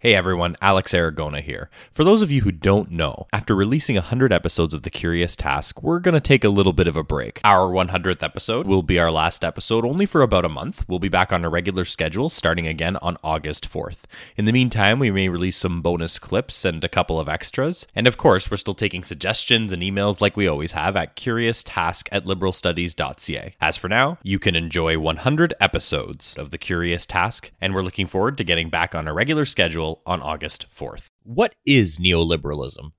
Hey 0.00 0.14
everyone, 0.14 0.54
Alex 0.62 0.92
Aragona 0.92 1.40
here. 1.40 1.70
For 1.92 2.04
those 2.04 2.22
of 2.22 2.30
you 2.30 2.42
who 2.42 2.52
don't 2.52 2.92
know, 2.92 3.26
after 3.32 3.52
releasing 3.52 3.96
100 3.96 4.32
episodes 4.32 4.72
of 4.72 4.82
The 4.82 4.90
Curious 4.90 5.34
Task, 5.34 5.82
we're 5.82 5.98
going 5.98 6.14
to 6.14 6.20
take 6.20 6.44
a 6.44 6.50
little 6.50 6.72
bit 6.72 6.86
of 6.86 6.96
a 6.96 7.02
break. 7.02 7.40
Our 7.42 7.68
100th 7.68 8.22
episode 8.22 8.68
will 8.68 8.84
be 8.84 9.00
our 9.00 9.10
last 9.10 9.44
episode 9.44 9.84
only 9.84 10.06
for 10.06 10.22
about 10.22 10.44
a 10.44 10.48
month. 10.48 10.84
We'll 10.86 11.00
be 11.00 11.08
back 11.08 11.32
on 11.32 11.44
a 11.44 11.48
regular 11.48 11.84
schedule 11.84 12.28
starting 12.28 12.64
again 12.68 12.96
on 12.98 13.16
August 13.24 13.68
4th. 13.68 14.04
In 14.36 14.44
the 14.44 14.52
meantime, 14.52 15.00
we 15.00 15.10
may 15.10 15.28
release 15.28 15.56
some 15.56 15.82
bonus 15.82 16.20
clips 16.20 16.64
and 16.64 16.84
a 16.84 16.88
couple 16.88 17.18
of 17.18 17.28
extras. 17.28 17.84
And 17.96 18.06
of 18.06 18.16
course, 18.16 18.48
we're 18.48 18.56
still 18.56 18.76
taking 18.76 19.02
suggestions 19.02 19.72
and 19.72 19.82
emails 19.82 20.20
like 20.20 20.36
we 20.36 20.46
always 20.46 20.70
have 20.72 20.94
at 20.94 21.16
curioustask 21.16 22.06
at 22.12 22.24
liberalstudies.ca. 22.24 23.56
As 23.60 23.76
for 23.76 23.88
now, 23.88 24.18
you 24.22 24.38
can 24.38 24.54
enjoy 24.54 24.96
100 24.96 25.54
episodes 25.60 26.36
of 26.38 26.52
The 26.52 26.58
Curious 26.58 27.04
Task, 27.04 27.50
and 27.60 27.74
we're 27.74 27.82
looking 27.82 28.06
forward 28.06 28.38
to 28.38 28.44
getting 28.44 28.70
back 28.70 28.94
on 28.94 29.08
a 29.08 29.12
regular 29.12 29.44
schedule 29.44 29.87
on 30.06 30.22
August 30.22 30.66
4th. 30.74 31.06
What 31.22 31.54
is 31.64 31.98
neoliberalism? 31.98 32.92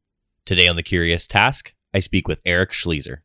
Today 0.45 0.67
on 0.67 0.75
The 0.75 0.83
Curious 0.83 1.27
Task, 1.27 1.73
I 1.93 1.99
speak 1.99 2.27
with 2.27 2.41
Eric 2.45 2.71
Schliesser. 2.71 3.17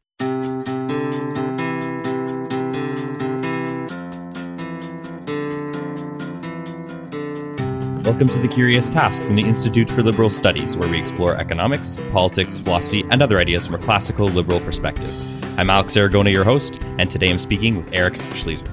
Welcome 8.04 8.28
to 8.28 8.38
The 8.38 8.48
Curious 8.48 8.90
Task 8.90 9.23
from 9.23 9.37
the 9.37 9.42
Institute 9.42 9.90
for 9.90 10.02
Liberal 10.02 10.28
Studies, 10.28 10.76
where 10.76 10.88
we 10.88 10.98
explore 10.98 11.37
economics, 11.37 11.98
politics, 12.12 12.59
philosophy, 12.59 13.04
and 13.10 13.23
other 13.23 13.38
ideas 13.38 13.65
from 13.65 13.76
a 13.76 13.78
classical 13.78 14.26
liberal 14.26 14.60
perspective. 14.60 15.10
I'm 15.59 15.70
Alex 15.70 15.95
Aragona, 15.95 16.30
your 16.30 16.45
host, 16.45 16.82
and 16.98 17.10
today 17.10 17.30
I'm 17.30 17.38
speaking 17.38 17.76
with 17.78 17.92
Eric 17.95 18.15
Schliesser. 18.34 18.68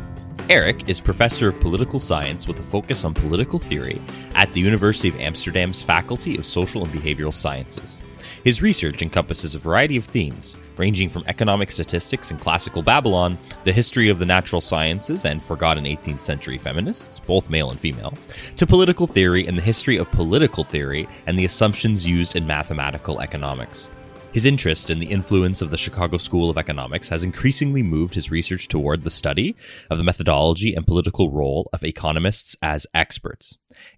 Eric 0.52 0.90
is 0.90 1.00
professor 1.00 1.48
of 1.48 1.62
political 1.62 1.98
science 1.98 2.46
with 2.46 2.60
a 2.60 2.64
focus 2.64 3.06
on 3.06 3.14
political 3.14 3.58
theory 3.58 4.02
at 4.36 4.52
the 4.52 4.60
University 4.60 5.08
of 5.08 5.16
Amsterdam's 5.16 5.82
Faculty 5.82 6.36
of 6.38 6.46
Social 6.46 6.84
and 6.84 6.92
Behavioral 6.92 7.34
Sciences. 7.34 8.02
His 8.44 8.62
research 8.62 9.02
encompasses 9.02 9.56
a 9.56 9.60
variety 9.60 9.96
of 9.96 10.04
themes, 10.04 10.58
ranging 10.76 11.10
from 11.10 11.24
economic 11.28 11.72
statistics 11.72 12.32
and 12.32 12.42
classical 12.42 12.82
Babylon, 12.82 13.38
the 13.64 13.72
history 13.72 14.10
of 14.10 14.20
the 14.20 14.26
natural 14.26 14.60
sciences 14.60 15.24
and 15.24 15.42
forgotten 15.42 15.86
18th 15.86 16.22
century 16.22 16.58
feminists, 16.58 17.18
both 17.18 17.50
male 17.50 17.72
and 17.72 17.80
female, 17.80 18.14
to 18.58 18.68
political 18.68 19.08
theory 19.08 19.48
and 19.48 19.58
the 19.58 19.62
history 19.62 19.96
of 19.96 20.12
political 20.12 20.66
theory 20.66 21.08
and 21.28 21.40
the 21.40 21.46
assumptions 21.46 22.06
used 22.06 22.36
in 22.36 22.46
mathematical 22.46 23.22
economics. 23.22 23.90
His 24.34 24.46
interest 24.46 24.90
in 24.90 25.00
the 25.00 25.12
influence 25.12 25.62
of 25.62 25.72
the 25.72 25.78
Chicago 25.78 26.16
School 26.16 26.50
of 26.50 26.58
Economics 26.58 27.10
has 27.10 27.26
increasingly 27.26 27.84
moved 27.84 28.16
his 28.16 28.32
research 28.32 28.70
toward 28.70 29.04
the 29.04 29.10
study 29.10 29.58
of 29.90 29.98
the 29.98 30.06
methodology 30.06 30.74
and 30.74 30.88
political 30.88 31.30
role 31.30 31.70
of 31.74 31.84
economists 31.84 32.56
as 32.62 32.88
experts. 32.94 33.58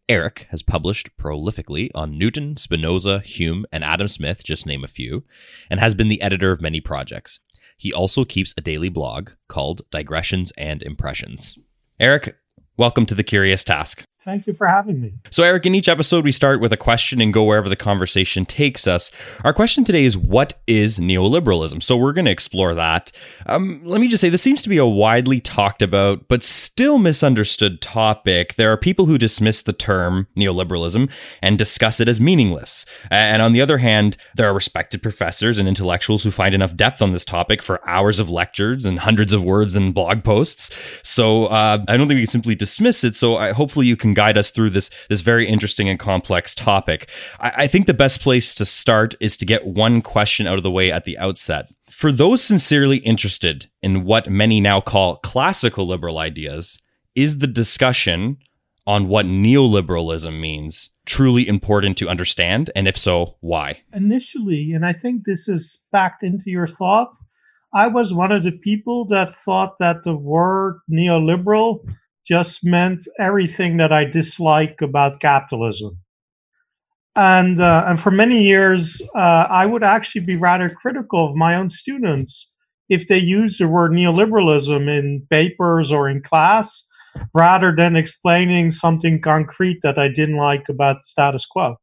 Eric 0.10 0.48
has 0.50 0.64
published 0.64 1.16
prolifically 1.18 1.92
on 1.94 2.18
Newton, 2.18 2.58
Spinoza, 2.58 3.20
Hume, 3.20 3.68
and 3.72 3.84
Adam 3.84 4.08
Smith, 4.08 4.44
just 4.44 4.66
name 4.66 4.84
a 4.84 4.88
few, 4.88 5.24
and 5.70 5.80
has 5.80 5.94
been 5.94 6.08
the 6.08 6.22
editor 6.24 6.52
of 6.52 6.62
many 6.62 6.82
projects. 6.82 7.40
He 7.78 7.94
also 7.94 8.26
keeps 8.26 8.56
a 8.58 8.62
daily 8.62 8.90
blog 8.90 9.30
called 9.48 9.84
Digressions 9.92 10.52
and 10.58 10.82
Impressions. 10.82 11.60
Eric, 12.00 12.36
welcome 12.76 13.06
to 13.06 13.14
the 13.14 13.24
Curious 13.24 13.64
Task. 13.64 14.04
Thank 14.24 14.48
you 14.48 14.54
for 14.54 14.68
having 14.68 15.02
me. 15.02 15.16
So, 15.32 15.44
Eric, 15.44 15.66
in 15.66 15.76
each 15.76 15.90
episode, 15.90 16.24
we 16.24 16.32
start 16.32 16.62
with 16.62 16.72
a 16.72 16.78
question 16.78 17.20
and 17.20 17.34
go 17.34 17.44
wherever 17.44 17.68
the 17.68 17.76
conversation 17.76 18.46
takes 18.46 18.88
us. 18.88 19.12
Our 19.44 19.54
question 19.54 19.84
today 19.84 20.06
is 20.06 20.16
What 20.16 20.54
is 20.66 20.98
neoliberalism? 20.98 21.84
So, 21.84 21.98
we're 21.98 22.14
going 22.14 22.26
to 22.26 22.32
explore 22.32 22.74
that. 22.74 23.12
Um, 23.48 23.82
let 23.84 24.00
me 24.00 24.08
just 24.08 24.22
say, 24.22 24.30
this 24.30 24.42
seems 24.42 24.62
to 24.62 24.70
be 24.70 24.78
a 24.78 24.86
widely 24.86 25.42
talked 25.42 25.82
about, 25.82 26.30
but 26.30 26.42
still 26.42 27.00
misunderstood 27.00 27.82
topic. 27.82 28.54
There 28.56 28.72
are 28.72 28.78
people 28.78 29.08
who 29.08 29.18
dismiss 29.18 29.62
the 29.62 29.74
term 29.74 30.28
neoliberalism 30.38 31.12
and 31.42 31.58
discuss 31.58 32.00
it 32.00 32.08
as 32.08 32.22
meaningless. 32.22 32.86
And 33.12 33.42
on 33.42 33.52
the 33.52 33.62
other 33.62 33.80
hand, 33.80 34.16
there 34.36 34.48
are 34.48 34.54
respected 34.54 35.04
professors 35.04 35.60
and 35.60 35.68
intellectuals 35.68 36.24
who 36.24 36.32
find 36.32 36.56
enough 36.56 36.78
depth 36.78 37.02
on 37.02 37.12
this 37.12 37.26
topic 37.26 37.62
for 37.62 37.86
hours 37.86 38.22
of 38.22 38.30
lectures 38.30 38.86
and 38.86 39.00
hundreds 39.00 39.34
of 39.34 39.44
words 39.44 39.76
and 39.76 39.94
blog 39.94 40.24
posts. 40.24 40.70
So, 41.04 41.48
uh, 41.48 41.84
I 41.90 41.98
don't 41.98 42.08
think 42.08 42.20
we 42.20 42.24
can 42.24 42.32
simply 42.32 42.56
dismiss 42.56 43.04
it. 43.04 43.16
So, 43.16 43.36
I, 43.36 43.52
hopefully, 43.52 43.86
you 43.86 43.98
can 43.98 44.13
guide 44.16 44.38
us 44.38 44.52
through 44.52 44.72
this 44.72 44.90
this 45.10 45.22
very 45.22 45.48
interesting 45.48 45.90
and 45.90 46.00
complex 46.00 46.56
topic. 46.56 47.10
I, 47.40 47.54
I 47.58 47.68
think 47.68 47.88
the 47.88 47.94
best 47.94 48.22
place 48.22 48.56
to 48.56 48.66
start 48.66 49.16
is 49.20 49.38
to 49.38 49.46
get 49.46 49.66
one 49.66 50.02
question 50.02 50.48
out 50.48 50.58
of 50.58 50.64
the 50.64 50.72
way 50.72 50.92
at 50.92 51.06
the 51.06 51.18
outset. 51.18 51.68
For 51.90 52.12
those 52.12 52.44
sincerely 52.44 52.98
interested 52.98 53.70
in 53.82 54.04
what 54.04 54.30
many 54.30 54.60
now 54.60 54.82
call 54.82 55.18
classical 55.18 55.88
liberal 55.88 56.18
ideas, 56.18 56.80
is 57.16 57.38
the 57.38 57.48
discussion 57.48 58.38
on 58.86 59.08
what 59.08 59.26
neoliberalism 59.26 60.40
means 60.40 60.90
truly 61.06 61.48
important 61.48 61.98
to 61.98 62.10
understand? 62.10 62.72
And 62.76 62.88
if 62.88 62.98
so, 62.98 63.36
why? 63.40 63.82
Initially, 63.94 64.72
and 64.74 64.86
I 64.86 64.94
think 64.94 65.24
this 65.26 65.48
is 65.48 65.88
backed 65.92 66.24
into 66.24 66.50
your 66.50 66.68
thought, 66.68 67.14
I 67.74 67.88
was 67.88 68.14
one 68.14 68.32
of 68.32 68.44
the 68.44 68.52
people 68.52 69.06
that 69.06 69.34
thought 69.34 69.80
that 69.80 70.04
the 70.04 70.16
word 70.16 70.80
neoliberal 70.92 71.80
just 72.28 72.64
meant 72.64 73.04
everything 73.20 73.78
that 73.78 73.92
I 73.92 74.06
dislike 74.06 74.82
about 74.82 75.20
capitalism. 75.20 76.00
And 77.16 77.62
uh, 77.62 77.84
and 77.86 78.02
for 78.02 78.10
many 78.10 78.44
years, 78.44 79.02
uh, 79.16 79.46
I 79.50 79.66
would 79.66 79.84
actually 79.84 80.26
be 80.26 80.36
rather 80.36 80.70
critical 80.70 81.30
of 81.30 81.36
my 81.36 81.56
own 81.56 81.70
students 81.70 82.52
if 82.90 83.08
they 83.08 83.20
used 83.20 83.60
the 83.60 83.68
word 83.68 83.92
neoliberalism 83.92 84.90
in 84.90 85.26
papers 85.30 85.92
or 85.92 86.10
in 86.10 86.24
class, 86.24 86.88
rather 87.34 87.74
than 87.76 87.96
explaining 87.96 88.72
something 88.72 89.22
concrete 89.22 89.80
that 89.84 90.00
I 90.00 90.08
didn't 90.08 90.38
like 90.38 90.68
about 90.70 90.98
the 90.98 91.04
status 91.04 91.46
quo. 91.46 91.76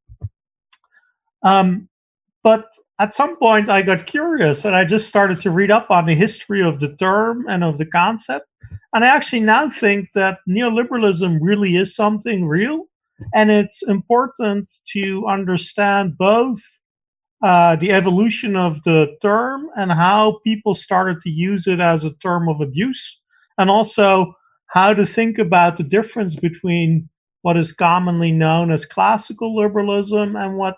Um, 1.43 1.89
but 2.43 2.67
at 3.01 3.15
some 3.15 3.37
point, 3.39 3.71
I 3.71 3.81
got 3.81 4.07
curious 4.07 4.67
and 4.67 4.77
I 4.77 4.85
just 4.85 5.09
started 5.09 5.41
to 5.41 5.51
read 5.51 5.71
up 5.71 5.91
on 5.91 6.05
the 6.05 6.15
history 6.15 6.63
of 6.63 6.81
the 6.81 6.95
term 6.97 7.47
and 7.49 7.65
of 7.65 7.79
the 7.79 7.87
concept. 7.87 8.47
And 8.93 9.05
I 9.05 9.09
actually 9.09 9.41
now 9.41 9.71
think 9.71 10.11
that 10.15 10.41
neoliberalism 10.47 11.39
really 11.41 11.77
is 11.77 11.97
something 11.97 12.47
real. 12.47 12.85
And 13.35 13.51
it's 13.51 13.87
important 13.89 14.71
to 14.93 15.27
understand 15.27 16.19
both 16.19 16.61
uh, 17.43 17.77
the 17.77 17.91
evolution 17.91 18.55
of 18.55 18.83
the 18.83 19.17
term 19.23 19.69
and 19.77 19.93
how 19.93 20.41
people 20.45 20.75
started 20.75 21.23
to 21.23 21.31
use 21.31 21.67
it 21.67 21.81
as 21.81 22.05
a 22.05 22.15
term 22.17 22.51
of 22.51 22.61
abuse, 22.61 23.19
and 23.57 23.71
also 23.71 24.35
how 24.67 24.93
to 24.93 25.07
think 25.07 25.39
about 25.39 25.79
the 25.79 25.83
difference 25.83 26.37
between 26.37 27.09
what 27.41 27.57
is 27.57 27.73
commonly 27.73 28.31
known 28.31 28.71
as 28.71 28.85
classical 28.85 29.57
liberalism 29.57 30.37
and 30.37 30.59
what 30.59 30.77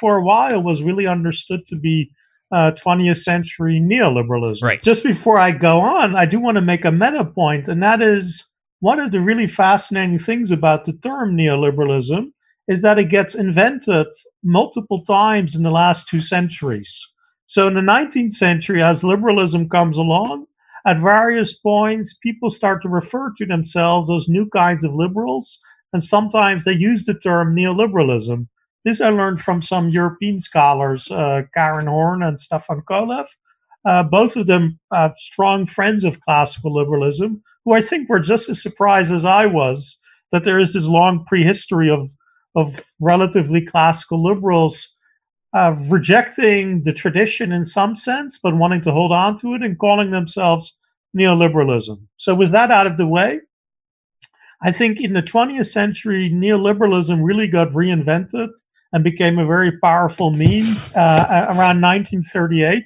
for 0.00 0.16
a 0.16 0.24
while 0.24 0.62
was 0.62 0.82
really 0.82 1.06
understood 1.06 1.66
to 1.68 1.76
be 1.76 2.10
uh, 2.50 2.72
20th 2.84 3.18
century 3.18 3.80
neoliberalism. 3.80 4.62
Right. 4.62 4.82
Just 4.82 5.04
before 5.04 5.38
I 5.38 5.52
go 5.52 5.80
on, 5.80 6.16
I 6.16 6.24
do 6.24 6.40
want 6.40 6.56
to 6.56 6.62
make 6.62 6.84
a 6.84 6.92
meta 6.92 7.24
point, 7.24 7.68
and 7.68 7.82
that 7.82 8.00
is 8.00 8.50
one 8.80 9.00
of 9.00 9.10
the 9.10 9.20
really 9.20 9.46
fascinating 9.46 10.18
things 10.18 10.50
about 10.50 10.84
the 10.84 10.92
term 10.92 11.36
neoliberalism 11.36 12.32
is 12.68 12.82
that 12.82 12.98
it 12.98 13.08
gets 13.10 13.34
invented 13.34 14.06
multiple 14.44 15.02
times 15.04 15.54
in 15.54 15.62
the 15.62 15.70
last 15.70 16.08
two 16.08 16.20
centuries. 16.20 17.00
So 17.46 17.66
in 17.66 17.74
the 17.74 17.80
19th 17.80 18.32
century, 18.32 18.82
as 18.82 19.02
liberalism 19.02 19.68
comes 19.70 19.96
along, 19.96 20.46
at 20.86 21.00
various 21.00 21.58
points, 21.58 22.16
people 22.22 22.50
start 22.50 22.82
to 22.82 22.88
refer 22.88 23.32
to 23.38 23.46
themselves 23.46 24.10
as 24.10 24.28
new 24.28 24.48
kinds 24.50 24.84
of 24.84 24.94
liberals, 24.94 25.58
and 25.92 26.04
sometimes 26.04 26.64
they 26.64 26.72
use 26.72 27.04
the 27.04 27.14
term 27.14 27.56
neoliberalism. 27.56 28.46
This 28.88 29.02
I 29.02 29.10
learned 29.10 29.42
from 29.42 29.60
some 29.60 29.90
European 29.90 30.40
scholars, 30.40 31.10
uh, 31.10 31.42
Karen 31.52 31.88
Horn 31.88 32.22
and 32.22 32.40
Stefan 32.40 32.80
Kolev. 32.88 33.26
Uh, 33.84 34.02
both 34.02 34.34
of 34.34 34.46
them 34.46 34.80
uh, 34.90 35.10
strong 35.18 35.66
friends 35.66 36.04
of 36.04 36.22
classical 36.22 36.74
liberalism, 36.74 37.42
who 37.66 37.74
I 37.74 37.82
think 37.82 38.08
were 38.08 38.18
just 38.18 38.48
as 38.48 38.62
surprised 38.62 39.12
as 39.12 39.26
I 39.26 39.44
was 39.44 40.00
that 40.32 40.44
there 40.44 40.58
is 40.58 40.72
this 40.72 40.86
long 40.86 41.26
prehistory 41.26 41.90
of 41.90 42.10
of 42.56 42.82
relatively 42.98 43.62
classical 43.62 44.24
liberals 44.24 44.96
uh, 45.54 45.76
rejecting 45.90 46.84
the 46.84 46.94
tradition 46.94 47.52
in 47.52 47.66
some 47.66 47.94
sense, 47.94 48.38
but 48.42 48.56
wanting 48.56 48.80
to 48.84 48.90
hold 48.90 49.12
on 49.12 49.38
to 49.40 49.52
it 49.52 49.62
and 49.62 49.78
calling 49.78 50.12
themselves 50.12 50.78
neoliberalism. 51.14 51.98
So, 52.16 52.34
with 52.34 52.52
that 52.52 52.70
out 52.70 52.86
of 52.86 52.96
the 52.96 53.06
way, 53.06 53.40
I 54.62 54.72
think 54.72 54.98
in 54.98 55.12
the 55.12 55.22
20th 55.22 55.66
century, 55.66 56.30
neoliberalism 56.30 57.22
really 57.22 57.48
got 57.48 57.68
reinvented 57.72 58.48
and 58.92 59.04
became 59.04 59.38
a 59.38 59.46
very 59.46 59.78
powerful 59.78 60.30
meme 60.30 60.76
uh, 60.96 61.46
around 61.50 61.80
1938 61.80 62.84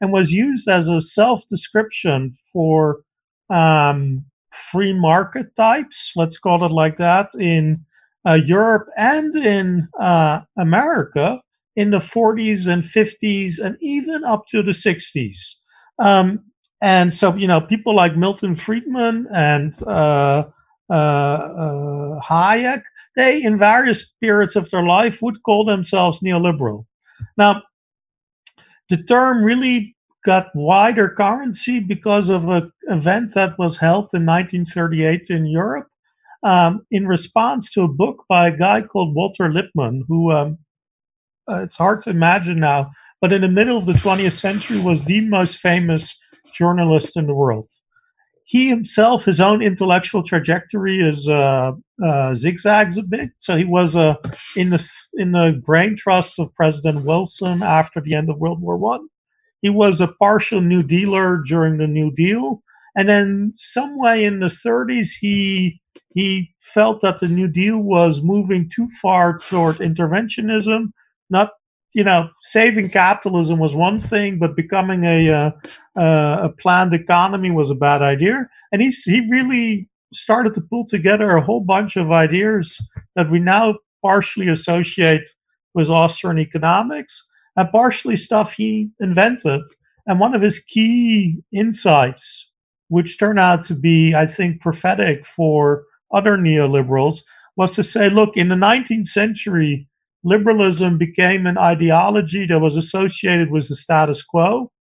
and 0.00 0.12
was 0.12 0.32
used 0.32 0.68
as 0.68 0.88
a 0.88 1.00
self 1.00 1.46
description 1.48 2.32
for 2.52 3.02
um, 3.50 4.24
free 4.70 4.92
market 4.92 5.54
types, 5.56 6.12
let's 6.16 6.38
call 6.38 6.64
it 6.64 6.70
like 6.70 6.96
that, 6.98 7.30
in 7.38 7.84
uh, 8.26 8.38
Europe 8.44 8.86
and 8.96 9.34
in 9.36 9.88
uh, 10.00 10.40
America 10.58 11.40
in 11.76 11.90
the 11.90 11.98
40s 11.98 12.66
and 12.66 12.84
50s 12.84 13.58
and 13.58 13.76
even 13.80 14.24
up 14.24 14.46
to 14.48 14.62
the 14.62 14.70
60s. 14.70 15.56
Um, 15.98 16.40
and 16.80 17.12
so, 17.12 17.34
you 17.34 17.46
know, 17.46 17.60
people 17.60 17.94
like 17.94 18.16
Milton 18.16 18.56
Friedman 18.56 19.26
and 19.34 19.74
uh, 19.86 20.44
uh, 20.90 20.94
uh 20.94 22.20
Hayek 22.20 22.82
they, 23.16 23.42
in 23.42 23.58
various 23.58 24.12
periods 24.20 24.56
of 24.56 24.70
their 24.70 24.84
life, 24.84 25.20
would 25.22 25.42
call 25.42 25.64
themselves 25.64 26.20
neoliberal. 26.20 26.86
Now, 27.36 27.62
the 28.88 29.02
term 29.02 29.44
really 29.44 29.96
got 30.24 30.46
wider 30.54 31.08
currency 31.10 31.80
because 31.80 32.28
of 32.28 32.48
an 32.48 32.72
event 32.84 33.34
that 33.34 33.58
was 33.58 33.78
held 33.78 34.10
in 34.14 34.26
1938 34.26 35.26
in 35.28 35.46
Europe 35.46 35.88
um, 36.42 36.86
in 36.90 37.06
response 37.06 37.70
to 37.72 37.82
a 37.82 37.88
book 37.88 38.24
by 38.28 38.48
a 38.48 38.56
guy 38.56 38.82
called 38.82 39.14
Walter 39.14 39.50
Lippmann, 39.50 40.04
who 40.08 40.32
um, 40.32 40.58
uh, 41.50 41.62
it's 41.62 41.76
hard 41.76 42.02
to 42.02 42.10
imagine 42.10 42.60
now, 42.60 42.90
but 43.20 43.32
in 43.32 43.42
the 43.42 43.48
middle 43.48 43.76
of 43.76 43.86
the 43.86 43.92
20th 43.92 44.32
century 44.32 44.78
was 44.78 45.04
the 45.04 45.20
most 45.22 45.58
famous 45.58 46.18
journalist 46.54 47.16
in 47.16 47.26
the 47.26 47.34
world. 47.34 47.70
He 48.44 48.68
himself, 48.68 49.24
his 49.24 49.40
own 49.40 49.62
intellectual 49.62 50.22
trajectory 50.22 51.00
is 51.00 51.28
uh, 51.28 51.72
uh, 52.04 52.34
zigzags 52.34 52.98
a 52.98 53.02
bit. 53.02 53.30
So 53.38 53.56
he 53.56 53.64
was 53.64 53.96
uh, 53.96 54.16
in 54.56 54.68
the 54.68 54.86
in 55.14 55.32
the 55.32 55.60
brain 55.64 55.96
trust 55.96 56.38
of 56.38 56.54
President 56.54 57.04
Wilson 57.06 57.62
after 57.62 58.00
the 58.00 58.14
end 58.14 58.28
of 58.28 58.38
World 58.38 58.60
War 58.60 58.76
One. 58.76 59.08
He 59.62 59.70
was 59.70 60.00
a 60.00 60.08
partial 60.08 60.60
New 60.60 60.82
Dealer 60.82 61.42
during 61.46 61.78
the 61.78 61.86
New 61.86 62.12
Deal, 62.12 62.62
and 62.94 63.08
then 63.08 63.52
some 63.54 63.98
way 63.98 64.24
in 64.24 64.40
the 64.40 64.46
30s 64.46 65.12
he 65.18 65.80
he 66.14 66.54
felt 66.60 67.00
that 67.00 67.18
the 67.18 67.28
New 67.28 67.48
Deal 67.48 67.78
was 67.78 68.22
moving 68.22 68.70
too 68.70 68.88
far 69.00 69.38
toward 69.38 69.76
interventionism, 69.76 70.92
not 71.30 71.50
you 71.94 72.02
know, 72.02 72.28
saving 72.42 72.90
capitalism 72.90 73.58
was 73.58 73.76
one 73.76 74.00
thing, 74.00 74.38
but 74.38 74.56
becoming 74.56 75.04
a 75.04 75.30
uh, 75.30 75.50
uh, 75.98 76.38
a 76.42 76.48
planned 76.60 76.92
economy 76.92 77.50
was 77.50 77.70
a 77.70 77.74
bad 77.74 78.02
idea. 78.02 78.48
And 78.72 78.82
he 78.82 78.90
he 79.04 79.26
really 79.30 79.88
started 80.12 80.54
to 80.54 80.60
pull 80.60 80.86
together 80.86 81.30
a 81.30 81.44
whole 81.44 81.60
bunch 81.60 81.96
of 81.96 82.10
ideas 82.10 82.80
that 83.16 83.30
we 83.30 83.38
now 83.38 83.76
partially 84.02 84.48
associate 84.48 85.28
with 85.72 85.88
Austrian 85.88 86.38
economics, 86.38 87.28
and 87.56 87.70
partially 87.70 88.16
stuff 88.16 88.54
he 88.54 88.90
invented. 89.00 89.62
And 90.06 90.20
one 90.20 90.34
of 90.34 90.42
his 90.42 90.58
key 90.60 91.38
insights, 91.52 92.52
which 92.88 93.18
turned 93.18 93.40
out 93.40 93.64
to 93.64 93.74
be, 93.74 94.14
I 94.14 94.26
think, 94.26 94.60
prophetic 94.60 95.24
for 95.24 95.84
other 96.12 96.36
neoliberals, 96.36 97.22
was 97.56 97.74
to 97.76 97.82
say, 97.82 98.10
look, 98.10 98.36
in 98.36 98.48
the 98.48 98.54
19th 98.56 99.06
century 99.06 99.88
liberalism 100.24 100.98
became 100.98 101.46
an 101.46 101.58
ideology 101.58 102.46
that 102.46 102.58
was 102.58 102.76
associated 102.76 103.50
with 103.50 103.68
the 103.68 103.76
status 103.76 104.22
quo, 104.22 104.72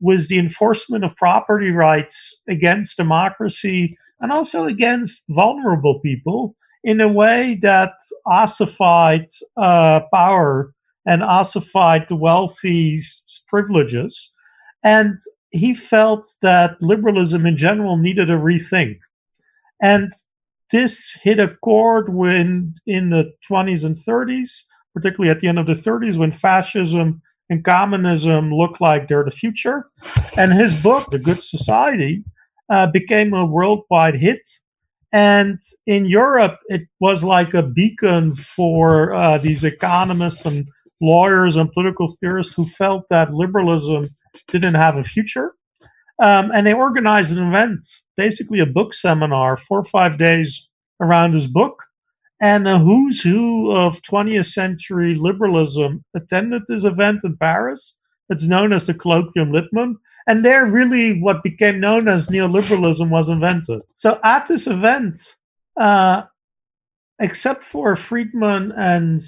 with 0.00 0.28
the 0.28 0.38
enforcement 0.38 1.04
of 1.04 1.16
property 1.16 1.70
rights 1.70 2.42
against 2.48 2.96
democracy 2.96 3.96
and 4.20 4.30
also 4.30 4.66
against 4.66 5.24
vulnerable 5.30 6.00
people 6.00 6.54
in 6.84 7.00
a 7.00 7.08
way 7.08 7.58
that 7.62 7.92
ossified 8.26 9.26
uh, 9.56 10.00
power 10.12 10.72
and 11.06 11.22
ossified 11.22 12.06
the 12.08 12.16
wealthy's 12.16 13.22
privileges. 13.48 14.32
And 14.84 15.18
he 15.50 15.74
felt 15.74 16.28
that 16.42 16.80
liberalism 16.80 17.46
in 17.46 17.56
general 17.56 17.96
needed 17.96 18.30
a 18.30 18.34
rethink. 18.34 18.98
And 19.80 20.10
this 20.70 21.18
hit 21.22 21.38
a 21.38 21.56
chord 21.62 22.14
when 22.14 22.74
in 22.86 23.10
the 23.10 23.32
20s 23.50 23.84
and 23.84 23.96
30s 23.96 24.64
particularly 24.94 25.30
at 25.30 25.40
the 25.40 25.48
end 25.48 25.58
of 25.58 25.66
the 25.66 25.72
30s 25.72 26.18
when 26.18 26.32
fascism 26.32 27.22
and 27.48 27.64
communism 27.64 28.52
looked 28.52 28.80
like 28.80 29.08
they're 29.08 29.24
the 29.24 29.30
future. 29.30 29.86
And 30.36 30.52
his 30.52 30.80
book, 30.80 31.10
The 31.10 31.18
Good 31.18 31.42
Society, 31.42 32.24
uh, 32.70 32.86
became 32.86 33.34
a 33.34 33.44
worldwide 33.44 34.14
hit. 34.16 34.48
And 35.12 35.60
in 35.86 36.06
Europe, 36.06 36.58
it 36.68 36.82
was 37.00 37.22
like 37.22 37.52
a 37.52 37.62
beacon 37.62 38.34
for 38.34 39.14
uh, 39.14 39.38
these 39.38 39.62
economists 39.62 40.46
and 40.46 40.66
lawyers 41.02 41.56
and 41.56 41.70
political 41.72 42.08
theorists 42.08 42.54
who 42.54 42.64
felt 42.64 43.04
that 43.10 43.34
liberalism 43.34 44.08
didn't 44.48 44.74
have 44.74 44.96
a 44.96 45.04
future. 45.04 45.52
Um, 46.22 46.50
and 46.52 46.66
they 46.66 46.72
organized 46.72 47.36
an 47.36 47.46
event, 47.46 47.86
basically 48.16 48.60
a 48.60 48.66
book 48.66 48.94
seminar, 48.94 49.56
four 49.56 49.80
or 49.80 49.84
five 49.84 50.18
days 50.18 50.70
around 51.00 51.34
his 51.34 51.46
book. 51.46 51.82
And 52.42 52.66
a 52.66 52.80
who's 52.80 53.22
who 53.22 53.70
of 53.70 54.02
20th 54.02 54.46
century 54.46 55.14
liberalism 55.14 56.04
attended 56.12 56.62
this 56.66 56.82
event 56.82 57.20
in 57.22 57.36
Paris. 57.36 57.96
It's 58.28 58.48
known 58.48 58.72
as 58.72 58.84
the 58.84 58.94
Colloquium 58.94 59.52
Lippmann. 59.52 59.96
And 60.26 60.44
there, 60.44 60.66
really, 60.66 61.20
what 61.20 61.44
became 61.44 61.78
known 61.78 62.08
as 62.08 62.26
neoliberalism 62.26 63.08
was 63.10 63.28
invented. 63.28 63.82
So, 63.96 64.18
at 64.24 64.48
this 64.48 64.66
event, 64.66 65.20
uh, 65.76 66.24
except 67.20 67.62
for 67.62 67.94
Friedman 67.94 68.72
and 68.72 69.20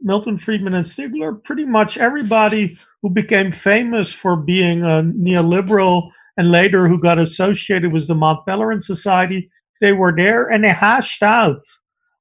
Milton 0.00 0.36
Friedman 0.38 0.74
and 0.74 0.84
Stigler, 0.84 1.42
pretty 1.42 1.64
much 1.64 1.96
everybody 1.96 2.76
who 3.02 3.10
became 3.10 3.52
famous 3.52 4.12
for 4.12 4.36
being 4.36 4.82
a 4.82 5.02
neoliberal 5.02 6.10
and 6.36 6.50
later 6.50 6.88
who 6.88 7.00
got 7.00 7.20
associated 7.20 7.92
with 7.92 8.08
the 8.08 8.16
Mont 8.16 8.40
Pelerin 8.46 8.82
Society, 8.82 9.48
they 9.80 9.92
were 9.92 10.12
there 10.14 10.46
and 10.48 10.64
they 10.64 10.70
hashed 10.70 11.22
out 11.22 11.62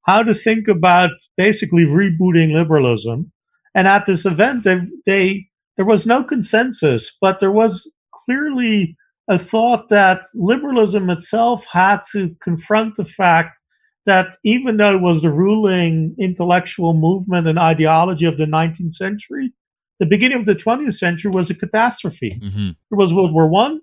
how 0.07 0.23
to 0.23 0.33
think 0.33 0.67
about 0.67 1.11
basically 1.35 1.85
rebooting 1.85 2.53
liberalism. 2.53 3.31
And 3.75 3.87
at 3.87 4.05
this 4.05 4.25
event, 4.25 4.63
they, 4.63 4.79
they 5.05 5.47
there 5.75 5.85
was 5.85 6.07
no 6.07 6.23
consensus, 6.23 7.15
but 7.21 7.39
there 7.39 7.51
was 7.51 7.91
clearly 8.25 8.97
a 9.29 9.37
thought 9.37 9.89
that 9.89 10.23
liberalism 10.33 11.09
itself 11.09 11.65
had 11.71 11.99
to 12.11 12.35
confront 12.41 12.95
the 12.95 13.05
fact 13.05 13.59
that 14.05 14.35
even 14.43 14.77
though 14.77 14.95
it 14.95 15.01
was 15.01 15.21
the 15.21 15.29
ruling 15.29 16.15
intellectual 16.17 16.93
movement 16.93 17.45
and 17.45 17.59
ideology 17.59 18.25
of 18.25 18.37
the 18.37 18.45
19th 18.45 18.93
century, 18.93 19.53
the 19.99 20.05
beginning 20.05 20.39
of 20.39 20.45
the 20.45 20.55
20th 20.55 20.93
century 20.93 21.29
was 21.29 21.49
a 21.49 21.55
catastrophe. 21.55 22.39
Mm-hmm. 22.41 22.69
There 22.89 22.97
was 22.97 23.13
World 23.13 23.33
War 23.33 23.47
One. 23.47 23.81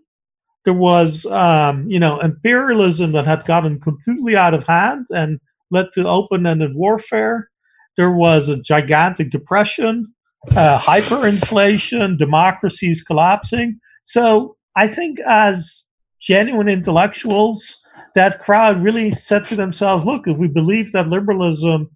There 0.65 0.75
was, 0.75 1.27
um, 1.27 1.87
you 1.91 2.01
know, 2.01 2.21
imperialism 2.21 3.13
that 3.13 3.27
had 3.27 3.45
gotten 3.45 3.79
completely 3.81 4.35
out 4.35 4.55
of 4.55 4.65
hand, 4.65 5.07
and 5.11 5.41
led 5.71 5.87
to 5.95 6.09
open-ended 6.09 6.75
warfare. 6.75 7.49
There 7.97 8.13
was 8.13 8.49
a 8.49 8.61
gigantic 8.61 9.31
depression, 9.31 10.13
uh, 10.57 10.79
hyperinflation, 10.79 12.19
democracies 12.19 13.03
collapsing. 13.03 13.79
So 14.05 14.57
I 14.77 14.89
think 14.89 15.19
as 15.21 15.87
genuine 16.21 16.69
intellectuals, 16.69 17.81
that 18.15 18.41
crowd 18.41 18.83
really 18.83 19.11
said 19.11 19.47
to 19.47 19.57
themselves, 19.57 20.05
look, 20.05 20.27
if 20.27 20.37
we 20.37 20.49
believe 20.49 20.93
that 20.93 21.09
liberalism 21.09 21.91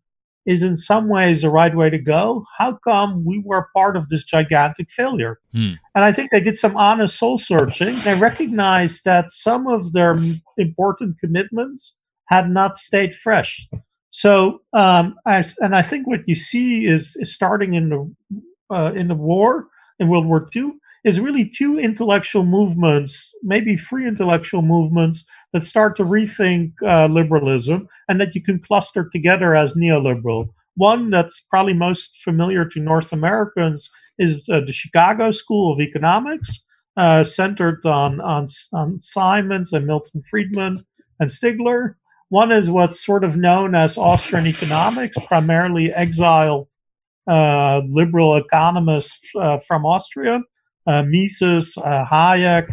is 0.47 0.63
in 0.63 0.77
some 0.77 1.09
ways 1.09 1.43
the 1.43 1.51
right 1.51 1.77
way 1.77 1.91
to 1.91 1.99
go, 1.99 2.45
how 2.57 2.79
come 2.83 3.25
we 3.25 3.43
were 3.45 3.69
part 3.77 3.97
of 3.97 4.09
this 4.09 4.25
gigantic 4.25 4.91
failure? 4.91 5.39
Hmm. 5.53 5.73
And 5.95 6.05
I 6.05 6.13
think 6.13 6.31
they 6.31 6.41
did 6.41 6.57
some 6.57 6.77
honest 6.77 7.19
soul 7.19 7.37
searching. 7.37 7.95
They 7.97 8.15
recognized 8.15 9.05
that 9.05 9.31
some 9.31 9.67
of 9.67 9.93
their 9.93 10.19
important 10.57 11.19
commitments 11.21 11.99
had 12.29 12.51
not 12.51 12.77
stayed 12.77 13.15
fresh. 13.15 13.69
So, 14.11 14.63
um, 14.73 15.17
I, 15.27 15.45
and 15.61 15.75
I 15.75 15.83
think 15.83 16.07
what 16.07 16.27
you 16.27 16.35
see 16.35 16.87
is, 16.87 17.17
is 17.17 17.35
starting 17.35 17.75
in 17.75 17.89
the 17.91 18.15
uh, 18.71 18.93
in 18.93 19.09
the 19.09 19.15
war 19.15 19.69
in 19.99 20.09
World 20.09 20.27
War 20.27 20.49
II 20.55 20.73
is 21.05 21.21
really 21.21 21.49
two 21.49 21.79
intellectual 21.79 22.45
movements, 22.45 23.33
maybe 23.43 23.77
three 23.77 24.07
intellectual 24.07 24.63
movements 24.63 25.27
that 25.53 25.65
start 25.65 25.97
to 25.97 26.05
rethink 26.05 26.73
uh, 26.87 27.07
liberalism 27.07 27.89
and 28.09 28.21
that 28.21 28.35
you 28.35 28.43
can 28.43 28.61
cluster 28.61 29.09
together 29.11 29.55
as 29.55 29.75
neoliberal. 29.75 30.49
One 30.75 31.11
that's 31.11 31.41
probably 31.41 31.73
most 31.73 32.19
familiar 32.23 32.65
to 32.67 32.81
North 32.81 33.13
Americans 33.13 33.91
is 34.19 34.47
uh, 34.53 34.61
the 34.67 34.73
Chicago 34.73 35.31
School 35.31 35.73
of 35.73 35.81
Economics, 35.81 36.67
uh, 36.97 37.23
centered 37.25 37.85
on, 37.87 38.21
on, 38.21 38.47
on 38.75 39.01
Simons 39.01 39.73
and 39.73 39.87
Milton 39.87 40.23
Friedman 40.29 40.85
and 41.21 41.31
Stigler. 41.31 41.95
One 42.31 42.53
is 42.53 42.71
what's 42.71 43.05
sort 43.05 43.25
of 43.25 43.37
known 43.37 43.75
as 43.75 43.97
Austrian 43.97 44.47
economics, 44.55 45.17
primarily 45.27 45.93
exiled 45.93 46.69
uh, 47.29 47.83
liberal 47.89 48.37
economists 48.37 49.31
uh, 49.39 49.59
from 49.59 49.85
Austria, 49.85 50.41
uh, 50.87 51.03
Mises, 51.03 51.77
uh, 51.77 52.05
Hayek, 52.11 52.69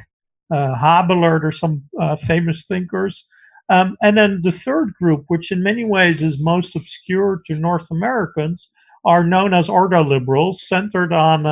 uh, 0.50 0.76
Haberler, 0.76 1.44
or 1.44 1.52
some 1.52 1.84
famous 2.22 2.66
thinkers. 2.66 3.28
Um, 3.68 3.98
and 4.02 4.18
then 4.18 4.42
the 4.44 4.52
third 4.52 4.94
group, 4.94 5.26
which 5.28 5.52
in 5.52 5.64
many 5.64 5.84
ways 5.84 6.22
is 6.22 6.42
most 6.42 6.76
obscure 6.76 7.42
to 7.48 7.56
North 7.56 7.90
Americans, 7.92 8.72
are 9.04 9.24
known 9.24 9.54
as 9.54 9.68
ordoliberals, 9.68 10.56
centered 10.56 11.12
on 11.12 11.46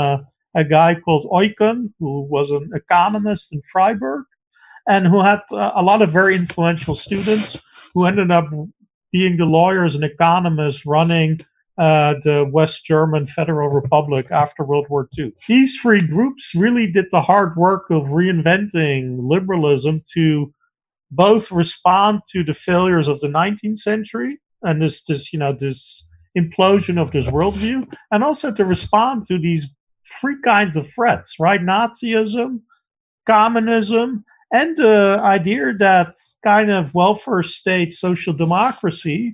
a 0.56 0.64
guy 0.64 0.96
called 0.96 1.28
Eucken, 1.32 1.94
who 2.00 2.22
was 2.22 2.52
an 2.52 2.70
economist 2.74 3.52
in 3.52 3.62
Freiburg 3.72 4.26
and 4.88 5.08
who 5.08 5.24
had 5.24 5.40
uh, 5.52 5.72
a 5.76 5.82
lot 5.82 6.02
of 6.02 6.12
very 6.12 6.36
influential 6.36 6.96
students 6.96 7.62
who 7.94 8.06
ended 8.06 8.32
up 8.32 8.46
being 9.12 9.38
the 9.38 9.46
lawyers 9.46 9.96
and 9.96 10.04
economists 10.04 10.86
running 10.86 11.40
uh, 11.78 12.16
the 12.24 12.48
West 12.52 12.86
German 12.86 13.26
Federal 13.26 13.70
Republic 13.70 14.28
after 14.32 14.64
World 14.64 14.88
War 14.90 15.08
II. 15.18 15.34
These 15.48 15.80
three 15.80 16.06
groups 16.06 16.54
really 16.56 16.92
did 16.92 17.06
the 17.12 17.22
hard 17.22 17.56
work 17.56 17.90
of 17.90 18.08
reinventing 18.08 19.18
liberalism 19.22 20.04
to 20.14 20.54
both 21.12 21.52
respond 21.52 22.22
to 22.30 22.44
the 22.44 22.54
failures 22.54 23.08
of 23.08 23.20
the 23.22 23.28
19th 23.28 23.80
century 23.80 24.40
and 24.64 24.82
this 24.82 25.04
this 25.04 25.32
you 25.34 25.40
know 25.40 25.54
this 25.54 26.08
implosion 26.38 27.00
of 27.00 27.12
this 27.12 27.28
worldview, 27.28 27.92
and 28.12 28.24
also 28.24 28.52
to 28.52 28.66
respond 28.66 29.26
to 29.28 29.38
these 29.38 29.68
three 30.20 30.38
kinds 30.44 30.76
of 30.76 30.90
threats, 30.92 31.36
right? 31.40 31.62
Nazism, 31.62 32.62
communism, 33.28 34.26
and 34.54 34.78
the 34.78 35.20
idea 35.24 35.74
that 35.80 36.14
kind 36.44 36.72
of 36.72 36.94
welfare 36.94 37.42
state 37.42 37.92
social 37.92 38.34
democracy, 38.34 39.34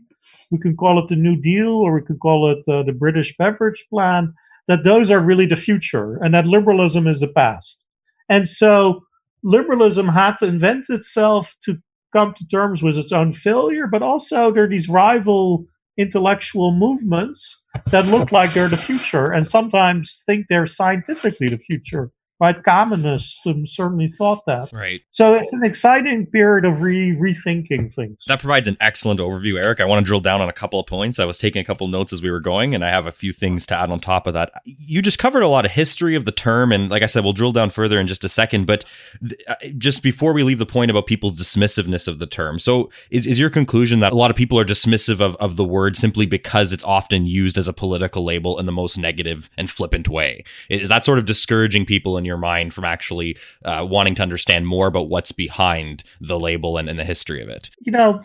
we 0.49 0.57
can 0.59 0.77
call 0.77 0.97
it 0.97 1.09
the 1.09 1.17
New 1.17 1.35
Deal 1.35 1.73
or 1.73 1.93
we 1.93 2.01
can 2.01 2.17
call 2.17 2.49
it 2.49 2.63
uh, 2.71 2.83
the 2.83 2.93
British 2.93 3.35
Beveridge 3.35 3.85
Plan, 3.89 4.33
that 4.69 4.85
those 4.85 5.11
are 5.11 5.19
really 5.19 5.45
the 5.45 5.57
future 5.57 6.17
and 6.23 6.33
that 6.33 6.47
liberalism 6.47 7.05
is 7.05 7.19
the 7.19 7.27
past. 7.27 7.85
And 8.29 8.47
so 8.47 9.01
liberalism 9.43 10.07
had 10.07 10.37
to 10.37 10.45
invent 10.45 10.85
itself 10.89 11.53
to 11.65 11.79
come 12.13 12.33
to 12.37 12.47
terms 12.47 12.81
with 12.81 12.97
its 12.97 13.11
own 13.11 13.33
failure, 13.33 13.87
but 13.87 14.01
also 14.01 14.53
there 14.53 14.63
are 14.63 14.69
these 14.69 14.87
rival 14.87 15.65
intellectual 15.97 16.71
movements 16.71 17.61
that 17.91 18.05
look 18.05 18.31
like 18.31 18.53
they're 18.53 18.69
the 18.69 18.77
future 18.77 19.33
and 19.33 19.45
sometimes 19.45 20.23
think 20.25 20.45
they're 20.47 20.65
scientifically 20.65 21.49
the 21.49 21.57
future 21.57 22.09
right? 22.39 22.63
Communists 22.63 23.43
certainly 23.65 24.07
thought 24.07 24.45
that. 24.45 24.71
Right. 24.71 25.01
So 25.09 25.35
it's 25.35 25.51
an 25.53 25.63
exciting 25.63 26.25
period 26.27 26.65
of 26.65 26.81
re- 26.81 27.15
rethinking 27.15 27.93
things. 27.93 28.23
That 28.27 28.39
provides 28.39 28.67
an 28.67 28.77
excellent 28.79 29.19
overview, 29.19 29.59
Eric. 29.59 29.81
I 29.81 29.85
want 29.85 30.05
to 30.05 30.07
drill 30.07 30.21
down 30.21 30.41
on 30.41 30.49
a 30.49 30.53
couple 30.53 30.79
of 30.79 30.85
points. 30.85 31.19
I 31.19 31.25
was 31.25 31.37
taking 31.37 31.61
a 31.61 31.65
couple 31.65 31.85
of 31.85 31.91
notes 31.91 32.13
as 32.13 32.21
we 32.21 32.31
were 32.31 32.39
going, 32.39 32.73
and 32.73 32.83
I 32.83 32.89
have 32.89 33.05
a 33.05 33.11
few 33.11 33.33
things 33.33 33.65
to 33.67 33.75
add 33.75 33.91
on 33.91 33.99
top 33.99 34.27
of 34.27 34.33
that. 34.33 34.51
You 34.65 35.01
just 35.01 35.19
covered 35.19 35.43
a 35.43 35.47
lot 35.47 35.65
of 35.65 35.71
history 35.71 36.15
of 36.15 36.25
the 36.25 36.31
term, 36.31 36.71
and 36.71 36.89
like 36.89 37.03
I 37.03 37.07
said, 37.07 37.23
we'll 37.23 37.33
drill 37.33 37.51
down 37.51 37.69
further 37.69 37.99
in 37.99 38.07
just 38.07 38.23
a 38.23 38.29
second. 38.29 38.65
But 38.65 38.85
th- 39.27 39.41
uh, 39.47 39.55
just 39.77 40.01
before 40.01 40.33
we 40.33 40.43
leave 40.43 40.59
the 40.59 40.65
point 40.65 40.91
about 40.91 41.05
people's 41.05 41.39
dismissiveness 41.39 42.07
of 42.07 42.19
the 42.19 42.27
term, 42.27 42.59
so 42.59 42.89
is, 43.09 43.27
is 43.27 43.39
your 43.39 43.49
conclusion 43.49 43.99
that 43.99 44.13
a 44.13 44.15
lot 44.15 44.31
of 44.31 44.37
people 44.37 44.59
are 44.59 44.65
dismissive 44.65 45.19
of, 45.19 45.35
of 45.37 45.55
the 45.57 45.65
word 45.65 45.97
simply 45.97 46.25
because 46.25 46.71
it's 46.71 46.83
often 46.83 47.25
used 47.25 47.57
as 47.57 47.67
a 47.67 47.73
political 47.73 48.23
label 48.23 48.59
in 48.59 48.65
the 48.65 48.71
most 48.71 48.97
negative 48.97 49.49
and 49.57 49.69
flippant 49.69 50.07
way? 50.07 50.43
Is 50.69 50.89
that 50.89 51.03
sort 51.03 51.19
of 51.19 51.25
discouraging 51.25 51.85
people 51.85 52.17
in 52.17 52.25
your 52.25 52.28
mind 52.37 52.73
from 52.73 52.85
actually 52.85 53.37
uh, 53.65 53.85
wanting 53.87 54.15
to 54.15 54.21
understand 54.21 54.67
more 54.67 54.87
about 54.87 55.09
what's 55.09 55.31
behind 55.31 56.03
the 56.21 56.39
label 56.39 56.77
and, 56.77 56.89
and 56.89 56.99
the 56.99 57.05
history 57.05 57.41
of 57.41 57.49
it? 57.49 57.69
You 57.79 57.91
know, 57.91 58.21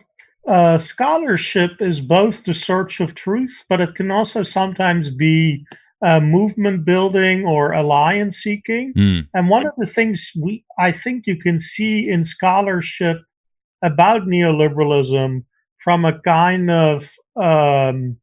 uh, 0.46 0.78
scholarship 0.78 1.72
is 1.80 2.00
both 2.00 2.44
the 2.44 2.54
search 2.54 3.00
of 3.00 3.14
truth, 3.14 3.64
but 3.68 3.80
it 3.80 3.94
can 3.94 4.10
also 4.10 4.42
sometimes 4.42 5.10
be 5.10 5.66
uh, 6.02 6.20
movement 6.20 6.84
building 6.84 7.46
or 7.46 7.72
alliance 7.72 8.36
seeking. 8.36 8.92
Mm. 8.94 9.28
And 9.32 9.48
one 9.48 9.66
of 9.66 9.72
the 9.78 9.86
things 9.86 10.32
we, 10.40 10.64
I 10.78 10.92
think, 10.92 11.26
you 11.26 11.36
can 11.36 11.58
see 11.58 12.08
in 12.08 12.24
scholarship 12.24 13.18
about 13.82 14.22
neoliberalism 14.22 15.44
from 15.82 16.04
a 16.04 16.18
kind 16.20 16.70
of 16.70 17.10
um, 17.36 18.18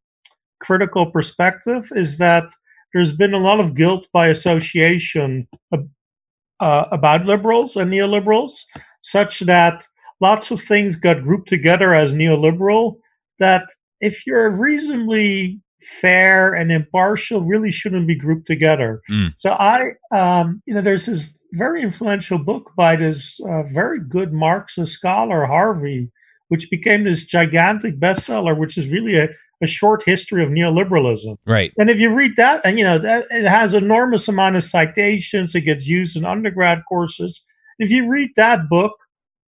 critical 0.60 1.10
perspective 1.10 1.92
is 1.96 2.20
that 2.20 2.52
there's 2.94 3.12
been 3.12 3.34
a 3.34 3.40
lot 3.40 3.60
of 3.60 3.76
guilt 3.76 4.08
by 4.14 4.28
association 4.28 5.48
uh, 5.72 6.86
about 6.92 7.26
liberals 7.26 7.76
and 7.76 7.92
neoliberals, 7.92 8.64
such 9.02 9.40
that 9.42 9.84
lots 10.20 10.52
of 10.52 10.62
things 10.62 10.96
got 10.96 11.24
grouped 11.24 11.50
together 11.50 11.94
as 11.94 12.14
neoliberal. 12.14 12.98
That 13.40 13.66
if 14.00 14.26
you're 14.28 14.50
reasonably 14.50 15.60
fair 15.82 16.54
and 16.54 16.72
impartial, 16.72 17.42
really 17.42 17.72
shouldn't 17.72 18.08
be 18.08 18.16
grouped 18.16 18.46
together. 18.46 19.02
Mm. 19.10 19.34
So 19.36 19.52
I, 19.52 19.94
um, 20.12 20.62
you 20.66 20.74
know, 20.74 20.82
there's 20.82 21.08
this 21.08 21.40
very 21.54 21.82
influential 21.82 22.38
book 22.38 22.72
by 22.78 22.96
this 22.96 23.40
uh, 23.42 23.64
very 23.64 24.00
good 24.00 24.32
Marxist 24.32 24.94
scholar 24.94 25.46
Harvey, 25.46 26.12
which 26.50 26.70
became 26.70 27.04
this 27.04 27.26
gigantic 27.26 28.00
bestseller, 28.00 28.58
which 28.58 28.78
is 28.78 28.88
really 28.88 29.18
a 29.18 29.30
a 29.62 29.68
short 29.68 30.04
history 30.06 30.44
of 30.44 30.50
neoliberalism. 30.50 31.38
Right. 31.46 31.72
And 31.78 31.90
if 31.90 32.00
you 32.00 32.14
read 32.14 32.36
that, 32.38 32.62
and 32.66 32.78
you 32.78 32.84
know, 32.84 32.98
that 33.00 33.28
it 33.30 33.46
has 33.46 33.74
enormous 33.74 34.28
amount 34.28 34.56
of 34.56 34.64
citations. 34.64 35.56
It 35.56 35.62
gets 35.62 35.88
used 35.88 36.18
in 36.18 36.26
undergrad 36.26 36.82
courses. 36.90 37.46
If 37.80 37.92
you 37.92 38.10
read 38.10 38.32
that 38.36 38.70
book, 38.70 38.94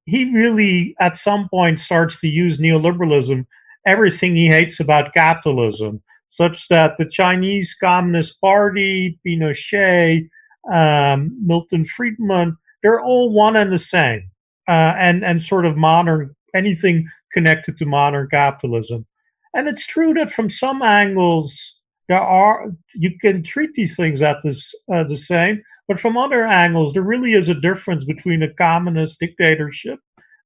he 0.06 0.32
really 0.34 0.96
at 1.00 1.18
some 1.18 1.48
point 1.50 1.80
starts 1.80 2.20
to 2.22 2.28
use 2.28 2.58
neoliberalism, 2.58 3.46
everything 3.86 4.36
he 4.36 4.48
hates 4.48 4.80
about 4.80 5.14
capitalism, 5.14 6.02
such 6.28 6.68
that 6.68 6.98
the 6.98 7.06
Chinese 7.06 7.74
Communist 7.74 8.40
Party, 8.42 9.20
Pinochet, 9.26 10.30
um, 10.72 11.32
Milton 11.46 11.86
Friedman, 11.86 12.58
they're 12.84 13.02
all 13.02 13.32
one 13.32 13.56
and 13.56 13.72
the 13.72 13.80
same, 13.80 14.30
uh, 14.68 14.94
and 14.98 15.24
and 15.24 15.42
sort 15.44 15.66
of 15.66 15.78
modern 15.78 16.36
anything 16.54 17.08
connected 17.32 17.78
to 17.78 17.86
modern 17.86 18.28
capitalism. 18.30 19.06
And 19.54 19.68
it's 19.68 19.86
true 19.86 20.14
that 20.14 20.32
from 20.32 20.50
some 20.50 20.82
angles, 20.82 21.82
there 22.08 22.20
are 22.20 22.72
you 22.96 23.18
can 23.20 23.44
treat 23.44 23.74
these 23.74 23.96
things 23.96 24.22
at 24.22 24.38
this 24.44 24.74
uh, 24.94 25.04
the 25.04 25.18
same, 25.18 25.62
but 25.88 26.00
from 26.00 26.18
other 26.18 26.46
angles, 26.46 26.94
there 26.94 27.02
really 27.02 27.34
is 27.34 27.50
a 27.50 27.54
difference 27.54 28.06
between 28.06 28.44
a 28.44 28.54
communist 28.54 29.20
dictatorship 29.20 30.00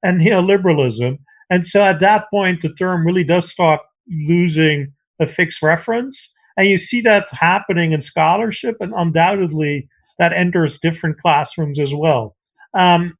and 0.04 0.22
neoliberalism. 0.22 1.20
And 1.50 1.66
so 1.66 1.84
at 1.84 2.00
that 2.00 2.30
point, 2.32 2.62
the 2.62 2.74
term 2.74 3.06
really 3.06 3.24
does 3.24 3.52
start 3.52 3.82
losing 4.08 4.94
a 5.20 5.28
fixed 5.28 5.62
reference. 5.62 6.32
And 6.58 6.68
you 6.68 6.78
see 6.78 7.02
that 7.02 7.30
happening 7.32 7.92
in 7.92 8.02
scholarship, 8.02 8.78
and 8.80 8.94
undoubtedly 8.96 9.88
that 10.18 10.34
enters 10.34 10.80
different 10.80 11.20
classrooms 11.20 11.80
as 11.80 11.94
well. 11.94 12.36
Um, 12.74 13.18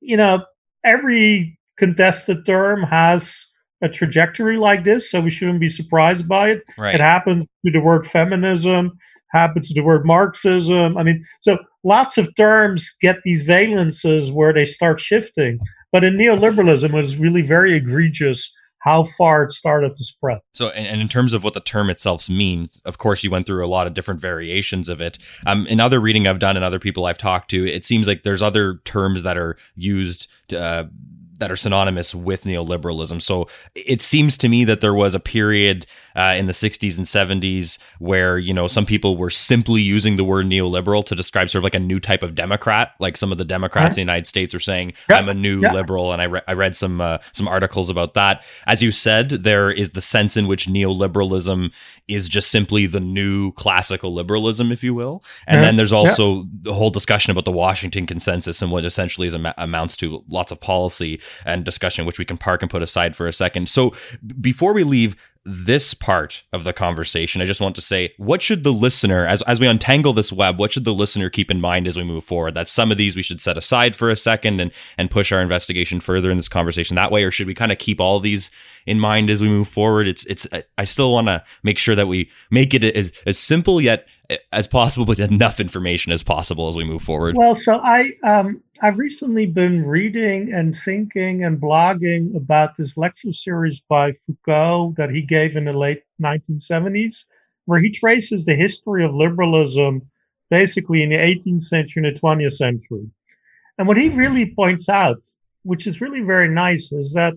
you 0.00 0.16
know, 0.16 0.44
every 0.84 1.58
contested 1.78 2.46
term 2.46 2.82
has 2.84 3.46
a 3.82 3.88
trajectory 3.88 4.56
like 4.56 4.84
this, 4.84 5.10
so 5.10 5.20
we 5.20 5.30
shouldn't 5.30 5.60
be 5.60 5.68
surprised 5.68 6.28
by 6.28 6.50
it. 6.50 6.62
Right. 6.76 6.94
It 6.94 7.00
happened 7.00 7.48
to 7.64 7.72
the 7.72 7.80
word 7.80 8.06
feminism, 8.06 8.98
happens 9.32 9.68
to 9.68 9.74
the 9.74 9.82
word 9.82 10.04
Marxism. 10.04 10.96
I 10.96 11.02
mean, 11.02 11.24
so 11.40 11.58
lots 11.84 12.18
of 12.18 12.34
terms 12.36 12.94
get 13.00 13.16
these 13.24 13.46
valences 13.46 14.32
where 14.32 14.52
they 14.52 14.64
start 14.64 15.00
shifting. 15.00 15.58
But 15.92 16.04
in 16.04 16.16
neoliberalism, 16.16 16.90
it 16.90 16.92
was 16.92 17.16
really 17.16 17.42
very 17.42 17.76
egregious 17.76 18.54
how 18.80 19.04
far 19.18 19.44
it 19.44 19.52
started 19.52 19.94
to 19.94 20.04
spread. 20.04 20.38
So, 20.54 20.68
and, 20.70 20.86
and, 20.86 21.00
in 21.02 21.08
terms 21.08 21.34
of 21.34 21.44
what 21.44 21.52
the 21.52 21.60
term 21.60 21.90
itself 21.90 22.30
means, 22.30 22.80
of 22.86 22.96
course, 22.96 23.22
you 23.22 23.30
went 23.30 23.46
through 23.46 23.64
a 23.64 23.68
lot 23.68 23.86
of 23.86 23.92
different 23.92 24.20
variations 24.20 24.88
of 24.88 25.02
it. 25.02 25.18
Um, 25.46 25.66
in 25.66 25.80
other 25.80 26.00
reading 26.00 26.26
I've 26.26 26.38
done 26.38 26.56
and 26.56 26.64
other 26.64 26.78
people 26.78 27.04
I've 27.04 27.18
talked 27.18 27.50
to, 27.50 27.68
it 27.68 27.84
seems 27.84 28.08
like 28.08 28.22
there's 28.22 28.40
other 28.40 28.80
terms 28.86 29.22
that 29.22 29.36
are 29.36 29.56
used 29.76 30.28
to, 30.48 30.60
uh, 30.62 30.84
that 31.40 31.50
are 31.50 31.56
synonymous 31.56 32.14
with 32.14 32.44
neoliberalism. 32.44 33.20
So 33.20 33.48
it 33.74 34.00
seems 34.00 34.38
to 34.38 34.48
me 34.48 34.64
that 34.64 34.80
there 34.80 34.94
was 34.94 35.14
a 35.14 35.20
period 35.20 35.86
uh, 36.16 36.34
in 36.36 36.46
the 36.46 36.52
60s 36.52 36.96
and 36.96 37.06
70s 37.06 37.78
where 37.98 38.38
you 38.38 38.52
know 38.52 38.66
some 38.66 38.86
people 38.86 39.16
were 39.16 39.30
simply 39.30 39.80
using 39.80 40.16
the 40.16 40.24
word 40.24 40.46
neoliberal 40.46 41.04
to 41.04 41.14
describe 41.14 41.50
sort 41.50 41.60
of 41.60 41.64
like 41.64 41.74
a 41.74 41.80
new 41.80 42.00
type 42.00 42.22
of 42.22 42.34
Democrat. 42.34 42.92
Like 42.98 43.16
some 43.16 43.32
of 43.32 43.38
the 43.38 43.44
Democrats 43.44 43.82
right. 43.82 43.90
in 43.90 43.94
the 43.94 44.12
United 44.12 44.26
States 44.26 44.54
are 44.54 44.60
saying, 44.60 44.92
"I'm 45.08 45.28
a 45.28 45.34
new 45.34 45.60
liberal," 45.60 46.12
and 46.12 46.20
I, 46.22 46.26
re- 46.26 46.42
I 46.48 46.52
read 46.52 46.76
some 46.76 47.00
uh, 47.00 47.18
some 47.32 47.48
articles 47.48 47.90
about 47.90 48.14
that. 48.14 48.42
As 48.66 48.82
you 48.82 48.90
said, 48.90 49.30
there 49.30 49.70
is 49.70 49.90
the 49.90 50.00
sense 50.00 50.36
in 50.36 50.46
which 50.46 50.66
neoliberalism 50.66 51.70
is 52.08 52.28
just 52.28 52.50
simply 52.50 52.86
the 52.86 53.00
new 53.00 53.52
classical 53.52 54.12
liberalism, 54.14 54.72
if 54.72 54.82
you 54.82 54.94
will, 54.94 55.22
and 55.46 55.62
then 55.62 55.76
there's 55.76 55.92
also 55.92 56.46
the 56.62 56.74
whole 56.74 56.90
discussion 56.90 57.30
about 57.30 57.44
the 57.44 57.52
Washington 57.52 58.06
Consensus 58.06 58.62
and 58.62 58.70
what 58.70 58.84
essentially 58.84 59.26
is 59.26 59.34
am- 59.34 59.54
amounts 59.58 59.96
to 59.98 60.24
lots 60.28 60.50
of 60.52 60.60
policy 60.60 61.20
and 61.44 61.64
discussion, 61.64 62.06
which 62.06 62.18
we 62.18 62.24
can 62.24 62.36
park 62.36 62.62
and 62.62 62.70
put 62.70 62.82
aside 62.82 63.16
for 63.16 63.26
a 63.26 63.32
second. 63.32 63.68
So 63.68 63.94
before 64.40 64.72
we 64.72 64.84
leave, 64.84 65.16
this 65.44 65.94
part 65.94 66.42
of 66.52 66.64
the 66.64 66.72
conversation, 66.72 67.40
I 67.40 67.46
just 67.46 67.60
want 67.60 67.74
to 67.76 67.80
say, 67.80 68.12
what 68.18 68.42
should 68.42 68.62
the 68.62 68.72
listener, 68.72 69.26
as, 69.26 69.42
as 69.42 69.58
we 69.58 69.66
untangle 69.66 70.12
this 70.12 70.32
web, 70.32 70.58
what 70.58 70.72
should 70.72 70.84
the 70.84 70.94
listener 70.94 71.30
keep 71.30 71.50
in 71.50 71.60
mind 71.60 71.86
as 71.86 71.96
we 71.96 72.04
move 72.04 72.24
forward? 72.24 72.54
That 72.54 72.68
some 72.68 72.92
of 72.92 72.98
these 72.98 73.16
we 73.16 73.22
should 73.22 73.40
set 73.40 73.56
aside 73.56 73.96
for 73.96 74.10
a 74.10 74.16
second 74.16 74.60
and, 74.60 74.70
and 74.98 75.10
push 75.10 75.32
our 75.32 75.40
investigation 75.40 76.00
further 76.00 76.30
in 76.30 76.36
this 76.36 76.48
conversation 76.48 76.94
that 76.96 77.10
way, 77.10 77.24
or 77.24 77.30
should 77.30 77.46
we 77.46 77.54
kind 77.54 77.72
of 77.72 77.78
keep 77.78 78.00
all 78.00 78.20
these 78.20 78.50
in 78.86 78.98
mind 78.98 79.30
as 79.30 79.42
we 79.42 79.48
move 79.48 79.68
forward. 79.68 80.08
It's 80.08 80.24
it's 80.26 80.46
I 80.78 80.84
still 80.84 81.12
want 81.12 81.28
to 81.28 81.44
make 81.62 81.78
sure 81.78 81.94
that 81.94 82.08
we 82.08 82.30
make 82.50 82.74
it 82.74 82.84
as 82.84 83.12
as 83.26 83.38
simple 83.38 83.80
yet 83.80 84.06
as 84.52 84.66
possible, 84.66 85.06
with 85.06 85.20
enough 85.20 85.60
information 85.60 86.12
as 86.12 86.22
possible 86.22 86.68
as 86.68 86.76
we 86.76 86.84
move 86.84 87.02
forward. 87.02 87.36
Well, 87.36 87.54
so 87.54 87.74
I 87.74 88.12
um 88.24 88.62
I've 88.82 88.98
recently 88.98 89.46
been 89.46 89.84
reading 89.84 90.52
and 90.52 90.76
thinking 90.76 91.44
and 91.44 91.60
blogging 91.60 92.36
about 92.36 92.76
this 92.76 92.96
lecture 92.96 93.32
series 93.32 93.80
by 93.80 94.12
Foucault 94.26 94.94
that 94.96 95.10
he 95.10 95.22
gave 95.22 95.56
in 95.56 95.64
the 95.64 95.72
late 95.72 96.02
1970s, 96.22 97.26
where 97.66 97.80
he 97.80 97.90
traces 97.90 98.44
the 98.44 98.54
history 98.54 99.04
of 99.04 99.14
liberalism 99.14 100.02
basically 100.50 101.02
in 101.02 101.10
the 101.10 101.16
18th 101.16 101.62
century 101.62 102.02
and 102.04 102.16
the 102.16 102.20
20th 102.20 102.54
century. 102.54 103.08
And 103.78 103.86
what 103.86 103.96
he 103.96 104.08
really 104.08 104.52
points 104.54 104.88
out, 104.88 105.24
which 105.62 105.86
is 105.86 106.00
really 106.00 106.20
very 106.20 106.48
nice, 106.48 106.92
is 106.92 107.12
that 107.12 107.34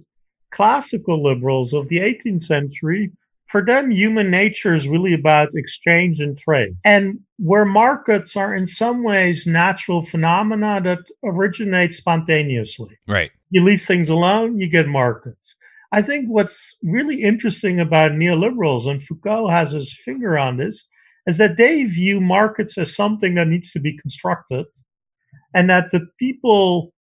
classical 0.52 1.24
liberals 1.24 1.74
of 1.74 1.88
the 1.90 1.98
18th 1.98 2.44
century, 2.44 3.12
for 3.54 3.64
them, 3.64 3.92
human 3.92 4.32
nature 4.32 4.74
is 4.74 4.88
really 4.88 5.14
about 5.14 5.50
exchange 5.54 6.20
and 6.20 6.36
trade. 6.36 6.76
And 6.84 7.20
where 7.38 7.66
markets 7.66 8.36
are 8.36 8.56
in 8.56 8.66
some 8.66 9.04
ways 9.04 9.46
natural 9.46 10.02
phenomena 10.02 10.82
that 10.82 11.04
originate 11.24 11.94
spontaneously. 11.94 12.98
Right. 13.08 13.30
You 13.52 13.64
leave 13.64 13.84
things 13.84 14.10
alone, 14.10 14.60
you 14.60 14.68
get 14.68 14.88
markets. 14.88 15.56
I 15.92 16.02
think 16.02 16.30
what's 16.30 16.80
really 16.82 17.22
interesting 17.22 17.80
about 17.80 18.14
neoliberals, 18.14 18.88
and 18.90 19.04
Foucault 19.04 19.50
has 19.50 19.74
his 19.74 19.96
finger 20.04 20.36
on 20.36 20.58
this, 20.58 20.90
is 21.28 21.38
that 21.38 21.58
they 21.58 21.84
view 21.84 22.20
markets 22.20 22.76
as 22.80 22.96
something 22.96 23.36
that 23.36 23.48
needs 23.48 23.72
to 23.74 23.80
be 23.80 23.96
constructed, 24.00 24.66
and 25.54 25.70
that 25.70 25.92
the 25.92 26.08
people 26.18 26.92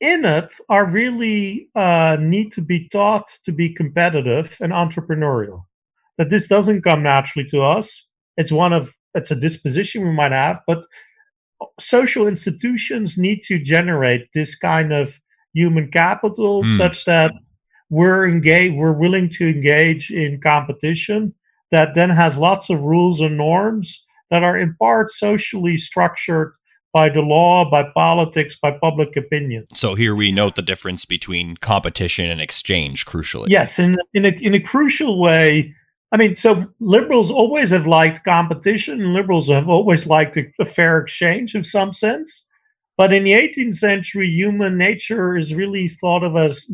in 0.00 0.26
it 0.26 0.52
are 0.68 0.84
really 0.84 1.70
uh, 1.74 2.18
need 2.20 2.52
to 2.52 2.60
be 2.60 2.90
taught 2.90 3.26
to 3.44 3.52
be 3.52 3.74
competitive 3.74 4.54
and 4.60 4.74
entrepreneurial. 4.74 5.62
That 6.18 6.30
this 6.30 6.48
doesn't 6.48 6.82
come 6.82 7.02
naturally 7.02 7.48
to 7.50 7.62
us. 7.62 8.10
It's 8.36 8.52
one 8.52 8.72
of 8.72 8.92
it's 9.14 9.30
a 9.30 9.36
disposition 9.36 10.04
we 10.04 10.12
might 10.12 10.32
have, 10.32 10.60
but 10.66 10.84
social 11.80 12.26
institutions 12.26 13.16
need 13.16 13.42
to 13.44 13.58
generate 13.58 14.28
this 14.34 14.56
kind 14.56 14.92
of 14.92 15.20
human 15.54 15.90
capital 15.90 16.62
mm. 16.62 16.76
such 16.76 17.04
that 17.04 17.32
we're 17.90 18.28
engaged 18.28 18.76
we're 18.76 18.92
willing 18.92 19.30
to 19.30 19.48
engage 19.48 20.10
in 20.10 20.40
competition 20.42 21.34
that 21.70 21.94
then 21.94 22.10
has 22.10 22.36
lots 22.36 22.70
of 22.70 22.82
rules 22.82 23.20
and 23.20 23.36
norms 23.36 24.06
that 24.30 24.42
are 24.42 24.58
in 24.58 24.74
part 24.78 25.10
socially 25.10 25.76
structured 25.76 26.52
by 26.92 27.08
the 27.08 27.20
law, 27.20 27.68
by 27.70 27.84
politics, 27.94 28.56
by 28.60 28.70
public 28.70 29.16
opinion. 29.16 29.66
So 29.74 29.94
here 29.94 30.14
we 30.14 30.32
note 30.32 30.54
the 30.54 30.62
difference 30.62 31.04
between 31.04 31.56
competition 31.56 32.30
and 32.30 32.40
exchange, 32.40 33.04
crucially. 33.06 33.46
Yes, 33.48 33.78
in 33.78 33.98
in 34.14 34.24
a 34.24 34.30
in 34.40 34.54
a 34.54 34.60
crucial 34.60 35.20
way. 35.20 35.74
I 36.10 36.16
mean, 36.16 36.36
so 36.36 36.66
liberals 36.80 37.30
always 37.30 37.70
have 37.70 37.86
liked 37.86 38.24
competition, 38.24 39.02
and 39.02 39.12
liberals 39.12 39.48
have 39.48 39.68
always 39.68 40.06
liked 40.06 40.36
a, 40.36 40.46
a 40.58 40.64
fair 40.64 40.98
exchange 40.98 41.54
in 41.54 41.62
some 41.62 41.92
sense. 41.92 42.48
But 42.96 43.12
in 43.12 43.24
the 43.24 43.32
18th 43.32 43.76
century, 43.76 44.28
human 44.28 44.76
nature 44.76 45.36
is 45.36 45.54
really 45.54 45.88
thought 45.88 46.24
of 46.24 46.36
as 46.36 46.66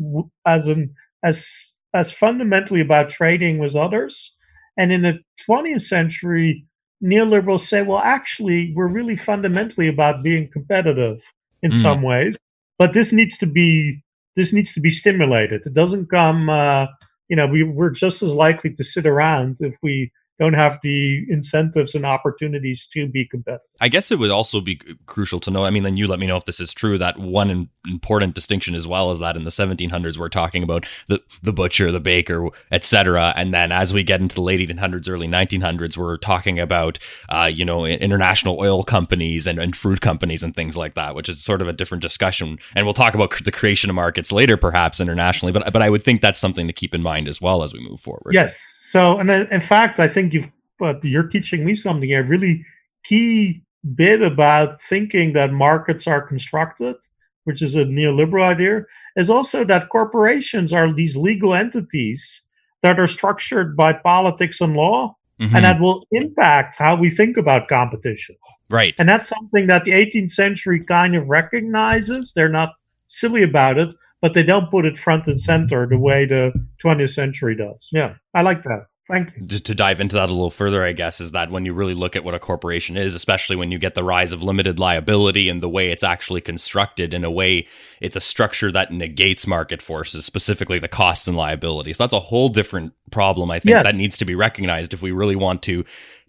as 0.45 0.67
an 0.67 0.93
as 1.23 1.77
as 1.93 2.11
fundamentally 2.11 2.81
about 2.81 3.09
trading 3.09 3.57
with 3.59 3.75
others. 3.75 4.35
And 4.77 4.91
in 4.91 5.03
the 5.03 5.19
20th 5.47 5.81
century, 5.81 6.65
neoliberals 7.03 7.61
say, 7.61 7.83
well, 7.83 7.99
actually, 7.99 8.73
we're 8.75 8.87
really 8.87 9.15
fundamentally 9.15 9.87
about 9.87 10.23
being 10.23 10.49
competitive 10.51 11.21
in 11.61 11.71
mm. 11.71 11.81
some 11.81 12.01
ways, 12.01 12.37
but 12.77 12.93
this 12.93 13.13
needs 13.13 13.37
to 13.37 13.45
be 13.45 14.01
this 14.35 14.51
needs 14.51 14.73
to 14.73 14.81
be 14.81 14.89
stimulated. 14.89 15.65
It 15.65 15.73
doesn't 15.73 16.09
come, 16.09 16.49
uh, 16.49 16.87
you 17.29 17.35
know, 17.35 17.47
we, 17.47 17.63
we're 17.63 17.89
just 17.89 18.21
as 18.21 18.33
likely 18.33 18.73
to 18.73 18.83
sit 18.83 19.05
around 19.05 19.57
if 19.59 19.77
we 19.81 20.11
don't 20.39 20.53
have 20.53 20.79
the 20.83 21.25
incentives 21.29 21.95
and 21.95 22.05
opportunities 22.05 22.85
to 22.87 23.07
be 23.07 23.25
competitive. 23.25 23.61
I 23.79 23.87
guess 23.87 24.11
it 24.11 24.19
would 24.19 24.31
also 24.31 24.61
be 24.61 24.79
crucial 25.05 25.39
to 25.41 25.51
know. 25.51 25.65
I 25.65 25.69
mean, 25.69 25.83
then 25.83 25.97
you 25.97 26.07
let 26.07 26.19
me 26.19 26.27
know 26.27 26.37
if 26.37 26.45
this 26.45 26.59
is 26.59 26.73
true. 26.73 26.97
That 26.97 27.17
one 27.19 27.69
important 27.85 28.35
distinction 28.35 28.75
as 28.75 28.87
well 28.87 29.11
as 29.11 29.19
that 29.19 29.35
in 29.35 29.43
the 29.43 29.49
1700s 29.49 30.17
we're 30.17 30.29
talking 30.29 30.63
about 30.63 30.85
the 31.07 31.21
the 31.41 31.53
butcher, 31.53 31.91
the 31.91 31.99
baker, 31.99 32.49
etc. 32.71 33.33
And 33.35 33.53
then 33.53 33.71
as 33.71 33.93
we 33.93 34.03
get 34.03 34.21
into 34.21 34.35
the 34.35 34.41
late 34.41 34.59
1800s, 34.59 35.09
early 35.09 35.27
1900s, 35.27 35.97
we're 35.97 36.17
talking 36.17 36.59
about 36.59 36.99
uh, 37.29 37.49
you 37.51 37.65
know 37.65 37.85
international 37.85 38.59
oil 38.59 38.83
companies 38.83 39.47
and, 39.47 39.59
and 39.59 39.75
fruit 39.75 40.01
companies 40.01 40.43
and 40.43 40.55
things 40.55 40.75
like 40.75 40.95
that, 40.95 41.15
which 41.15 41.29
is 41.29 41.43
sort 41.43 41.61
of 41.61 41.67
a 41.67 41.73
different 41.73 42.01
discussion. 42.01 42.59
And 42.75 42.85
we'll 42.85 42.93
talk 42.93 43.13
about 43.13 43.43
the 43.43 43.51
creation 43.51 43.89
of 43.89 43.95
markets 43.95 44.31
later, 44.31 44.57
perhaps 44.57 44.99
internationally. 44.99 45.51
But 45.51 45.71
but 45.71 45.81
I 45.81 45.89
would 45.89 46.03
think 46.03 46.21
that's 46.21 46.39
something 46.39 46.67
to 46.67 46.73
keep 46.73 46.93
in 46.93 47.01
mind 47.01 47.27
as 47.27 47.41
well 47.41 47.63
as 47.63 47.73
we 47.73 47.79
move 47.79 48.01
forward. 48.01 48.33
Yes. 48.33 48.75
So, 48.95 49.19
and 49.19 49.29
in 49.29 49.59
fact, 49.59 49.99
I 49.99 50.07
think 50.07 50.33
you've 50.33 50.49
but 50.79 51.03
you're 51.03 51.27
teaching 51.27 51.65
me 51.65 51.75
something 51.75 52.13
a 52.13 52.23
really 52.23 52.65
key 53.03 53.61
bit 53.93 54.21
about 54.21 54.81
thinking 54.81 55.33
that 55.33 55.51
markets 55.51 56.07
are 56.07 56.21
constructed 56.21 56.95
which 57.43 57.61
is 57.61 57.75
a 57.75 57.83
neoliberal 57.85 58.43
idea 58.43 58.83
is 59.15 59.29
also 59.29 59.63
that 59.65 59.89
corporations 59.89 60.73
are 60.73 60.91
these 60.93 61.15
legal 61.15 61.53
entities 61.53 62.47
that 62.83 62.99
are 62.99 63.07
structured 63.07 63.75
by 63.77 63.93
politics 63.93 64.61
and 64.61 64.75
law 64.75 65.15
mm-hmm. 65.41 65.55
and 65.55 65.65
that 65.65 65.79
will 65.79 66.05
impact 66.11 66.77
how 66.77 66.95
we 66.95 67.09
think 67.09 67.37
about 67.37 67.67
competition. 67.67 68.35
Right. 68.69 68.95
And 68.97 69.07
that's 69.07 69.27
something 69.27 69.67
that 69.67 69.85
the 69.85 69.91
18th 69.91 70.31
century 70.31 70.83
kind 70.83 71.15
of 71.15 71.29
recognizes. 71.29 72.33
They're 72.33 72.49
not 72.49 72.71
silly 73.07 73.43
about 73.43 73.77
it 73.77 73.93
but 74.21 74.33
they 74.33 74.43
don't 74.43 74.71
put 74.71 74.85
it 74.85 74.97
front 74.97 75.27
and 75.27 75.39
center 75.39 75.85
the 75.87 75.99
way 75.99 76.25
the 76.25 76.51
20th 76.83 77.11
century 77.11 77.55
does. 77.55 77.89
Yeah, 77.91 78.15
I 78.33 78.41
like 78.41 78.63
that. 78.63 78.87
Thank 79.09 79.31
you. 79.35 79.45
To, 79.47 79.59
to 79.59 79.75
dive 79.75 80.01
into 80.01 80.15
that 80.15 80.29
a 80.29 80.33
little 80.33 80.49
further, 80.49 80.83
I 80.83 80.93
guess, 80.93 81.19
is 81.21 81.31
that 81.31 81.51
when 81.51 81.65
you 81.65 81.73
really 81.73 81.93
look 81.93 82.15
at 82.15 82.23
what 82.23 82.33
a 82.33 82.39
corporation 82.39 82.97
is, 82.97 83.13
especially 83.13 83.55
when 83.55 83.71
you 83.71 83.77
get 83.77 83.93
the 83.93 84.03
rise 84.03 84.31
of 84.31 84.41
limited 84.41 84.79
liability 84.79 85.47
and 85.49 85.61
the 85.61 85.69
way 85.69 85.91
it's 85.91 86.03
actually 86.03 86.41
constructed, 86.41 87.13
in 87.13 87.23
a 87.23 87.29
way, 87.29 87.67
it's 88.01 88.15
a 88.15 88.21
structure 88.21 88.71
that 88.71 88.91
negates 88.91 89.45
market 89.45 89.81
forces, 89.81 90.25
specifically 90.25 90.79
the 90.79 90.87
costs 90.87 91.27
and 91.27 91.37
liabilities. 91.37 91.97
So 91.97 92.03
that's 92.03 92.13
a 92.13 92.19
whole 92.19 92.49
different 92.49 92.93
problem, 93.11 93.51
I 93.51 93.59
think, 93.59 93.73
yeah. 93.73 93.83
that 93.83 93.95
needs 93.95 94.17
to 94.17 94.25
be 94.25 94.33
recognized 94.33 94.93
if 94.93 95.01
we 95.01 95.11
really 95.11 95.35
want 95.35 95.61
to 95.63 95.85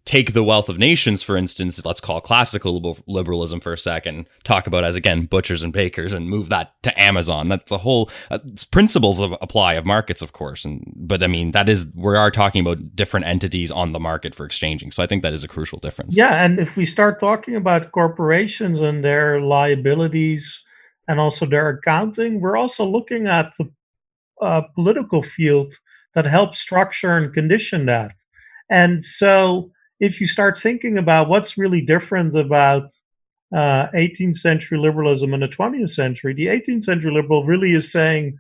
take 0.07 0.33
the 0.33 0.45
wealth 0.45 0.69
of 0.69 0.79
nations, 0.79 1.23
for 1.25 1.37
instance, 1.37 1.85
let's 1.85 2.01
call 2.01 2.21
classical 2.21 2.97
liberalism 3.07 3.61
for 3.61 3.73
a 3.73 3.79
second, 3.79 4.27
talk 4.45 4.69
about 4.69 4.85
as 4.85 4.95
again 4.95 5.27
butchers 5.27 5.63
and 5.65 5.73
bakers, 5.73 6.15
and 6.15 6.31
move 6.31 6.49
that 6.49 6.81
to 6.85 7.03
Amazon. 7.03 7.49
That's 7.49 7.73
a 7.73 7.79
whole 7.79 8.09
uh, 8.31 8.39
principles 8.71 9.21
of 9.21 9.33
apply 9.43 9.75
of 9.75 9.85
markets, 9.85 10.23
of 10.23 10.33
course, 10.33 10.65
and 10.65 10.91
but 10.97 11.23
I 11.23 11.27
mean 11.27 11.51
that 11.51 11.69
is 11.69 11.89
we 11.95 12.17
are 12.17 12.31
talking 12.31 12.61
about 12.61 12.95
different 12.95 13.27
entities 13.27 13.71
on 13.71 13.93
the 13.93 14.01
market 14.01 14.35
for 14.35 14.47
exchanging. 14.47 14.93
So 14.93 15.03
I 15.03 15.07
think 15.07 15.23
that 15.23 15.35
is 15.35 15.45
a 15.45 15.49
crucial 15.49 15.81
difference. 15.81 16.17
Yeah, 16.17 16.43
and 16.43 16.59
if 16.59 16.77
we 16.77 16.87
start 16.87 17.21
talking 17.21 17.57
about 17.57 17.93
corporations 17.93 18.81
and 18.81 19.05
their 19.05 19.41
liabilities 19.41 20.65
and 21.09 21.19
also 21.19 21.47
their 21.47 21.69
accounting, 21.69 22.41
we're 22.41 22.57
also 22.57 22.87
looking 22.87 23.27
at 23.27 23.53
the 23.59 23.71
uh, 24.41 24.63
political 24.75 25.23
field 25.23 25.75
that 26.15 26.27
helps 26.27 26.61
structure 26.61 27.17
and 27.17 27.35
condition 27.35 27.87
that. 27.87 28.15
And 28.71 29.05
so 29.05 29.73
if 30.01 30.21
you 30.21 30.27
start 30.27 30.59
thinking 30.59 30.99
about 30.99 31.29
what's 31.29 31.59
really 31.59 31.81
different 31.81 32.37
about 32.37 32.91
uh, 33.55 33.87
18th 33.95 34.37
century 34.37 34.79
liberalism 34.79 35.33
and 35.33 35.43
the 35.43 35.49
20th 35.49 35.91
century, 35.91 36.35
the 36.35 36.47
18th 36.47 36.85
century 36.85 37.13
liberal 37.13 37.45
really 37.45 37.73
is 37.73 37.91
saying, 37.91 38.39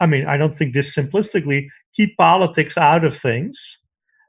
I 0.00 0.06
mean, 0.06 0.26
I 0.26 0.36
don't 0.36 0.54
think 0.54 0.74
this 0.74 0.94
simplistically, 0.94 1.68
keep 1.94 2.16
politics 2.16 2.76
out 2.76 3.04
of 3.04 3.16
things. 3.16 3.78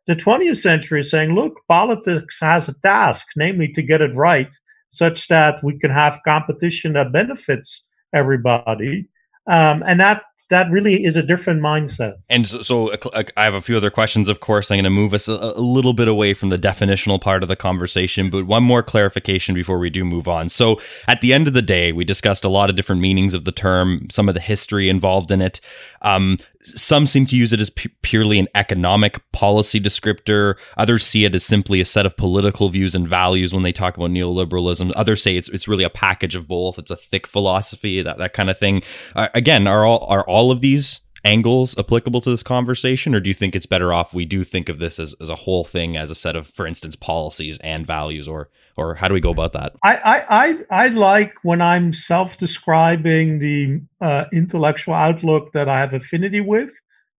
The 0.06 0.16
20th 0.16 0.58
century 0.58 1.00
is 1.00 1.10
saying, 1.10 1.34
look, 1.34 1.54
politics 1.68 2.40
has 2.42 2.68
a 2.68 2.80
task, 2.82 3.28
namely 3.36 3.70
to 3.70 3.82
get 3.82 4.02
it 4.02 4.14
right, 4.16 4.54
such 4.90 5.28
that 5.30 5.64
we 5.64 5.80
can 5.80 5.92
have 5.92 6.20
competition 6.26 6.94
that 6.94 7.12
benefits 7.12 7.86
everybody. 8.14 9.08
Um, 9.48 9.84
and 9.86 10.00
that 10.00 10.24
that 10.54 10.70
really 10.70 11.04
is 11.04 11.18
a 11.18 11.24
different 11.24 11.62
mindset. 11.62 12.18
And 12.30 12.48
so, 12.48 12.62
so, 12.62 12.94
I 13.36 13.44
have 13.44 13.56
a 13.56 13.62
few 13.62 13.76
other 13.76 13.90
questions, 13.90 14.30
of 14.30 14.40
course. 14.40 14.70
I'm 14.70 14.76
going 14.76 14.84
to 14.84 14.90
move 14.92 15.14
us 15.14 15.28
a, 15.28 15.34
a, 15.34 15.60
little 15.60 15.94
bit 15.94 16.08
away 16.08 16.34
from 16.34 16.50
the 16.50 16.58
definitional 16.58 17.20
part 17.20 17.42
of 17.42 17.50
the 17.50 17.56
conversation, 17.56 18.30
but 18.30 18.46
one 18.46 18.64
more 18.64 18.84
clarification 18.84 19.56
before 19.56 19.80
we 19.80 19.90
do 19.90 20.06
move 20.06 20.28
on. 20.28 20.50
So, 20.50 20.80
at 21.08 21.22
the 21.22 21.34
end 21.34 21.48
of 21.48 21.54
the 21.54 21.62
day, 21.62 21.92
we 21.92 22.06
discussed 22.06 22.44
a 22.44 22.50
lot 22.50 22.70
of 22.70 22.76
different 22.76 23.02
meanings 23.02 23.34
of 23.34 23.46
the 23.46 23.52
term, 23.52 24.08
some 24.12 24.30
of 24.30 24.36
the 24.36 24.42
history 24.42 24.90
involved 24.90 25.32
in 25.32 25.42
it. 25.42 25.60
Um, 26.02 26.38
some 26.64 27.06
seem 27.06 27.26
to 27.28 27.38
use 27.38 27.54
it 27.54 27.60
as 27.60 27.70
pu- 27.70 27.90
purely 28.02 28.40
an 28.40 28.48
economic 28.56 29.20
policy 29.32 29.80
descriptor. 29.80 30.56
Others 30.78 31.06
see 31.06 31.26
it 31.26 31.36
as 31.36 31.44
simply 31.44 31.82
a 31.82 31.86
set 31.86 32.06
of 32.06 32.18
political 32.18 32.70
views 32.70 32.96
and 32.96 33.08
values 33.08 33.54
when 33.54 33.64
they 33.64 33.72
talk 33.72 33.98
about 33.98 34.12
neoliberalism. 34.12 34.92
Others 34.96 35.22
say 35.22 35.38
it's 35.38 35.50
it's 35.50 35.68
really 35.68 35.84
a 35.84 35.90
package 35.90 36.36
of 36.36 36.48
both. 36.48 36.80
It's 36.80 36.92
a 36.92 36.96
thick 36.96 37.28
philosophy, 37.28 38.02
that 38.02 38.18
that 38.18 38.34
kind 38.34 38.50
of 38.50 38.58
thing. 38.58 38.82
Uh, 39.16 39.30
again, 39.34 39.68
are 39.68 39.86
all 39.86 40.06
are 40.08 40.28
all 40.28 40.52
of 40.52 40.62
these 40.62 41.02
angles 41.26 41.78
applicable 41.78 42.22
to 42.22 42.30
this 42.30 42.44
conversation, 42.44 43.16
or 43.16 43.20
do 43.20 43.30
you 43.30 43.34
think 43.34 43.56
it's 43.56 43.66
better 43.66 43.94
off 43.94 44.14
we 44.14 44.26
do 44.26 44.44
think 44.44 44.70
of 44.70 44.80
this 44.80 45.00
as, 45.00 45.16
as 45.22 45.30
a 45.30 45.36
whole 45.36 45.64
thing, 45.64 45.96
as 45.96 46.12
a 46.12 46.16
set 46.16 46.36
of, 46.36 46.48
for 46.50 46.68
instance, 46.68 46.96
policies 46.96 47.58
and 47.60 47.88
values, 47.88 48.28
or 48.28 48.50
or 48.76 48.96
how 48.96 49.08
do 49.08 49.14
we 49.14 49.22
go 49.22 49.32
about 49.32 49.54
that? 49.54 49.74
I 49.84 50.26
I 50.30 50.58
I, 50.70 50.88
like 50.88 51.34
when 51.44 51.62
I'm 51.62 51.94
self-describing 51.94 53.40
the 53.40 53.82
uh, 54.02 54.26
intellectual 54.34 54.94
outlook 54.94 55.52
that 55.54 55.70
I 55.70 55.80
have 55.80 55.94
affinity 55.94 56.42
with 56.42 56.72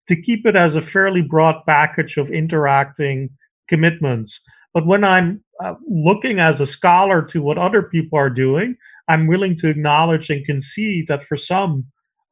to 0.09 0.21
keep 0.21 0.47
it 0.47 0.57
as 0.57 0.77
a 0.77 0.83
fairly 0.83 1.23
broad 1.23 1.65
package 1.67 2.17
of 2.17 2.31
interacting 2.31 3.31
commitments. 3.69 4.43
But 4.73 4.87
when 4.87 5.05
I'm 5.05 5.43
uh, 5.63 5.75
looking 5.89 6.41
as 6.41 6.61
a 6.61 6.67
scholar 6.67 7.23
to 7.27 7.41
what 7.41 7.59
other 7.59 7.83
people 7.83 8.19
are 8.19 8.31
doing, 8.31 8.77
I'm 9.09 9.27
willing 9.27 9.57
to 9.59 9.69
acknowledge 9.69 10.31
and 10.31 10.45
concede 10.45 11.07
that 11.07 11.25
for 11.25 11.37
some, 11.37 11.87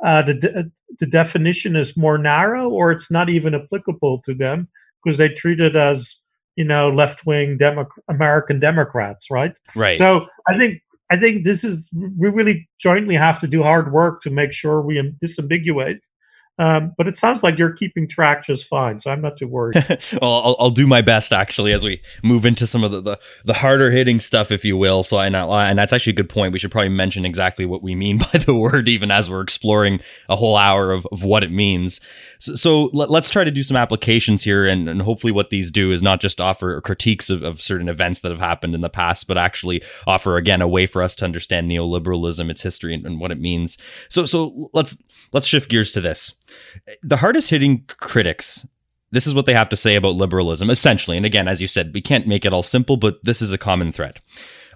uh, 0.04 0.22
the 0.22 0.34
de- 0.34 0.64
the 0.98 1.06
definition 1.06 1.76
is 1.76 1.96
more 1.96 2.18
narrow, 2.18 2.68
or 2.68 2.90
it's 2.90 3.10
not 3.10 3.28
even 3.28 3.54
applicable 3.54 4.20
to 4.24 4.34
them 4.34 4.68
because 5.02 5.18
they 5.18 5.28
treat 5.28 5.60
it 5.60 5.76
as 5.76 6.21
you 6.56 6.64
know 6.64 6.90
left 6.90 7.26
wing 7.26 7.58
Demo- 7.58 7.88
American 8.08 8.60
Democrats, 8.60 9.30
right? 9.30 9.58
Right. 9.74 9.96
So 9.96 10.26
I 10.48 10.58
think 10.58 10.82
I 11.10 11.16
think 11.16 11.44
this 11.44 11.64
is 11.64 11.90
we 12.18 12.28
really 12.28 12.68
jointly 12.80 13.16
have 13.16 13.40
to 13.40 13.46
do 13.46 13.62
hard 13.62 13.92
work 13.92 14.22
to 14.22 14.30
make 14.30 14.52
sure 14.52 14.80
we 14.80 15.12
disambiguate 15.22 16.08
Um, 16.58 16.92
but 16.98 17.08
it 17.08 17.16
sounds 17.16 17.42
like 17.42 17.56
you're 17.56 17.72
keeping 17.72 18.06
track 18.06 18.44
just 18.44 18.66
fine, 18.66 19.00
so 19.00 19.10
I'm 19.10 19.22
not 19.22 19.38
too 19.38 19.48
worried. 19.48 19.74
well, 20.20 20.32
I'll, 20.44 20.56
I'll, 20.58 20.70
do 20.70 20.86
my 20.86 21.00
best 21.00 21.32
actually 21.32 21.72
as 21.72 21.82
we 21.82 22.02
move 22.22 22.44
into 22.44 22.66
some 22.66 22.84
of 22.84 22.92
the, 22.92 23.00
the, 23.00 23.18
the 23.46 23.54
harder 23.54 23.90
hitting 23.90 24.20
stuff, 24.20 24.50
if 24.50 24.62
you 24.62 24.76
will. 24.76 25.02
So, 25.02 25.18
and, 25.18 25.34
and 25.34 25.78
that's 25.78 25.94
actually 25.94 26.12
a 26.12 26.16
good 26.16 26.28
point. 26.28 26.52
We 26.52 26.58
should 26.58 26.70
probably 26.70 26.90
mention 26.90 27.24
exactly 27.24 27.64
what 27.64 27.82
we 27.82 27.94
mean 27.94 28.18
by 28.32 28.38
the 28.38 28.54
word, 28.54 28.86
even 28.86 29.10
as 29.10 29.30
we're 29.30 29.40
exploring 29.40 30.00
a 30.28 30.36
whole 30.36 30.58
hour 30.58 30.92
of, 30.92 31.06
of 31.10 31.24
what 31.24 31.42
it 31.42 31.50
means. 31.50 32.00
So, 32.38 32.54
so 32.54 32.84
let, 32.92 33.10
us 33.10 33.30
try 33.30 33.44
to 33.44 33.50
do 33.50 33.62
some 33.62 33.76
applications 33.76 34.44
here, 34.44 34.66
and, 34.66 34.90
and 34.90 35.00
hopefully, 35.00 35.32
what 35.32 35.48
these 35.48 35.70
do 35.70 35.90
is 35.90 36.02
not 36.02 36.20
just 36.20 36.38
offer 36.38 36.80
critiques 36.82 37.30
of, 37.30 37.42
of 37.42 37.62
certain 37.62 37.88
events 37.88 38.20
that 38.20 38.30
have 38.30 38.40
happened 38.40 38.74
in 38.74 38.82
the 38.82 38.90
past, 38.90 39.26
but 39.26 39.38
actually 39.38 39.82
offer 40.06 40.36
again 40.36 40.60
a 40.60 40.68
way 40.68 40.86
for 40.86 41.02
us 41.02 41.16
to 41.16 41.24
understand 41.24 41.70
neoliberalism, 41.70 42.50
its 42.50 42.62
history, 42.62 42.94
and, 42.94 43.06
and 43.06 43.20
what 43.20 43.30
it 43.30 43.40
means. 43.40 43.78
So, 44.10 44.26
so 44.26 44.70
let's 44.74 44.98
let's 45.32 45.46
shift 45.46 45.70
gears 45.70 45.92
to 45.92 46.02
this 46.02 46.34
the 47.02 47.18
hardest 47.18 47.50
hitting 47.50 47.84
critics 47.86 48.66
this 49.10 49.26
is 49.26 49.34
what 49.34 49.44
they 49.44 49.52
have 49.52 49.68
to 49.68 49.76
say 49.76 49.94
about 49.94 50.14
liberalism 50.14 50.70
essentially. 50.70 51.16
And 51.16 51.26
again 51.26 51.48
as 51.48 51.60
you 51.60 51.66
said 51.66 51.92
we 51.94 52.00
can't 52.00 52.26
make 52.26 52.44
it 52.44 52.52
all 52.52 52.62
simple 52.62 52.96
but 52.96 53.22
this 53.22 53.42
is 53.42 53.52
a 53.52 53.58
common 53.58 53.92
thread 53.92 54.20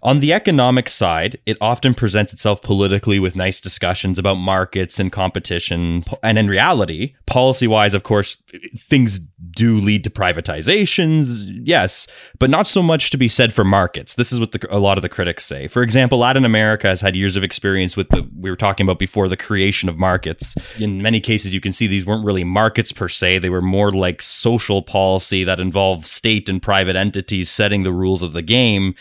on 0.03 0.21
the 0.21 0.33
economic 0.33 0.89
side, 0.89 1.39
it 1.47 1.57
often 1.61 1.95
presents 1.95 2.33
itself 2.33 2.63
politically 2.63 3.19
with 3.19 3.37
nice 3.37 3.61
discussions 3.61 4.19
about 4.19 4.35
markets 4.35 5.01
and 5.01 5.11
competition. 5.11 6.05
And 6.23 6.39
in 6.39 6.49
reality, 6.49 7.15
policy 7.27 7.67
wise, 7.67 7.95
of 7.95 8.03
course, 8.03 8.37
things 8.79 9.21
do 9.51 9.79
lead 9.81 10.05
to 10.05 10.11
privatizations, 10.11 11.45
yes, 11.65 12.07
but 12.39 12.51
not 12.51 12.67
so 12.67 12.83
much 12.83 13.11
to 13.11 13.17
be 13.17 13.29
said 13.29 13.53
for 13.53 13.65
markets. 13.65 14.15
This 14.15 14.33
is 14.33 14.41
what 14.41 14.53
the, 14.53 14.67
a 14.71 14.79
lot 14.79 14.99
of 14.99 15.03
the 15.03 15.09
critics 15.09 15.45
say. 15.45 15.67
For 15.67 15.83
example, 15.83 16.19
Latin 16.19 16.45
America 16.45 16.89
has 16.89 17.01
had 17.01 17.17
years 17.17 17.37
of 17.37 17.45
experience 17.45 17.97
with 17.97 18.09
the, 18.11 18.29
we 18.39 18.51
were 18.51 18.57
talking 18.57 18.87
about 18.87 18.99
before, 18.99 19.29
the 19.29 19.37
creation 19.37 19.89
of 19.89 19.99
markets. 19.99 20.55
In 20.79 21.03
many 21.03 21.21
cases, 21.21 21.55
you 21.55 21.61
can 21.61 21.73
see 21.73 21.87
these 21.87 22.07
weren't 22.07 22.25
really 22.25 22.45
markets 22.45 22.93
per 22.93 23.09
se, 23.09 23.39
they 23.39 23.51
were 23.51 23.63
more 23.63 23.93
like 23.93 24.23
social 24.23 24.83
policy 24.83 25.45
that 25.45 25.61
involved 25.61 26.07
state 26.07 26.49
and 26.49 26.63
private 26.63 26.97
entities 26.97 27.51
setting 27.51 27.83
the 27.83 27.93
rules 27.93 28.23
of 28.23 28.33
the 28.33 28.43
game. 28.43 28.95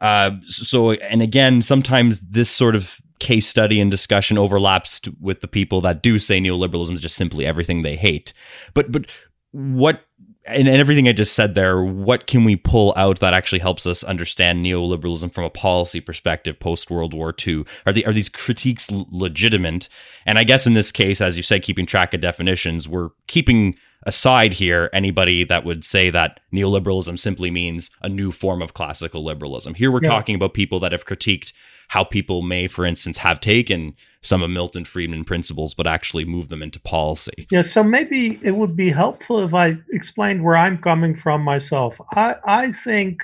Uh, 0.00 0.32
so, 0.46 0.92
and 0.92 1.22
again, 1.22 1.62
sometimes 1.62 2.20
this 2.20 2.50
sort 2.50 2.76
of 2.76 3.00
case 3.18 3.46
study 3.46 3.80
and 3.80 3.90
discussion 3.90 4.38
overlaps 4.38 5.00
with 5.20 5.40
the 5.40 5.48
people 5.48 5.80
that 5.80 6.02
do 6.02 6.18
say 6.18 6.40
neoliberalism 6.40 6.92
is 6.92 7.00
just 7.00 7.16
simply 7.16 7.44
everything 7.44 7.82
they 7.82 7.96
hate. 7.96 8.32
But, 8.74 8.92
but 8.92 9.06
what 9.50 10.02
and, 10.48 10.68
everything 10.68 11.08
I 11.08 11.12
just 11.12 11.34
said 11.34 11.54
there, 11.54 11.82
what 11.82 12.26
can 12.26 12.44
we 12.44 12.56
pull 12.56 12.92
out 12.96 13.20
that 13.20 13.34
actually 13.34 13.58
helps 13.58 13.86
us 13.86 14.02
understand 14.02 14.64
neoliberalism 14.64 15.32
from 15.32 15.44
a 15.44 15.50
policy 15.50 16.00
perspective 16.00 16.58
post 16.58 16.90
World 16.90 17.14
War 17.14 17.34
II? 17.46 17.64
Are 17.86 17.92
the 17.92 18.06
are 18.06 18.12
these 18.12 18.28
critiques 18.28 18.90
legitimate? 18.90 19.88
And 20.26 20.38
I 20.38 20.44
guess 20.44 20.66
in 20.66 20.74
this 20.74 20.90
case, 20.90 21.20
as 21.20 21.36
you 21.36 21.42
said, 21.42 21.62
keeping 21.62 21.86
track 21.86 22.14
of 22.14 22.20
definitions, 22.20 22.88
we're 22.88 23.10
keeping 23.26 23.76
aside 24.04 24.54
here 24.54 24.90
anybody 24.92 25.44
that 25.44 25.64
would 25.64 25.84
say 25.84 26.10
that 26.10 26.40
neoliberalism 26.52 27.18
simply 27.18 27.50
means 27.50 27.90
a 28.02 28.08
new 28.08 28.32
form 28.32 28.62
of 28.62 28.74
classical 28.74 29.24
liberalism. 29.24 29.74
Here 29.74 29.90
we're 29.90 30.02
yeah. 30.02 30.10
talking 30.10 30.34
about 30.34 30.54
people 30.54 30.80
that 30.80 30.92
have 30.92 31.04
critiqued 31.04 31.52
how 31.88 32.04
people 32.04 32.42
may, 32.42 32.68
for 32.68 32.84
instance, 32.84 33.18
have 33.18 33.40
taken 33.40 33.94
some 34.20 34.42
of 34.42 34.50
Milton 34.50 34.84
Friedman 34.84 35.24
principles, 35.24 35.74
but 35.74 35.86
actually 35.86 36.24
move 36.24 36.50
them 36.50 36.62
into 36.62 36.78
policy. 36.78 37.46
Yeah, 37.50 37.62
so 37.62 37.82
maybe 37.82 38.38
it 38.42 38.52
would 38.52 38.76
be 38.76 38.90
helpful 38.90 39.42
if 39.42 39.54
I 39.54 39.78
explained 39.90 40.44
where 40.44 40.56
I'm 40.56 40.78
coming 40.78 41.16
from 41.16 41.42
myself. 41.42 41.98
I, 42.12 42.36
I 42.44 42.72
think 42.72 43.22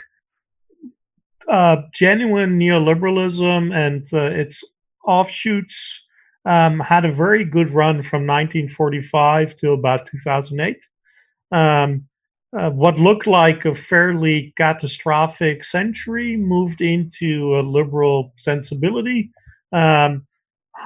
uh, 1.47 1.83
genuine 1.93 2.59
neoliberalism 2.59 3.75
and 3.75 4.07
uh, 4.15 4.25
its 4.25 4.65
offshoots 5.07 6.04
um, 6.45 6.81
had 6.81 7.05
a 7.05 7.13
very 7.13 7.45
good 7.45 7.71
run 7.71 8.03
from 8.03 8.27
1945 8.27 9.57
to 9.57 9.73
about 9.73 10.07
2008. 10.07 10.77
Um, 11.53 12.07
uh, 12.57 12.71
what 12.71 12.99
looked 12.99 13.27
like 13.27 13.65
a 13.65 13.75
fairly 13.75 14.53
catastrophic 14.57 15.65
century 15.65 16.37
moved 16.37 16.81
into 16.81 17.57
a 17.57 17.63
liberal 17.63 18.33
sensibility. 18.37 19.31
Um, 19.73 20.27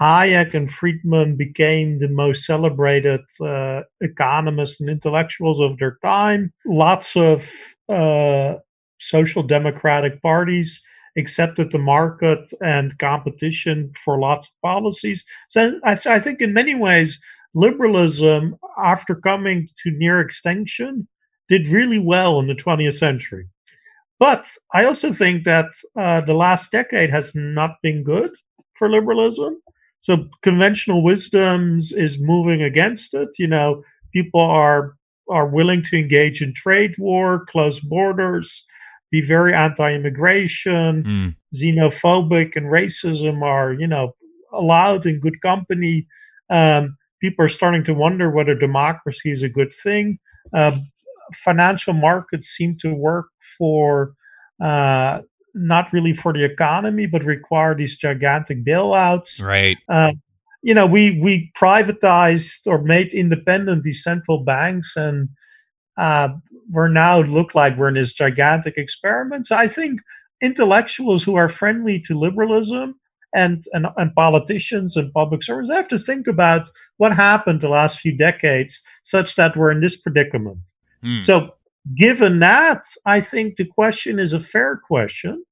Hayek 0.01 0.55
and 0.55 0.73
Friedman 0.73 1.37
became 1.37 1.99
the 1.99 2.09
most 2.09 2.45
celebrated 2.45 3.21
uh, 3.41 3.83
economists 4.01 4.81
and 4.81 4.89
intellectuals 4.89 5.61
of 5.61 5.79
their 5.79 5.99
time. 6.03 6.53
Lots 6.65 7.17
of 7.17 7.51
uh, 7.89 8.55
social 9.01 9.43
democratic 9.43 10.23
parties 10.23 10.87
accepted 11.17 11.71
the 11.71 11.79
market 11.79 12.53
and 12.61 12.99
competition 12.99 13.93
for 14.05 14.19
lots 14.19 14.49
of 14.49 14.55
policies. 14.63 15.25
So 15.49 15.81
I, 15.85 15.93
I 16.07 16.19
think 16.19 16.41
in 16.41 16.53
many 16.53 16.75
ways, 16.75 17.23
liberalism, 17.55 18.57
after 18.83 19.15
coming 19.15 19.69
to 19.83 19.91
near 19.91 20.21
extinction, 20.21 21.09
did 21.49 21.69
really 21.69 21.99
well 21.99 22.39
in 22.39 22.47
the 22.47 22.55
20th 22.55 22.95
century. 22.95 23.49
But 24.21 24.51
I 24.75 24.85
also 24.85 25.13
think 25.13 25.45
that 25.45 25.67
uh, 25.99 26.21
the 26.23 26.35
last 26.35 26.73
decade 26.73 27.11
has 27.11 27.35
not 27.35 27.77
been 27.83 28.03
good 28.03 28.31
for 28.75 28.91
liberalism. 28.91 29.63
So 30.01 30.29
conventional 30.43 31.03
wisdoms 31.03 31.93
is 31.93 32.21
moving 32.21 32.63
against 32.63 33.15
it. 33.15 33.29
You 33.39 33.47
know, 33.47 33.83
people 34.13 34.41
are 34.41 34.95
are 35.31 35.47
willing 35.47 35.83
to 35.83 35.99
engage 35.99 36.41
in 36.41 36.55
trade 36.55 36.95
war, 36.99 37.45
close 37.51 37.81
borders, 37.81 38.65
be 39.11 39.21
very 39.21 39.55
anti-immigration, 39.55 41.05
mm. 41.05 41.37
xenophobic, 41.55 42.57
and 42.57 42.67
racism 42.67 43.43
are 43.43 43.73
you 43.73 43.87
know 43.87 44.15
allowed 44.53 45.07
in 45.07 45.21
good 45.21 45.41
company. 45.41 46.07
Um, 46.51 46.97
people 47.21 47.45
are 47.45 47.49
starting 47.49 47.85
to 47.85 47.95
wonder 47.95 48.31
whether 48.31 48.55
democracy 48.55 49.31
is 49.31 49.43
a 49.43 49.49
good 49.49 49.75
thing. 49.75 50.19
Uh, 50.53 50.79
financial 51.35 51.93
markets 51.93 52.49
seem 52.49 52.77
to 52.81 52.95
work 52.95 53.27
for 53.59 54.15
uh, 54.63 55.21
not 55.55 55.93
really 55.93 56.13
for 56.13 56.33
the 56.33 56.45
economy, 56.45 57.07
but 57.07 57.25
require 57.25 57.75
these 57.75 57.97
gigantic 57.97 58.65
bailouts. 58.65 59.43
Right. 59.43 59.77
Uh, 59.89 60.13
you 60.63 60.75
know, 60.75 60.87
we 60.87 61.21
we 61.21 61.53
privatized 61.57 62.67
or 62.67 62.83
made 62.83 63.13
independent 63.13 63.85
these 63.85 64.03
central 64.03 64.45
banks, 64.45 64.97
and 64.97 65.29
uh, 65.97 66.29
we're 66.71 66.89
now 66.89 67.21
look 67.21 67.55
like 67.55 67.77
we're 67.77 67.89
in 67.89 67.95
this 67.95 68.13
gigantic 68.13 68.75
experiment. 68.77 69.47
So 69.47 69.57
I 69.57 69.69
think 69.69 70.01
intellectuals 70.41 71.25
who 71.25 71.37
are 71.37 71.49
friendly 71.49 72.01
to 72.01 72.19
liberalism 72.19 72.95
and, 73.35 73.65
and, 73.73 73.87
and 73.97 74.15
politicians 74.15 74.97
and 74.97 75.13
public 75.13 75.43
servants 75.43 75.71
have 75.71 75.89
to 75.89 75.99
think 75.99 76.27
about 76.27 76.71
what 76.97 77.15
happened 77.15 77.61
the 77.61 77.69
last 77.69 78.01
few 78.01 78.17
decades 78.17 78.83
such 79.03 79.37
that 79.37 79.57
we're 79.57 79.71
in 79.71 79.81
this 79.81 80.01
predicament. 80.01 80.73
Mm. 81.05 81.23
So 81.23 81.55
given 81.95 82.41
that, 82.41 82.85
I 83.05 83.21
think 83.21 83.57
the 83.57 83.65
question 83.65 84.19
is 84.19 84.33
a 84.33 84.41
fair 84.41 84.77
question 84.77 85.45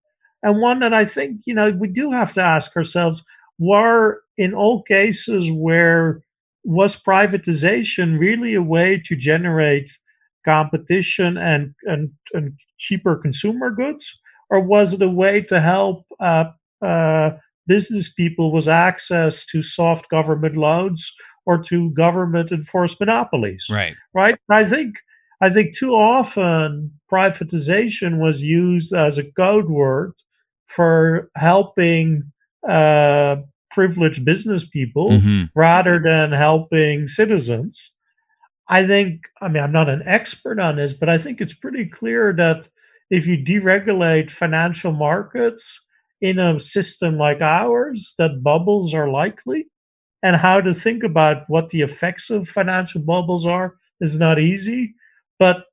and 0.42 0.60
one 0.60 0.80
that 0.80 0.94
I 0.94 1.04
think, 1.04 1.42
you 1.44 1.54
know, 1.54 1.70
we 1.70 1.88
do 1.88 2.12
have 2.12 2.32
to 2.34 2.42
ask 2.42 2.76
ourselves 2.76 3.24
were 3.58 4.22
in 4.36 4.54
all 4.54 4.82
cases 4.82 5.50
where 5.50 6.22
was 6.64 7.00
privatization 7.02 8.18
really 8.18 8.54
a 8.54 8.62
way 8.62 9.02
to 9.06 9.16
generate 9.16 9.98
competition 10.46 11.36
and, 11.36 11.74
and, 11.82 12.10
and 12.32 12.54
cheaper 12.78 13.16
consumer 13.16 13.70
goods? 13.70 14.20
Or 14.48 14.60
was 14.60 14.94
it 14.94 15.02
a 15.02 15.08
way 15.08 15.42
to 15.42 15.60
help 15.60 16.04
uh, 16.20 16.44
uh, 16.84 17.30
business 17.66 18.12
people 18.12 18.52
with 18.52 18.68
access 18.68 19.44
to 19.46 19.62
soft 19.62 20.08
government 20.08 20.56
loans 20.56 21.12
or 21.44 21.62
to 21.64 21.90
government 21.90 22.52
enforced 22.52 23.00
monopolies? 23.00 23.66
Right. 23.68 23.96
Right. 24.14 24.36
I 24.48 24.64
think 24.64 24.96
I 25.40 25.50
think 25.50 25.76
too 25.76 25.90
often 25.90 26.92
privatization 27.12 28.18
was 28.18 28.42
used 28.42 28.94
as 28.94 29.18
a 29.18 29.30
code 29.32 29.68
word 29.68 30.12
for 30.66 31.30
helping 31.36 32.32
uh, 32.68 33.36
privileged 33.70 34.24
business 34.24 34.66
people 34.66 35.10
mm-hmm. 35.10 35.44
rather 35.54 36.00
than 36.02 36.32
helping 36.32 37.06
citizens. 37.06 37.94
I 38.68 38.86
think, 38.86 39.22
I 39.40 39.48
mean, 39.48 39.62
I'm 39.62 39.72
not 39.72 39.88
an 39.88 40.02
expert 40.06 40.58
on 40.58 40.76
this, 40.76 40.94
but 40.94 41.08
I 41.08 41.18
think 41.18 41.40
it's 41.40 41.54
pretty 41.54 41.86
clear 41.86 42.32
that 42.36 42.68
if 43.10 43.26
you 43.26 43.36
deregulate 43.36 44.30
financial 44.30 44.92
markets 44.92 45.86
in 46.20 46.38
a 46.38 46.58
system 46.58 47.16
like 47.16 47.40
ours, 47.40 48.14
that 48.18 48.42
bubbles 48.42 48.92
are 48.92 49.08
likely. 49.08 49.66
And 50.22 50.36
how 50.36 50.60
to 50.60 50.74
think 50.74 51.04
about 51.04 51.44
what 51.46 51.70
the 51.70 51.82
effects 51.82 52.30
of 52.30 52.48
financial 52.48 53.00
bubbles 53.00 53.46
are 53.46 53.76
is 54.00 54.18
not 54.18 54.40
easy. 54.40 54.94
But 55.38 55.64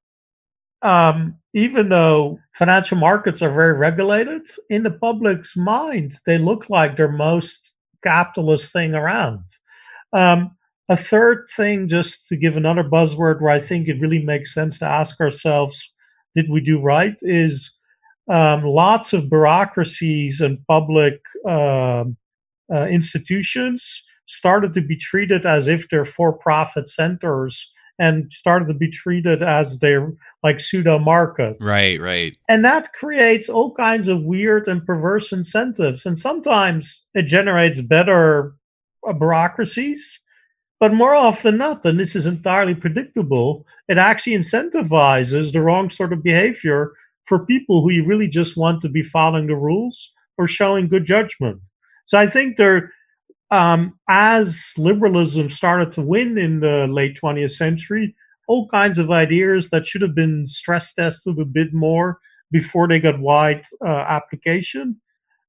um, 0.84 1.39
even 1.56 1.89
though 1.89 2.39
financial 2.53 2.97
markets 2.97 3.41
are 3.41 3.53
very 3.53 3.73
regulated, 3.73 4.43
in 4.69 4.84
the 4.84 4.91
public's 4.91 5.58
mind, 5.58 6.15
they 6.25 6.38
look 6.38 6.69
like 6.69 6.97
they're 6.97 7.12
most 7.12 7.73
capitalist 8.03 8.71
thing 8.71 8.93
around. 8.93 9.45
Um, 10.12 10.58
a 10.89 10.98
third 10.98 11.48
thing, 11.56 11.88
just 11.88 12.28
to 12.28 12.36
give 12.36 12.58
another 12.58 12.84
buzzword 12.84 13.41
where 13.41 13.52
I 13.52 13.60
think 13.60 13.88
it 13.88 14.02
really 14.02 14.24
makes 14.24 14.54
sense 14.54 14.80
to 14.80 14.88
ask 14.88 15.19
ourselves, 15.22 15.93
did 16.36 16.50
we 16.50 16.62
do 16.62 16.82
right? 16.82 17.15
Is 17.22 17.80
um, 18.30 18.63
lots 18.63 19.13
of 19.13 19.30
bureaucracies 19.30 20.41
and 20.41 20.65
public 20.67 21.22
uh, 21.48 22.06
uh, 22.74 22.86
institutions 22.88 24.04
started 24.26 24.74
to 24.74 24.82
be 24.82 24.96
treated 24.96 25.46
as 25.46 25.67
if 25.67 25.89
they're 25.89 26.06
for-profit 26.06 26.89
centers 26.89 27.72
and 28.00 28.32
started 28.34 28.67
to 28.67 28.74
be 28.74 28.89
treated 28.89 29.43
as 29.43 29.80
they're 29.80 30.12
like 30.41 30.60
pseudo 30.60 30.98
markets. 30.98 31.63
Right, 31.63 32.00
right. 32.00 32.36
And 32.50 32.65
that 32.65 32.91
creates 32.93 33.50
all 33.50 33.74
kinds 33.76 34.08
of 34.08 34.24
weird 34.24 34.67
and 34.67 34.86
perverse 34.86 35.32
incentives. 35.32 36.06
And 36.06 36.17
sometimes 36.17 37.08
it 37.13 37.24
generates 37.24 37.82
better 37.82 38.56
uh, 39.08 39.13
bureaucracies. 39.13 40.22
But 40.84 40.93
more 40.93 41.15
often 41.15 41.52
than 41.52 41.58
not, 41.60 41.86
and 41.86 41.98
this 41.98 42.13
is 42.13 42.28
entirely 42.28 42.76
predictable, 42.76 43.65
it 43.88 43.98
actually 43.98 44.34
incentivizes 44.34 45.54
the 45.54 45.62
wrong 45.62 45.89
sort 45.89 46.12
of 46.12 46.22
behavior 46.22 46.91
for 47.24 47.46
people 47.46 47.82
who 47.82 47.89
you 47.89 48.06
really 48.06 48.28
just 48.28 48.58
want 48.58 48.82
to 48.82 48.89
be 48.89 49.02
following 49.02 49.48
the 49.48 49.56
rules 49.56 50.12
or 50.38 50.46
showing 50.46 50.89
good 50.89 51.06
judgment. 51.06 51.62
So 52.04 52.17
I 52.17 52.28
think 52.28 52.58
there 52.58 52.91
um, 53.50 53.98
as 54.10 54.74
liberalism 54.78 55.50
started 55.52 55.93
to 55.93 56.02
win 56.02 56.38
in 56.38 56.60
the 56.60 56.86
late 56.89 57.17
20th 57.24 57.52
century, 57.52 58.13
all 58.50 58.67
kinds 58.67 58.98
of 58.98 59.10
ideas 59.10 59.69
that 59.69 59.88
should 59.88 60.02
have 60.02 60.15
been 60.15 60.48
stress 60.48 60.93
tested 60.93 61.39
a 61.39 61.46
bit 61.46 61.74
more 61.74 62.19
before 62.52 62.89
they 62.89 63.00
got 63.00 63.22
wide 63.22 63.63
uh, 63.86 63.88
application 63.88 65.00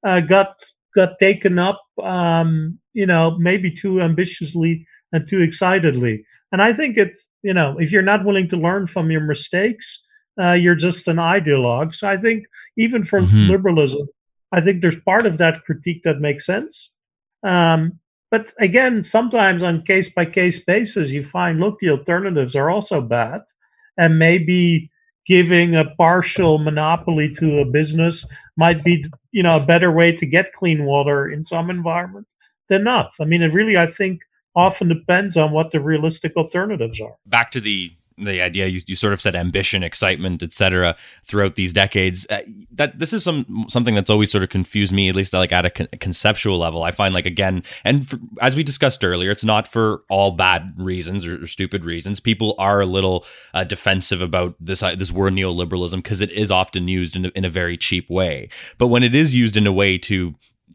uh, 0.06 0.20
got 0.20 0.62
got 0.94 1.18
taken 1.18 1.58
up, 1.58 1.82
um, 2.04 2.78
you 2.92 3.04
know, 3.04 3.36
maybe 3.36 3.74
too 3.74 4.00
ambitiously 4.00 4.86
and 5.14 5.28
too 5.28 5.40
excitedly. 5.40 6.26
And 6.52 6.60
I 6.60 6.72
think 6.72 6.98
it's, 6.98 7.28
you 7.42 7.54
know, 7.54 7.78
if 7.78 7.90
you're 7.90 8.02
not 8.02 8.24
willing 8.24 8.48
to 8.48 8.56
learn 8.56 8.86
from 8.86 9.10
your 9.10 9.22
mistakes, 9.22 10.04
uh, 10.40 10.52
you're 10.52 10.74
just 10.74 11.08
an 11.08 11.16
ideologue. 11.16 11.94
So 11.94 12.08
I 12.08 12.16
think 12.16 12.44
even 12.76 13.04
from 13.04 13.26
mm-hmm. 13.26 13.50
liberalism, 13.50 14.08
I 14.52 14.60
think 14.60 14.82
there's 14.82 15.00
part 15.00 15.24
of 15.24 15.38
that 15.38 15.64
critique 15.64 16.02
that 16.02 16.20
makes 16.20 16.44
sense. 16.44 16.92
Um, 17.42 18.00
but 18.30 18.52
again, 18.58 19.04
sometimes 19.04 19.62
on 19.62 19.84
case 19.84 20.12
by 20.12 20.24
case 20.26 20.62
basis, 20.64 21.12
you 21.12 21.24
find 21.24 21.60
look, 21.60 21.78
the 21.78 21.90
alternatives 21.90 22.56
are 22.56 22.68
also 22.68 23.00
bad, 23.00 23.42
and 23.96 24.18
maybe 24.18 24.90
giving 25.26 25.76
a 25.76 25.90
partial 25.96 26.58
monopoly 26.58 27.32
to 27.34 27.60
a 27.60 27.64
business 27.64 28.28
might 28.56 28.82
be 28.82 29.04
you 29.30 29.42
know 29.42 29.56
a 29.56 29.64
better 29.64 29.90
way 29.90 30.12
to 30.12 30.26
get 30.26 30.52
clean 30.52 30.84
water 30.84 31.30
in 31.30 31.44
some 31.44 31.70
environments 31.70 32.34
than 32.68 32.82
not. 32.82 33.12
I 33.20 33.24
mean, 33.24 33.42
it 33.42 33.52
really 33.52 33.76
I 33.76 33.86
think 33.86 34.20
often 34.56 34.88
depends 34.88 35.36
on 35.36 35.52
what 35.52 35.72
the 35.72 35.80
realistic 35.80 36.36
alternatives 36.36 37.00
are. 37.00 37.16
Back 37.26 37.50
to 37.52 37.60
the 37.60 37.92
the 38.16 38.40
idea 38.40 38.66
you, 38.66 38.80
you 38.86 38.94
sort 38.94 39.12
of 39.12 39.20
said 39.20 39.34
ambition 39.34 39.82
excitement 39.82 40.42
etc 40.42 40.96
throughout 41.24 41.56
these 41.56 41.72
decades. 41.72 42.26
Uh, 42.30 42.42
that 42.70 42.98
this 42.98 43.12
is 43.12 43.24
some 43.24 43.66
something 43.68 43.94
that's 43.94 44.10
always 44.10 44.30
sort 44.30 44.44
of 44.44 44.50
confused 44.50 44.92
me 44.92 45.08
at 45.08 45.14
least 45.14 45.32
like 45.32 45.52
at 45.52 45.66
a, 45.66 45.70
con- 45.70 45.88
conceptual 46.00 46.58
level. 46.58 46.82
I 46.82 46.92
find 46.92 47.14
like 47.14 47.26
again 47.26 47.62
and 47.82 48.06
for, 48.08 48.18
as 48.40 48.54
we 48.54 48.62
discussed 48.62 49.04
earlier 49.04 49.30
it's 49.30 49.44
not 49.44 49.66
for 49.66 50.02
all 50.08 50.30
bad 50.30 50.74
reasons 50.76 51.26
or, 51.26 51.42
or 51.42 51.46
stupid 51.46 51.84
reasons. 51.84 52.20
People 52.20 52.54
are 52.58 52.80
a 52.80 52.86
little 52.86 53.24
uh, 53.52 53.64
defensive 53.64 54.22
about 54.22 54.54
this 54.60 54.82
uh, 54.82 54.94
this 54.94 55.10
word 55.10 55.32
neoliberalism 55.32 55.96
because 55.96 56.20
it 56.20 56.30
is 56.30 56.50
often 56.50 56.88
used 56.88 57.16
in 57.16 57.26
a, 57.26 57.28
in 57.34 57.44
a 57.44 57.50
very 57.50 57.76
cheap 57.76 58.08
way. 58.08 58.48
But 58.78 58.88
when 58.88 59.02
it 59.02 59.14
is 59.14 59.34
used 59.34 59.56
in 59.56 59.66
a 59.66 59.72
way 59.72 59.98
to 59.98 60.34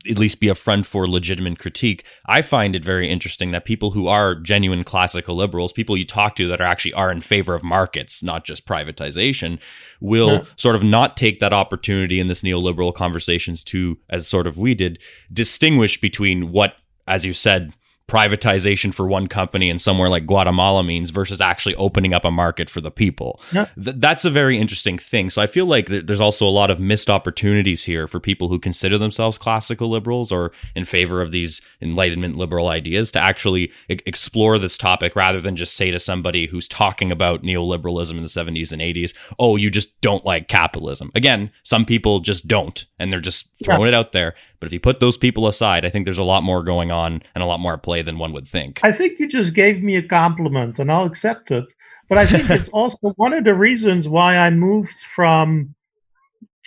at 0.09 0.19
least 0.19 0.39
be 0.39 0.47
a 0.47 0.55
front 0.55 0.85
for 0.85 1.07
legitimate 1.07 1.59
critique. 1.59 2.05
I 2.25 2.41
find 2.41 2.75
it 2.75 2.85
very 2.85 3.09
interesting 3.09 3.51
that 3.51 3.65
people 3.65 3.91
who 3.91 4.07
are 4.07 4.35
genuine 4.35 4.83
classical 4.83 5.35
liberals, 5.35 5.73
people 5.73 5.97
you 5.97 6.05
talk 6.05 6.35
to 6.37 6.47
that 6.47 6.61
are 6.61 6.65
actually 6.65 6.93
are 6.93 7.11
in 7.11 7.21
favor 7.21 7.53
of 7.53 7.63
markets, 7.63 8.23
not 8.23 8.45
just 8.45 8.65
privatization, 8.65 9.59
will 9.99 10.31
yeah. 10.31 10.43
sort 10.55 10.75
of 10.75 10.83
not 10.83 11.17
take 11.17 11.39
that 11.39 11.53
opportunity 11.53 12.19
in 12.19 12.27
this 12.27 12.43
neoliberal 12.43 12.93
conversations 12.93 13.63
to, 13.65 13.97
as 14.09 14.27
sort 14.27 14.47
of 14.47 14.57
we 14.57 14.73
did, 14.73 14.99
distinguish 15.33 15.99
between 15.99 16.51
what, 16.51 16.75
as 17.07 17.25
you 17.25 17.33
said, 17.33 17.73
privatization 18.09 18.93
for 18.93 19.07
one 19.07 19.27
company 19.27 19.69
in 19.69 19.77
somewhere 19.77 20.09
like 20.09 20.25
Guatemala 20.25 20.83
means 20.83 21.09
versus 21.09 21.39
actually 21.39 21.75
opening 21.75 22.13
up 22.13 22.25
a 22.25 22.31
market 22.31 22.69
for 22.69 22.81
the 22.81 22.91
people. 22.91 23.39
Yeah. 23.53 23.67
Th- 23.81 23.95
that's 23.97 24.25
a 24.25 24.29
very 24.29 24.57
interesting 24.57 24.97
thing. 24.97 25.29
So 25.29 25.41
I 25.41 25.47
feel 25.47 25.65
like 25.65 25.87
th- 25.87 26.05
there's 26.05 26.21
also 26.21 26.47
a 26.47 26.49
lot 26.49 26.71
of 26.71 26.79
missed 26.79 27.09
opportunities 27.09 27.83
here 27.83 28.07
for 28.07 28.19
people 28.19 28.49
who 28.49 28.59
consider 28.59 28.97
themselves 28.97 29.37
classical 29.37 29.89
liberals 29.89 30.31
or 30.31 30.51
in 30.75 30.85
favor 30.85 31.21
of 31.21 31.31
these 31.31 31.61
enlightenment 31.81 32.35
liberal 32.35 32.67
ideas 32.67 33.11
to 33.11 33.19
actually 33.19 33.71
e- 33.89 33.99
explore 34.05 34.57
this 34.57 34.77
topic 34.77 35.15
rather 35.15 35.39
than 35.39 35.55
just 35.55 35.75
say 35.75 35.91
to 35.91 35.99
somebody 35.99 36.47
who's 36.47 36.67
talking 36.67 37.11
about 37.11 37.43
neoliberalism 37.43 38.11
in 38.11 38.23
the 38.23 38.27
70s 38.27 38.71
and 38.71 38.81
80s, 38.81 39.13
"Oh, 39.37 39.55
you 39.55 39.69
just 39.69 39.99
don't 40.01 40.25
like 40.25 40.47
capitalism." 40.47 41.11
Again, 41.15 41.51
some 41.63 41.85
people 41.85 42.19
just 42.19 42.47
don't 42.47 42.85
and 42.97 43.11
they're 43.11 43.19
just 43.19 43.47
throwing 43.63 43.83
yeah. 43.83 43.87
it 43.89 43.93
out 43.93 44.11
there. 44.11 44.35
But 44.59 44.67
if 44.67 44.73
you 44.73 44.79
put 44.79 44.99
those 44.99 45.17
people 45.17 45.47
aside, 45.47 45.85
I 45.85 45.89
think 45.89 46.05
there's 46.05 46.17
a 46.17 46.23
lot 46.23 46.43
more 46.43 46.63
going 46.63 46.91
on 46.91 47.21
and 47.33 47.43
a 47.43 47.47
lot 47.47 47.59
more 47.59 47.73
at 47.73 47.83
play 47.83 48.01
than 48.01 48.19
one 48.19 48.33
would 48.33 48.47
think. 48.47 48.79
I 48.83 48.91
think 48.91 49.19
you 49.19 49.27
just 49.27 49.53
gave 49.53 49.81
me 49.81 49.95
a 49.95 50.01
compliment 50.01 50.79
and 50.79 50.91
I'll 50.91 51.05
accept 51.05 51.51
it. 51.51 51.65
But 52.09 52.17
I 52.17 52.25
think 52.25 52.49
it's 52.49 52.69
also 52.73 53.13
one 53.15 53.33
of 53.33 53.43
the 53.43 53.55
reasons 53.55 54.09
why 54.09 54.37
I 54.37 54.49
moved 54.49 54.99
from 54.99 55.75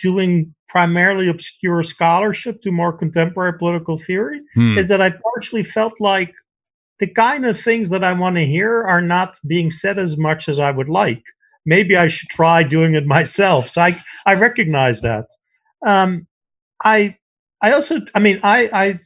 doing 0.01 0.53
primarily 0.67 1.29
obscure 1.29 1.83
scholarship 1.83 2.61
to 2.63 2.71
more 2.71 2.91
contemporary 2.91 3.57
political 3.59 3.97
theory 3.99 4.41
hmm. 4.55 4.77
is 4.77 4.87
that 4.87 5.01
I 5.01 5.11
partially 5.11 5.63
felt 5.63 6.01
like 6.01 6.33
the 6.99 7.07
kind 7.07 7.45
of 7.45 7.59
things 7.59 7.89
that 7.89 8.03
I 8.03 8.13
want 8.13 8.37
to 8.37 8.45
hear 8.45 8.81
are 8.83 9.01
not 9.01 9.37
being 9.45 9.69
said 9.69 9.99
as 9.99 10.17
much 10.17 10.49
as 10.49 10.57
I 10.57 10.71
would 10.71 10.89
like. 10.89 11.21
Maybe 11.65 11.95
I 11.95 12.07
should 12.07 12.29
try 12.29 12.63
doing 12.63 12.95
it 12.95 13.05
myself. 13.05 13.69
So 13.69 13.81
I, 13.81 14.01
I 14.25 14.33
recognize 14.33 15.01
that. 15.01 15.27
Um, 15.85 16.27
I 16.83 17.17
I 17.63 17.71
also, 17.71 18.01
I 18.13 18.19
mean, 18.19 18.39
I, 18.43 18.69
I, 18.73 18.99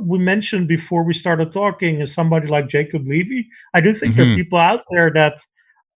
we 0.00 0.18
mentioned 0.18 0.66
before 0.66 1.04
we 1.04 1.12
started 1.12 1.52
talking 1.52 2.00
is 2.00 2.12
somebody 2.12 2.46
like 2.46 2.66
Jacob 2.68 3.06
Levy. 3.06 3.46
I 3.74 3.80
do 3.80 3.92
think 3.92 4.14
mm-hmm. 4.14 4.16
there 4.16 4.26
are 4.26 4.30
mm-hmm. 4.30 4.42
people 4.42 4.58
out 4.58 4.84
there 4.90 5.10
that 5.12 5.40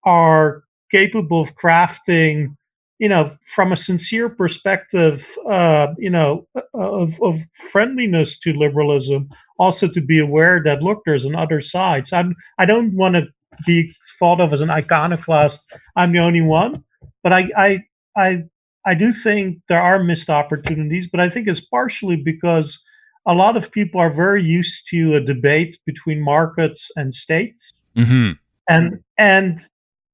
are 0.04 0.62
capable 0.90 1.40
of 1.40 1.56
crafting, 1.56 2.54
you 2.98 3.08
know, 3.08 3.34
from 3.46 3.72
a 3.72 3.76
sincere 3.76 4.28
perspective, 4.28 5.26
uh, 5.50 5.88
you 5.96 6.10
know, 6.10 6.46
of, 6.74 7.20
of 7.22 7.40
friendliness 7.72 8.38
to 8.40 8.52
liberalism. 8.52 9.30
Also, 9.58 9.88
to 9.88 10.00
be 10.02 10.20
aware 10.20 10.62
that 10.62 10.82
look, 10.82 11.02
there's 11.06 11.24
an 11.24 11.34
other 11.34 11.62
side. 11.62 12.06
So 12.06 12.18
I'm, 12.18 12.34
I 12.58 12.66
don't 12.66 12.94
want 12.94 13.14
to 13.14 13.26
be 13.66 13.94
thought 14.18 14.40
of 14.40 14.52
as 14.52 14.60
an 14.60 14.70
iconoclast. 14.70 15.78
I'm 15.96 16.12
the 16.12 16.18
only 16.18 16.42
one, 16.42 16.84
but 17.22 17.32
I, 17.32 17.50
I, 17.56 17.78
I 18.16 18.44
I 18.84 18.94
do 18.94 19.12
think 19.12 19.58
there 19.68 19.80
are 19.80 20.02
missed 20.02 20.28
opportunities, 20.28 21.08
but 21.08 21.20
I 21.20 21.28
think 21.28 21.48
it's 21.48 21.60
partially 21.60 22.16
because 22.16 22.84
a 23.26 23.34
lot 23.34 23.56
of 23.56 23.70
people 23.70 24.00
are 24.00 24.12
very 24.12 24.42
used 24.42 24.88
to 24.90 25.14
a 25.14 25.20
debate 25.20 25.78
between 25.86 26.20
markets 26.20 26.90
and 26.96 27.14
states, 27.14 27.72
mm-hmm. 27.96 28.32
and 28.68 29.00
and 29.16 29.60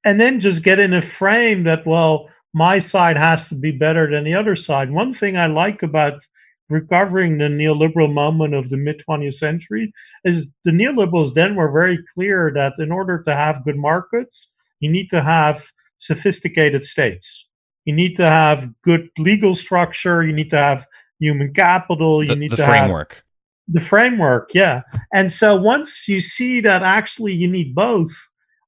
and 0.04 0.20
then 0.20 0.40
just 0.40 0.62
get 0.62 0.78
in 0.78 0.92
a 0.92 1.02
frame 1.02 1.64
that 1.64 1.86
well, 1.86 2.28
my 2.52 2.78
side 2.78 3.16
has 3.16 3.48
to 3.48 3.54
be 3.54 3.70
better 3.70 4.10
than 4.10 4.24
the 4.24 4.34
other 4.34 4.56
side. 4.56 4.90
One 4.90 5.14
thing 5.14 5.36
I 5.36 5.46
like 5.46 5.82
about 5.82 6.26
recovering 6.68 7.38
the 7.38 7.44
neoliberal 7.44 8.12
moment 8.12 8.52
of 8.52 8.68
the 8.68 8.76
mid 8.76 9.02
20th 9.08 9.34
century 9.34 9.92
is 10.24 10.54
the 10.64 10.70
neoliberals 10.70 11.32
then 11.32 11.54
were 11.54 11.72
very 11.72 11.98
clear 12.14 12.52
that 12.54 12.74
in 12.78 12.92
order 12.92 13.22
to 13.22 13.34
have 13.34 13.64
good 13.64 13.76
markets, 13.76 14.52
you 14.80 14.90
need 14.90 15.08
to 15.08 15.22
have 15.22 15.70
sophisticated 15.96 16.84
states 16.84 17.47
you 17.88 17.94
need 17.94 18.16
to 18.16 18.26
have 18.26 18.68
good 18.82 19.08
legal 19.16 19.54
structure. 19.54 20.22
You 20.22 20.34
need 20.34 20.50
to 20.50 20.58
have 20.58 20.86
human 21.18 21.54
capital. 21.54 22.22
You 22.22 22.28
the, 22.28 22.36
need 22.36 22.50
the 22.50 22.56
to 22.56 22.66
framework. 22.66 23.14
have 23.14 23.22
the 23.66 23.80
framework. 23.80 24.50
Yeah. 24.52 24.82
And 25.10 25.32
so 25.32 25.56
once 25.56 26.06
you 26.06 26.20
see 26.20 26.60
that 26.60 26.82
actually 26.82 27.32
you 27.32 27.48
need 27.48 27.74
both, 27.74 28.12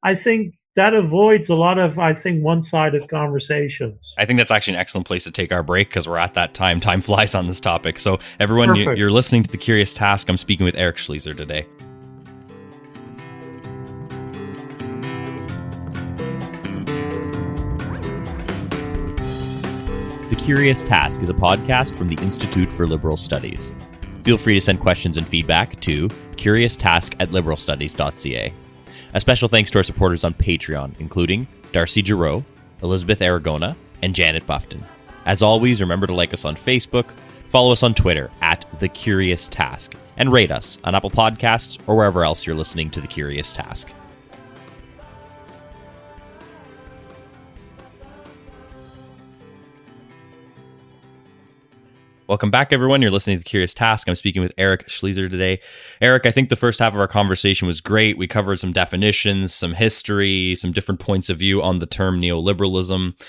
I 0.02 0.14
think 0.14 0.54
that 0.74 0.94
avoids 0.94 1.50
a 1.50 1.54
lot 1.54 1.78
of, 1.78 1.98
I 1.98 2.14
think, 2.14 2.42
one 2.42 2.62
sided 2.62 3.10
conversations. 3.10 4.14
I 4.16 4.24
think 4.24 4.38
that's 4.38 4.50
actually 4.50 4.74
an 4.74 4.80
excellent 4.80 5.06
place 5.06 5.24
to 5.24 5.30
take 5.30 5.52
our 5.52 5.62
break 5.62 5.88
because 5.90 6.08
we're 6.08 6.16
at 6.16 6.32
that 6.32 6.54
time. 6.54 6.80
Time 6.80 7.00
flies 7.02 7.34
on 7.34 7.46
this 7.46 7.60
topic. 7.60 7.98
So, 7.98 8.20
everyone, 8.38 8.74
you, 8.74 8.94
you're 8.94 9.10
listening 9.10 9.42
to 9.42 9.50
The 9.50 9.58
Curious 9.58 9.92
Task. 9.92 10.30
I'm 10.30 10.38
speaking 10.38 10.64
with 10.64 10.76
Eric 10.76 10.96
Schliesser 10.96 11.36
today. 11.36 11.66
Curious 20.44 20.82
Task 20.82 21.20
is 21.20 21.28
a 21.28 21.34
podcast 21.34 21.94
from 21.94 22.08
the 22.08 22.16
Institute 22.22 22.72
for 22.72 22.86
Liberal 22.86 23.18
Studies. 23.18 23.74
Feel 24.24 24.38
free 24.38 24.54
to 24.54 24.60
send 24.60 24.80
questions 24.80 25.18
and 25.18 25.28
feedback 25.28 25.78
to 25.82 26.08
curioustask 26.36 27.14
at 27.20 27.28
liberalstudies.ca. 27.28 28.52
A 29.12 29.20
special 29.20 29.48
thanks 29.48 29.70
to 29.70 29.78
our 29.78 29.84
supporters 29.84 30.24
on 30.24 30.32
Patreon, 30.32 30.94
including 30.98 31.46
Darcy 31.72 32.02
Giroux, 32.02 32.42
Elizabeth 32.82 33.20
Aragona, 33.20 33.76
and 34.00 34.14
Janet 34.14 34.46
Buffton. 34.46 34.82
As 35.26 35.42
always, 35.42 35.82
remember 35.82 36.06
to 36.06 36.14
like 36.14 36.32
us 36.32 36.46
on 36.46 36.56
Facebook, 36.56 37.10
follow 37.50 37.70
us 37.70 37.82
on 37.82 37.94
Twitter 37.94 38.30
at 38.40 38.64
The 38.80 38.88
Curious 38.88 39.46
Task, 39.46 39.94
and 40.16 40.32
rate 40.32 40.50
us 40.50 40.78
on 40.84 40.94
Apple 40.94 41.10
Podcasts 41.10 41.78
or 41.86 41.96
wherever 41.96 42.24
else 42.24 42.46
you're 42.46 42.56
listening 42.56 42.90
to 42.92 43.02
The 43.02 43.06
Curious 43.06 43.52
Task. 43.52 43.92
Welcome 52.30 52.52
back, 52.52 52.72
everyone. 52.72 53.02
You're 53.02 53.10
listening 53.10 53.38
to 53.38 53.42
The 53.42 53.48
Curious 53.48 53.74
Task. 53.74 54.08
I'm 54.08 54.14
speaking 54.14 54.40
with 54.40 54.52
Eric 54.56 54.86
Schliesser 54.86 55.28
today. 55.28 55.58
Eric, 56.00 56.26
I 56.26 56.30
think 56.30 56.48
the 56.48 56.54
first 56.54 56.78
half 56.78 56.94
of 56.94 57.00
our 57.00 57.08
conversation 57.08 57.66
was 57.66 57.80
great. 57.80 58.16
We 58.16 58.28
covered 58.28 58.60
some 58.60 58.72
definitions, 58.72 59.52
some 59.52 59.72
history, 59.72 60.54
some 60.54 60.70
different 60.70 61.00
points 61.00 61.28
of 61.28 61.38
view 61.38 61.60
on 61.60 61.80
the 61.80 61.86
term 61.86 62.20
neoliberalism. 62.20 63.20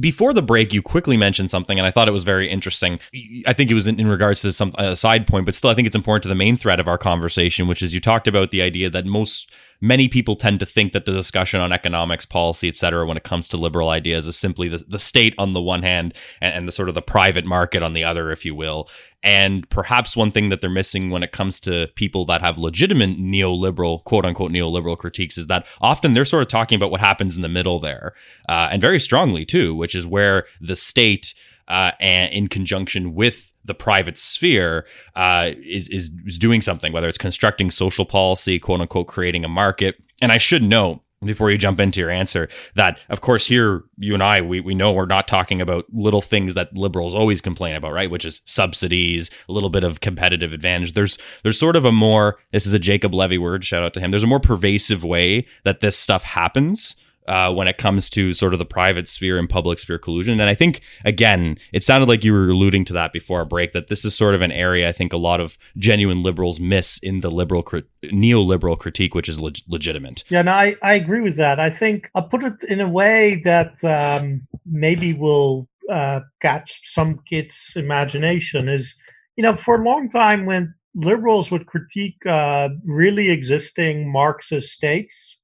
Before 0.00 0.32
the 0.32 0.42
break, 0.42 0.72
you 0.72 0.80
quickly 0.80 1.16
mentioned 1.16 1.50
something, 1.50 1.78
and 1.78 1.86
I 1.86 1.90
thought 1.90 2.08
it 2.08 2.12
was 2.12 2.24
very 2.24 2.48
interesting. 2.48 3.00
I 3.46 3.52
think 3.52 3.70
it 3.70 3.74
was 3.74 3.86
in, 3.86 4.00
in 4.00 4.06
regards 4.06 4.40
to 4.42 4.52
some 4.52 4.72
a 4.78 4.96
side 4.96 5.26
point, 5.26 5.44
but 5.44 5.54
still, 5.54 5.70
I 5.70 5.74
think 5.74 5.86
it's 5.86 5.96
important 5.96 6.22
to 6.22 6.28
the 6.28 6.34
main 6.34 6.56
thread 6.56 6.80
of 6.80 6.88
our 6.88 6.98
conversation, 6.98 7.68
which 7.68 7.82
is 7.82 7.92
you 7.92 8.00
talked 8.00 8.28
about 8.28 8.50
the 8.50 8.62
idea 8.62 8.88
that 8.88 9.04
most 9.04 9.52
many 9.80 10.08
people 10.08 10.36
tend 10.36 10.58
to 10.60 10.66
think 10.66 10.92
that 10.92 11.04
the 11.04 11.12
discussion 11.12 11.60
on 11.60 11.72
economics, 11.72 12.24
policy, 12.24 12.68
et 12.68 12.76
cetera, 12.76 13.06
when 13.06 13.16
it 13.16 13.24
comes 13.24 13.46
to 13.48 13.56
liberal 13.56 13.90
ideas 13.90 14.26
is 14.26 14.36
simply 14.36 14.68
the, 14.68 14.84
the 14.88 14.98
state 14.98 15.34
on 15.38 15.52
the 15.52 15.60
one 15.60 15.82
hand 15.82 16.14
and, 16.40 16.54
and 16.54 16.68
the 16.68 16.72
sort 16.72 16.88
of 16.88 16.94
the 16.94 17.02
private 17.02 17.44
market 17.44 17.82
on 17.82 17.92
the 17.92 18.04
other, 18.04 18.32
if 18.32 18.44
you 18.44 18.54
will. 18.54 18.88
And 19.22 19.68
perhaps 19.68 20.16
one 20.16 20.30
thing 20.30 20.48
that 20.48 20.60
they're 20.60 20.70
missing 20.70 21.10
when 21.10 21.24
it 21.24 21.32
comes 21.32 21.58
to 21.60 21.88
people 21.96 22.24
that 22.26 22.40
have 22.40 22.56
legitimate 22.56 23.18
neoliberal, 23.18 24.04
quote 24.04 24.24
unquote, 24.24 24.52
neoliberal 24.52 24.96
critiques 24.96 25.36
is 25.36 25.48
that 25.48 25.66
often 25.80 26.12
they're 26.12 26.24
sort 26.24 26.42
of 26.42 26.48
talking 26.48 26.76
about 26.76 26.90
what 26.90 27.00
happens 27.00 27.34
in 27.34 27.42
the 27.42 27.48
middle 27.48 27.80
there, 27.80 28.14
uh, 28.48 28.68
and 28.70 28.80
very 28.80 29.00
strongly 29.00 29.44
too, 29.44 29.74
which 29.74 29.94
is 29.94 30.06
where 30.06 30.46
the 30.60 30.76
state, 30.76 31.34
uh, 31.66 31.90
and 31.98 32.32
in 32.32 32.48
conjunction 32.48 33.14
with 33.14 33.52
the 33.64 33.74
private 33.74 34.16
sphere 34.16 34.86
uh, 35.16 35.50
is, 35.64 35.88
is 35.88 36.10
is 36.24 36.38
doing 36.38 36.62
something, 36.62 36.92
whether 36.92 37.08
it's 37.08 37.18
constructing 37.18 37.70
social 37.70 38.04
policy, 38.04 38.58
quote 38.58 38.80
unquote, 38.80 39.08
creating 39.08 39.44
a 39.44 39.48
market. 39.48 39.96
And 40.22 40.32
I 40.32 40.38
should 40.38 40.62
note 40.62 41.00
before 41.24 41.50
you 41.50 41.58
jump 41.58 41.80
into 41.80 42.00
your 42.00 42.10
answer 42.10 42.48
that 42.74 43.00
of 43.08 43.20
course 43.20 43.46
here 43.46 43.82
you 43.96 44.14
and 44.14 44.22
I 44.22 44.40
we, 44.40 44.60
we 44.60 44.74
know 44.74 44.92
we're 44.92 45.06
not 45.06 45.26
talking 45.26 45.60
about 45.60 45.84
little 45.92 46.22
things 46.22 46.54
that 46.54 46.74
liberals 46.76 47.14
always 47.14 47.40
complain 47.40 47.74
about 47.74 47.92
right? 47.92 48.10
Which 48.10 48.24
is 48.24 48.40
subsidies 48.44 49.30
a 49.48 49.52
little 49.52 49.70
bit 49.70 49.84
of 49.84 50.00
competitive 50.00 50.52
advantage. 50.52 50.92
There's 50.92 51.18
there's 51.42 51.58
sort 51.58 51.76
of 51.76 51.84
a 51.84 51.92
more 51.92 52.38
this 52.52 52.66
is 52.66 52.72
a 52.72 52.78
Jacob 52.78 53.14
Levy 53.14 53.38
word 53.38 53.64
shout 53.64 53.82
out 53.82 53.94
to 53.94 54.00
him. 54.00 54.10
There's 54.10 54.22
a 54.22 54.28
more 54.28 54.40
pervasive 54.40 55.04
way 55.04 55.46
that 55.64 55.80
this 55.80 55.96
stuff 55.96 56.22
happens 56.22 56.96
uh, 57.28 57.52
when 57.52 57.68
it 57.68 57.78
comes 57.78 58.08
to 58.10 58.32
sort 58.32 58.52
of 58.54 58.58
the 58.58 58.64
private 58.64 59.06
sphere 59.06 59.38
and 59.38 59.48
public 59.48 59.78
sphere 59.78 59.98
collusion. 59.98 60.40
And 60.40 60.48
I 60.48 60.54
think, 60.54 60.80
again, 61.04 61.58
it 61.72 61.84
sounded 61.84 62.08
like 62.08 62.24
you 62.24 62.32
were 62.32 62.48
alluding 62.48 62.84
to 62.86 62.92
that 62.94 63.12
before 63.12 63.40
our 63.40 63.44
break, 63.44 63.72
that 63.72 63.88
this 63.88 64.04
is 64.04 64.14
sort 64.14 64.34
of 64.34 64.42
an 64.42 64.50
area 64.50 64.88
I 64.88 64.92
think 64.92 65.12
a 65.12 65.18
lot 65.18 65.40
of 65.40 65.58
genuine 65.76 66.22
liberals 66.22 66.58
miss 66.58 66.98
in 66.98 67.20
the 67.20 67.30
liberal, 67.30 67.62
neoliberal 67.62 68.78
critique, 68.78 69.14
which 69.14 69.28
is 69.28 69.38
leg- 69.38 69.60
legitimate. 69.68 70.24
Yeah, 70.30 70.42
no, 70.42 70.52
I, 70.52 70.76
I 70.82 70.94
agree 70.94 71.20
with 71.20 71.36
that. 71.36 71.60
I 71.60 71.70
think 71.70 72.10
I'll 72.14 72.28
put 72.28 72.42
it 72.42 72.64
in 72.64 72.80
a 72.80 72.88
way 72.88 73.42
that 73.44 73.84
um, 73.84 74.46
maybe 74.64 75.12
will 75.12 75.68
uh, 75.92 76.20
catch 76.40 76.80
some 76.84 77.20
kids' 77.28 77.74
imagination 77.76 78.68
is, 78.68 79.00
you 79.36 79.42
know, 79.42 79.54
for 79.54 79.80
a 79.80 79.84
long 79.84 80.08
time 80.08 80.46
when 80.46 80.74
liberals 80.94 81.50
would 81.50 81.66
critique 81.66 82.24
uh, 82.26 82.68
really 82.84 83.30
existing 83.30 84.10
Marxist 84.10 84.72
states, 84.72 85.40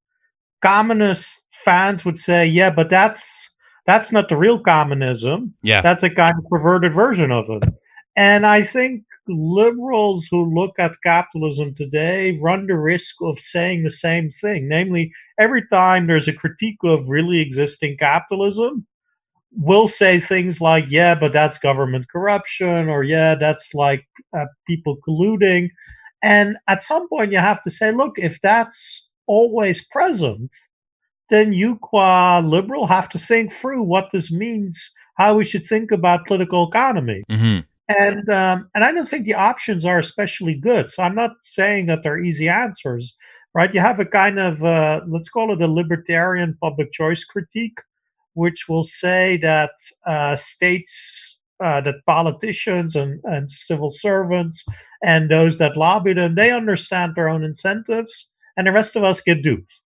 communists 0.63 1.44
fans 1.65 2.05
would 2.05 2.19
say, 2.19 2.47
yeah, 2.47 2.71
but 2.71 2.91
that's 2.91 3.51
that's 3.87 4.13
not 4.13 4.29
the 4.29 4.37
real 4.37 4.59
communism. 4.59 5.55
Yeah. 5.63 5.83
That's 5.83 6.03
a 6.03 6.11
kind 6.11 6.37
of 6.39 6.49
perverted 6.49 6.95
version 6.95 7.31
of 7.31 7.51
it. 7.51 7.65
And 8.17 8.47
I 8.47 8.63
think 8.63 9.03
liberals 9.27 10.27
who 10.31 10.55
look 10.55 10.73
at 10.79 10.93
capitalism 11.03 11.75
today 11.75 12.39
run 12.41 12.67
the 12.67 12.77
risk 12.77 13.17
of 13.23 13.39
saying 13.39 13.83
the 13.83 13.91
same 13.91 14.31
thing. 14.31 14.69
Namely, 14.69 15.13
every 15.39 15.67
time 15.69 16.07
there's 16.07 16.29
a 16.29 16.33
critique 16.33 16.79
of 16.85 17.09
really 17.09 17.41
existing 17.41 17.97
capitalism, 17.99 18.87
we'll 19.57 19.89
say 19.89 20.21
things 20.21 20.61
like, 20.61 20.87
yeah, 20.89 21.15
but 21.15 21.33
that's 21.33 21.59
government 21.59 22.09
corruption, 22.09 22.89
or 22.89 23.03
yeah, 23.03 23.35
that's 23.35 23.75
like 23.75 24.05
uh, 24.37 24.47
people 24.67 24.97
colluding. 25.07 25.71
And 26.23 26.57
at 26.69 26.83
some 26.83 27.09
point, 27.09 27.33
you 27.33 27.39
have 27.39 27.63
to 27.65 27.71
say, 27.71 27.93
look, 27.93 28.15
if 28.17 28.41
that's 28.41 29.11
always 29.27 29.87
present, 29.87 30.55
then 31.31 31.53
you, 31.53 31.77
qua 31.77 32.41
liberal, 32.41 32.87
have 32.87 33.09
to 33.11 33.19
think 33.19 33.53
through 33.53 33.83
what 33.83 34.11
this 34.13 34.31
means, 34.33 34.91
how 35.17 35.35
we 35.35 35.45
should 35.45 35.65
think 35.65 35.91
about 35.91 36.27
political 36.27 36.69
economy. 36.69 37.23
Mm-hmm. 37.31 37.61
And 37.89 38.29
um, 38.31 38.71
and 38.75 38.83
I 38.85 38.93
don't 38.93 39.09
think 39.09 39.27
the 39.27 39.35
options 39.35 39.85
are 39.85 39.99
especially 39.99 40.55
good. 40.55 40.91
So 40.91 41.03
I'm 41.03 41.15
not 41.15 41.33
saying 41.41 41.87
that 41.87 42.03
they're 42.03 42.23
easy 42.25 42.49
answers, 42.49 43.17
right? 43.55 43.75
You 43.75 43.81
have 43.81 44.01
a 44.01 44.07
kind 44.07 44.39
of 44.39 44.65
uh, 44.65 45.03
let's 45.07 45.29
call 45.29 45.53
it 45.53 45.61
a 45.61 45.69
libertarian 45.69 46.57
public 46.63 46.93
choice 46.93 47.25
critique, 47.25 47.79
which 48.33 48.69
will 48.69 48.85
say 48.85 49.37
that 49.43 49.73
uh, 50.07 50.37
states, 50.37 51.39
uh, 51.63 51.83
that 51.83 51.97
politicians 52.07 52.97
and, 52.97 53.21
and 53.25 53.51
civil 53.51 53.91
servants 53.91 54.65
and 55.03 55.31
those 55.31 55.59
that 55.59 55.77
lobby 55.77 56.15
them, 56.15 56.35
they 56.35 56.51
understand 56.51 57.15
their 57.15 57.29
own 57.29 57.45
incentives, 57.45 58.33
and 58.57 58.67
the 58.67 58.73
rest 58.73 58.97
of 58.97 59.05
us 59.05 59.21
get 59.21 59.43
duped. 59.43 59.83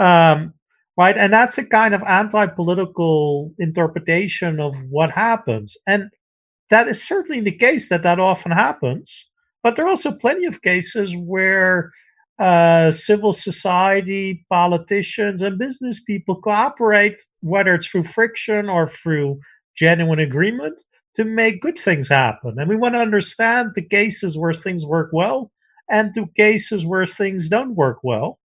Um, 0.00 0.54
right? 0.96 1.16
And 1.16 1.32
that's 1.32 1.58
a 1.58 1.64
kind 1.64 1.94
of 1.94 2.02
anti 2.02 2.46
political 2.46 3.54
interpretation 3.58 4.58
of 4.58 4.74
what 4.88 5.10
happens. 5.10 5.76
And 5.86 6.10
that 6.70 6.88
is 6.88 7.02
certainly 7.02 7.40
the 7.40 7.56
case 7.56 7.88
that 7.90 8.02
that 8.02 8.18
often 8.18 8.52
happens. 8.52 9.28
But 9.62 9.76
there 9.76 9.84
are 9.84 9.90
also 9.90 10.12
plenty 10.12 10.46
of 10.46 10.62
cases 10.62 11.14
where 11.14 11.92
uh, 12.40 12.90
civil 12.90 13.34
society, 13.34 14.46
politicians, 14.48 15.42
and 15.42 15.58
business 15.58 16.02
people 16.02 16.40
cooperate, 16.40 17.20
whether 17.40 17.74
it's 17.74 17.86
through 17.86 18.04
friction 18.04 18.70
or 18.70 18.88
through 18.88 19.38
genuine 19.76 20.18
agreement, 20.18 20.80
to 21.14 21.24
make 21.24 21.60
good 21.60 21.78
things 21.78 22.08
happen. 22.08 22.56
And 22.58 22.68
we 22.68 22.76
want 22.76 22.94
to 22.94 23.00
understand 23.00 23.72
the 23.74 23.86
cases 23.86 24.38
where 24.38 24.54
things 24.54 24.86
work 24.86 25.10
well 25.12 25.52
and 25.90 26.14
the 26.14 26.26
cases 26.34 26.86
where 26.86 27.04
things 27.04 27.48
don't 27.50 27.74
work 27.74 27.98
well. 28.02 28.39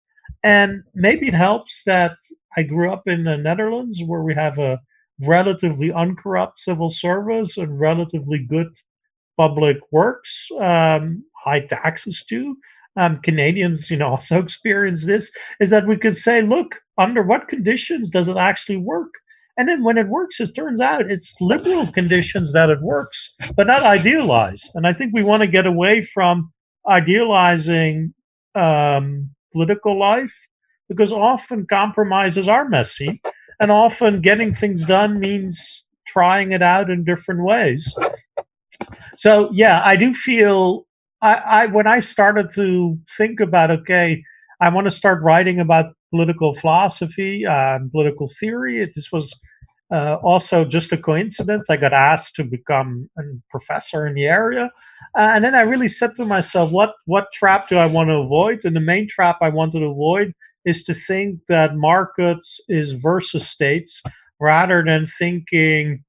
And 0.43 0.83
maybe 0.93 1.27
it 1.29 1.33
helps 1.33 1.83
that 1.85 2.17
I 2.57 2.63
grew 2.63 2.91
up 2.91 3.03
in 3.07 3.23
the 3.23 3.37
Netherlands 3.37 4.01
where 4.05 4.21
we 4.21 4.35
have 4.35 4.59
a 4.59 4.79
relatively 5.25 5.91
uncorrupt 5.91 6.59
civil 6.59 6.89
service 6.89 7.57
and 7.57 7.79
relatively 7.79 8.39
good 8.39 8.75
public 9.37 9.77
works, 9.91 10.47
um, 10.59 11.23
high 11.43 11.61
taxes 11.61 12.23
too. 12.27 12.57
Um, 12.95 13.19
Canadians, 13.23 13.89
you 13.89 13.97
know, 13.97 14.09
also 14.09 14.39
experience 14.39 15.05
this. 15.05 15.31
Is 15.59 15.69
that 15.69 15.87
we 15.87 15.97
could 15.97 16.17
say, 16.17 16.41
look, 16.41 16.81
under 16.97 17.23
what 17.23 17.47
conditions 17.47 18.09
does 18.09 18.27
it 18.27 18.37
actually 18.37 18.77
work? 18.77 19.13
And 19.57 19.69
then 19.69 19.83
when 19.83 19.97
it 19.97 20.07
works, 20.07 20.39
it 20.39 20.55
turns 20.55 20.81
out 20.81 21.11
it's 21.11 21.35
liberal 21.39 21.91
conditions 21.91 22.53
that 22.53 22.71
it 22.71 22.81
works, 22.81 23.35
but 23.55 23.67
not 23.67 23.83
idealized. 23.83 24.71
And 24.73 24.87
I 24.87 24.93
think 24.93 25.13
we 25.13 25.23
want 25.23 25.41
to 25.41 25.47
get 25.47 25.67
away 25.67 26.01
from 26.01 26.51
idealizing 26.89 28.15
um, 28.55 29.29
political 29.53 29.97
life 29.97 30.35
because 30.89 31.11
often 31.11 31.65
compromises 31.65 32.47
are 32.47 32.67
messy 32.67 33.21
and 33.59 33.71
often 33.71 34.19
getting 34.21 34.53
things 34.53 34.85
done 34.85 35.19
means 35.19 35.85
trying 36.07 36.51
it 36.51 36.61
out 36.61 36.89
in 36.89 37.03
different 37.03 37.43
ways. 37.43 37.95
So 39.15 39.49
yeah, 39.53 39.81
I 39.85 39.95
do 39.95 40.13
feel 40.13 40.85
I, 41.21 41.33
I 41.33 41.65
when 41.67 41.87
I 41.87 41.99
started 41.99 42.51
to 42.55 42.97
think 43.17 43.39
about 43.39 43.71
okay, 43.71 44.23
I 44.59 44.69
want 44.69 44.85
to 44.85 44.91
start 44.91 45.23
writing 45.23 45.59
about 45.59 45.93
political 46.11 46.53
philosophy 46.53 47.43
and 47.47 47.91
political 47.91 48.27
theory. 48.27 48.85
This 48.93 49.11
was 49.11 49.33
uh, 49.91 50.15
also 50.15 50.65
just 50.65 50.91
a 50.91 50.97
coincidence. 50.97 51.69
I 51.69 51.77
got 51.77 51.93
asked 51.93 52.35
to 52.35 52.43
become 52.43 53.09
a 53.17 53.21
professor 53.49 54.05
in 54.07 54.15
the 54.15 54.25
area, 54.25 54.71
uh, 55.15 55.31
and 55.35 55.43
then 55.45 55.55
I 55.55 55.61
really 55.61 55.89
said 55.89 56.15
to 56.15 56.25
myself, 56.25 56.71
"What 56.71 56.93
what 57.05 57.31
trap 57.31 57.69
do 57.69 57.77
I 57.77 57.85
want 57.85 58.09
to 58.09 58.15
avoid?" 58.15 58.65
And 58.65 58.75
the 58.75 58.81
main 58.81 59.07
trap 59.07 59.37
I 59.41 59.49
wanted 59.49 59.79
to 59.79 59.85
avoid 59.85 60.33
is 60.65 60.83
to 60.85 60.93
think 60.93 61.39
that 61.47 61.75
markets 61.75 62.59
is 62.69 62.93
versus 62.93 63.47
states, 63.47 64.01
rather 64.39 64.83
than 64.83 65.05
thinking 65.07 66.03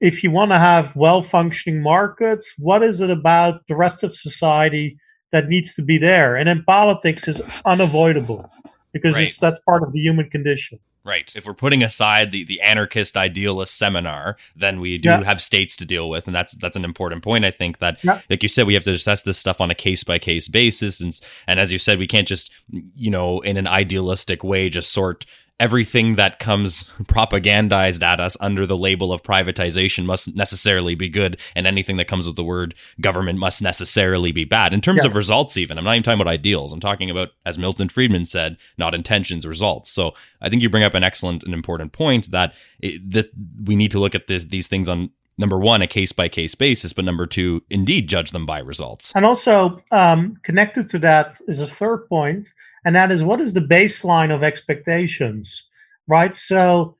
if 0.00 0.22
you 0.22 0.30
want 0.30 0.50
to 0.50 0.58
have 0.58 0.94
well 0.96 1.22
functioning 1.22 1.82
markets, 1.82 2.54
what 2.58 2.82
is 2.82 3.00
it 3.00 3.10
about 3.10 3.62
the 3.68 3.76
rest 3.76 4.02
of 4.02 4.14
society 4.14 4.98
that 5.32 5.48
needs 5.48 5.74
to 5.74 5.82
be 5.82 5.96
there? 5.96 6.36
And 6.36 6.48
then 6.48 6.64
politics 6.66 7.26
is 7.26 7.62
unavoidable 7.64 8.50
because 8.92 9.14
right. 9.14 9.34
that's 9.40 9.60
part 9.60 9.82
of 9.82 9.92
the 9.92 10.00
human 10.00 10.28
condition. 10.28 10.78
Right. 11.04 11.30
If 11.36 11.44
we're 11.44 11.52
putting 11.52 11.82
aside 11.82 12.32
the, 12.32 12.44
the 12.44 12.62
anarchist 12.62 13.14
idealist 13.14 13.76
seminar, 13.76 14.38
then 14.56 14.80
we 14.80 14.96
do 14.96 15.10
yeah. 15.10 15.22
have 15.22 15.42
states 15.42 15.76
to 15.76 15.84
deal 15.84 16.08
with, 16.08 16.26
and 16.26 16.34
that's 16.34 16.54
that's 16.54 16.76
an 16.76 16.84
important 16.84 17.22
point. 17.22 17.44
I 17.44 17.50
think 17.50 17.78
that, 17.80 18.02
yeah. 18.02 18.22
like 18.30 18.42
you 18.42 18.48
said, 18.48 18.66
we 18.66 18.72
have 18.72 18.84
to 18.84 18.90
assess 18.90 19.20
this 19.20 19.36
stuff 19.36 19.60
on 19.60 19.70
a 19.70 19.74
case 19.74 20.02
by 20.02 20.18
case 20.18 20.48
basis, 20.48 21.02
and 21.02 21.18
and 21.46 21.60
as 21.60 21.70
you 21.70 21.78
said, 21.78 21.98
we 21.98 22.06
can't 22.06 22.26
just 22.26 22.50
you 22.96 23.10
know 23.10 23.40
in 23.40 23.58
an 23.58 23.66
idealistic 23.66 24.42
way 24.42 24.70
just 24.70 24.94
sort 24.94 25.26
everything 25.60 26.16
that 26.16 26.38
comes 26.38 26.84
propagandized 27.04 28.02
at 28.02 28.18
us 28.18 28.36
under 28.40 28.66
the 28.66 28.76
label 28.76 29.12
of 29.12 29.22
privatization 29.22 30.04
must 30.04 30.34
necessarily 30.34 30.94
be 30.94 31.08
good, 31.08 31.38
and 31.54 31.66
anything 31.66 31.96
that 31.96 32.08
comes 32.08 32.26
with 32.26 32.36
the 32.36 32.44
word 32.44 32.74
government 33.00 33.38
must 33.38 33.62
necessarily 33.62 34.32
be 34.32 34.44
bad. 34.44 34.74
In 34.74 34.80
terms 34.80 35.00
yes. 35.02 35.06
of 35.06 35.14
results, 35.14 35.56
even, 35.56 35.78
I'm 35.78 35.84
not 35.84 35.92
even 35.92 36.02
talking 36.02 36.20
about 36.20 36.32
ideals. 36.32 36.72
I'm 36.72 36.80
talking 36.80 37.08
about, 37.08 37.28
as 37.46 37.58
Milton 37.58 37.88
Friedman 37.88 38.24
said, 38.24 38.56
not 38.78 38.94
intentions, 38.94 39.46
results. 39.46 39.90
So 39.90 40.14
I 40.40 40.48
think 40.48 40.62
you 40.62 40.68
bring 40.68 40.82
up 40.82 40.94
an 40.94 41.04
excellent 41.04 41.44
and 41.44 41.54
important 41.54 41.92
point 41.92 42.30
that 42.30 42.54
it, 42.80 43.08
this, 43.08 43.26
we 43.64 43.76
need 43.76 43.92
to 43.92 43.98
look 43.98 44.14
at 44.14 44.26
this, 44.26 44.44
these 44.44 44.66
things 44.66 44.88
on 44.88 45.10
number 45.38 45.58
one, 45.58 45.82
a 45.82 45.86
case 45.86 46.12
by 46.12 46.28
case 46.28 46.54
basis, 46.54 46.92
but 46.92 47.04
number 47.04 47.26
two, 47.26 47.62
indeed 47.70 48.08
judge 48.08 48.30
them 48.30 48.46
by 48.46 48.58
results. 48.58 49.12
And 49.14 49.24
also, 49.24 49.82
um, 49.90 50.36
connected 50.42 50.88
to 50.90 50.98
that 51.00 51.40
is 51.48 51.60
a 51.60 51.66
third 51.66 52.08
point, 52.08 52.52
and 52.84 52.94
that 52.96 53.10
is 53.10 53.22
what 53.22 53.40
is 53.40 53.52
the 53.52 53.60
baseline 53.60 54.34
of 54.34 54.42
expectations, 54.42 55.68
right? 56.06 56.34
So 56.36 56.96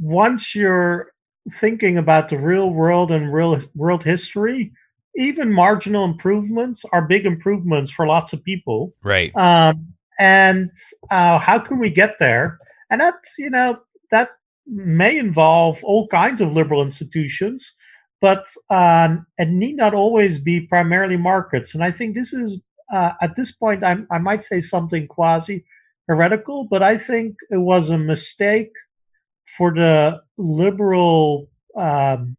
once 0.00 0.54
you're 0.54 1.12
thinking 1.60 1.98
about 1.98 2.28
the 2.28 2.38
real 2.38 2.70
world 2.70 3.10
and 3.10 3.32
real 3.32 3.60
world 3.74 4.04
history, 4.04 4.72
even 5.16 5.52
marginal 5.52 6.04
improvements 6.04 6.84
are 6.92 7.02
big 7.02 7.26
improvements 7.26 7.90
for 7.92 8.06
lots 8.06 8.32
of 8.32 8.42
people. 8.42 8.94
Right. 9.02 9.34
Um, 9.36 9.94
and 10.18 10.70
uh, 11.10 11.38
how 11.38 11.58
can 11.58 11.78
we 11.78 11.90
get 11.90 12.18
there? 12.18 12.58
And 12.90 13.00
that, 13.00 13.14
you 13.38 13.50
know, 13.50 13.78
that 14.10 14.30
may 14.66 15.18
involve 15.18 15.82
all 15.84 16.08
kinds 16.08 16.40
of 16.40 16.52
liberal 16.52 16.82
institutions, 16.82 17.74
but 18.20 18.46
um, 18.70 19.26
it 19.38 19.48
need 19.48 19.76
not 19.76 19.94
always 19.94 20.38
be 20.38 20.60
primarily 20.60 21.16
markets. 21.16 21.74
And 21.74 21.84
I 21.84 21.90
think 21.90 22.14
this 22.14 22.32
is, 22.32 22.64
uh, 22.92 23.12
at 23.20 23.36
this 23.36 23.52
point, 23.52 23.84
I, 23.84 23.96
I 24.10 24.18
might 24.18 24.44
say 24.44 24.60
something 24.60 25.06
quasi 25.06 25.64
heretical, 26.08 26.64
but 26.64 26.82
I 26.82 26.98
think 26.98 27.36
it 27.50 27.58
was 27.58 27.90
a 27.90 27.98
mistake 27.98 28.72
for 29.56 29.72
the 29.72 30.20
liberal 30.36 31.48
um, 31.76 32.36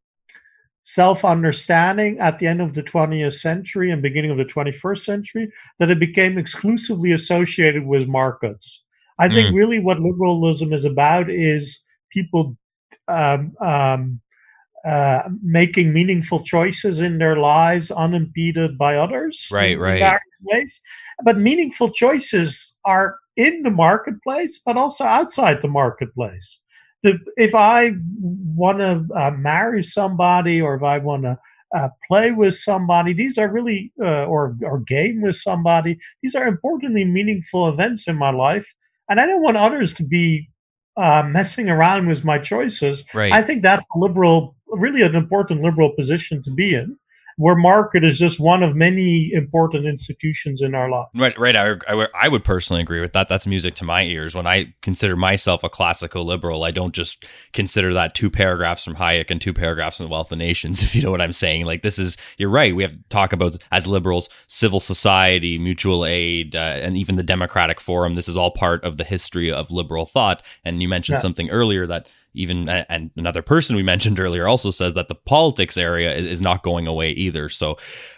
self 0.84 1.26
understanding 1.26 2.20
at 2.20 2.40
the 2.40 2.48
end 2.48 2.62
of 2.62 2.74
the 2.74 2.84
20th 2.84 3.34
century 3.34 3.92
and 3.92 4.02
beginning 4.02 4.32
of 4.32 4.38
the 4.38 4.46
21st 4.46 5.04
century 5.04 5.52
that 5.80 5.90
it 5.90 6.00
became 6.00 6.38
exclusively 6.38 7.12
associated 7.12 7.86
with 7.86 8.08
markets. 8.08 8.86
I 9.18 9.30
think 9.30 9.50
mm. 9.50 9.56
really 9.56 9.80
what 9.80 10.00
liberalism 10.00 10.74
is 10.74 10.86
about 10.86 11.30
is 11.30 11.84
people 12.12 12.58
um, 13.08 13.54
um, 13.62 14.22
uh, 14.86 15.24
making 15.42 15.94
meaningful 15.94 16.44
choices 16.44 17.00
in 17.00 17.18
their 17.18 17.38
lives 17.38 17.92
unimpeded 17.92 18.78
by 18.78 18.96
others. 18.96 19.50
Right, 19.52 19.78
right. 19.80 20.20
Ways. 20.44 20.82
But 21.24 21.38
meaningful 21.38 21.90
choices 21.90 22.80
are 22.86 23.18
in 23.36 23.64
the 23.64 23.70
marketplace, 23.70 24.62
but 24.66 24.78
also 24.78 25.06
outside 25.06 25.62
the 25.62 25.68
marketplace 25.68 26.62
if 27.38 27.54
I 27.54 27.92
want 28.12 28.80
to 28.80 29.16
uh, 29.16 29.32
marry 29.32 29.84
somebody 29.84 30.62
or 30.62 30.76
if 30.76 30.84
I 30.84 30.98
want 30.98 31.24
to 31.24 31.38
uh, 31.76 31.90
play 32.08 32.32
with 32.32 32.54
somebody, 32.54 33.14
these 33.14 33.38
are 33.38 33.52
really, 33.52 33.92
uh, 34.02 34.26
or, 34.26 34.56
or 34.62 34.80
game 34.80 35.22
with 35.22 35.36
somebody, 35.36 36.00
these 36.22 36.36
are 36.36 36.48
importantly 36.48 37.06
meaningful 37.06 37.68
events 37.70 38.08
in 38.08 38.16
my 38.16 38.32
life. 38.32 38.74
And 39.10 39.20
I 39.20 39.26
don't 39.26 39.42
want 39.42 39.58
others 39.58 39.94
to 39.96 40.04
be 40.06 40.50
uh, 40.98 41.24
messing 41.24 41.70
around 41.70 42.08
with 42.08 42.24
my 42.24 42.40
choices. 42.40 43.04
Right. 43.14 43.32
I 43.32 43.42
think 43.42 43.64
that's 43.64 43.86
a 43.96 44.00
liberal, 44.00 44.56
really 44.68 45.02
an 45.02 45.16
important 45.16 45.62
liberal 45.62 45.92
position 45.92 46.42
to 46.44 46.52
be 46.54 46.76
in 46.76 46.98
where 47.38 47.56
market 47.56 48.04
is 48.06 48.18
just 48.18 48.40
one 48.40 48.64
of 48.64 48.76
many 48.76 49.30
important 49.34 49.86
institutions 49.86 50.62
in 50.62 50.74
our 50.74 50.90
life. 50.90 51.08
Right, 51.14 51.38
right. 51.38 51.56
I, 51.56 51.74
I, 51.88 52.08
I, 52.16 52.28
would 52.30 52.46
personally 52.46 52.82
agree 52.82 53.02
with 53.02 53.12
that. 53.12 53.28
That's 53.28 53.46
music 53.46 53.76
to 53.76 53.84
my 53.84 54.04
ears. 54.04 54.34
When 54.34 54.48
I 54.48 54.74
consider 54.82 55.18
myself 55.18 55.62
a 55.64 55.70
classical 55.70 56.26
liberal, 56.26 56.64
I 56.64 56.72
don't 56.72 56.96
just 56.96 57.26
consider 57.52 57.94
that 57.94 58.16
two 58.16 58.30
paragraphs 58.30 58.86
from 58.86 58.96
Hayek 58.96 59.32
and 59.32 59.42
two 59.42 59.54
paragraphs 59.54 59.98
from 59.98 60.06
The 60.06 60.12
Wealth 60.12 60.32
of 60.32 60.38
Nations, 60.38 60.82
if 60.84 60.96
you 60.96 61.02
know 61.02 61.12
what 61.12 61.22
I'm 61.22 61.34
saying. 61.34 61.66
Like, 61.66 61.82
this 61.82 62.00
is, 62.00 62.16
you're 62.38 62.50
right. 62.50 62.74
We 62.74 62.84
have 62.84 62.94
to 62.94 63.10
talk 63.10 63.34
about, 63.34 63.58
as 63.70 63.86
liberals, 63.86 64.30
civil 64.48 64.80
society, 64.80 65.58
mutual 65.58 66.06
aid, 66.06 66.56
uh, 66.56 66.60
and 66.60 66.96
even 66.96 67.18
the 67.18 67.24
Democratic 67.24 67.82
Forum. 67.82 68.16
This 68.16 68.30
is 68.30 68.38
all 68.38 68.52
part 68.52 68.82
of 68.86 68.96
the 68.96 69.04
history 69.04 69.52
of 69.52 69.72
liberal 69.72 70.06
thought. 70.06 70.42
And 70.64 70.82
you 70.82 70.88
mentioned 70.88 71.18
yeah. 71.18 71.22
something 71.22 71.50
earlier 71.50 71.86
that 71.88 72.08
even 72.36 72.70
and 72.70 73.12
another 73.16 73.42
person 73.42 73.76
we 73.76 73.84
mentioned 73.96 74.20
earlier 74.20 74.48
also 74.48 74.72
says 74.72 74.94
that 74.94 75.08
the 75.08 75.16
politics 75.16 75.78
area 75.78 76.16
is, 76.16 76.42
not 76.46 76.64
going 76.64 76.86
away 76.86 77.12
either 77.12 77.50
so 77.50 77.78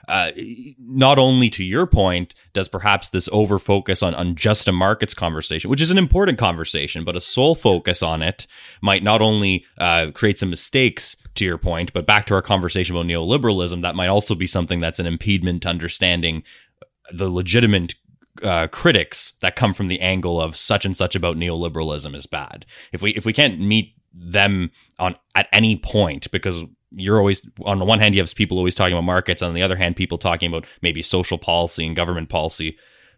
uh, 0.09 0.31
not 0.79 1.17
only 1.17 1.49
to 1.49 1.63
your 1.63 1.85
point 1.85 2.33
does 2.51 2.67
perhaps 2.67 3.11
this 3.11 3.29
over 3.31 3.57
focus 3.57 4.03
on, 4.03 4.13
on 4.15 4.35
just 4.35 4.67
a 4.67 4.71
markets 4.71 5.13
conversation 5.13 5.69
which 5.69 5.81
is 5.81 5.91
an 5.91 5.97
important 5.97 6.37
conversation 6.37 7.05
but 7.05 7.15
a 7.15 7.21
sole 7.21 7.55
focus 7.55 8.03
on 8.03 8.21
it 8.21 8.47
might 8.81 9.03
not 9.03 9.21
only 9.21 9.63
uh, 9.77 10.07
create 10.13 10.37
some 10.37 10.49
mistakes 10.49 11.15
to 11.35 11.45
your 11.45 11.57
point 11.57 11.93
but 11.93 12.07
back 12.07 12.25
to 12.25 12.33
our 12.33 12.41
conversation 12.41 12.95
about 12.95 13.05
neoliberalism 13.05 13.81
that 13.81 13.95
might 13.95 14.07
also 14.07 14.35
be 14.35 14.47
something 14.47 14.81
that's 14.81 14.99
an 14.99 15.05
impediment 15.05 15.61
to 15.61 15.69
understanding 15.69 16.43
the 17.13 17.29
legitimate 17.29 17.95
uh, 18.43 18.67
critics 18.67 19.33
that 19.41 19.55
come 19.55 19.73
from 19.73 19.87
the 19.87 20.01
angle 20.01 20.41
of 20.41 20.55
such 20.55 20.85
and 20.85 20.95
such 20.95 21.15
about 21.15 21.37
neoliberalism 21.37 22.15
is 22.15 22.25
bad. 22.25 22.65
If 22.91 23.01
we 23.01 23.11
if 23.11 23.25
we 23.25 23.33
can't 23.33 23.59
meet 23.59 23.95
them 24.17 24.71
on 24.99 25.15
at 25.35 25.47
any 25.53 25.75
point 25.75 26.29
because 26.31 26.63
you're 26.91 27.19
always 27.19 27.41
on 27.65 27.79
the 27.79 27.85
one 27.85 27.99
hand 27.99 28.15
you 28.15 28.21
have 28.21 28.33
people 28.35 28.57
always 28.57 28.75
talking 28.75 28.93
about 28.93 29.03
markets 29.03 29.41
on 29.41 29.53
the 29.53 29.61
other 29.61 29.75
hand 29.75 29.95
people 29.95 30.17
talking 30.17 30.49
about 30.49 30.65
maybe 30.81 31.01
social 31.01 31.37
policy 31.37 31.85
and 31.85 31.95
government 31.95 32.29
policy 32.29 32.77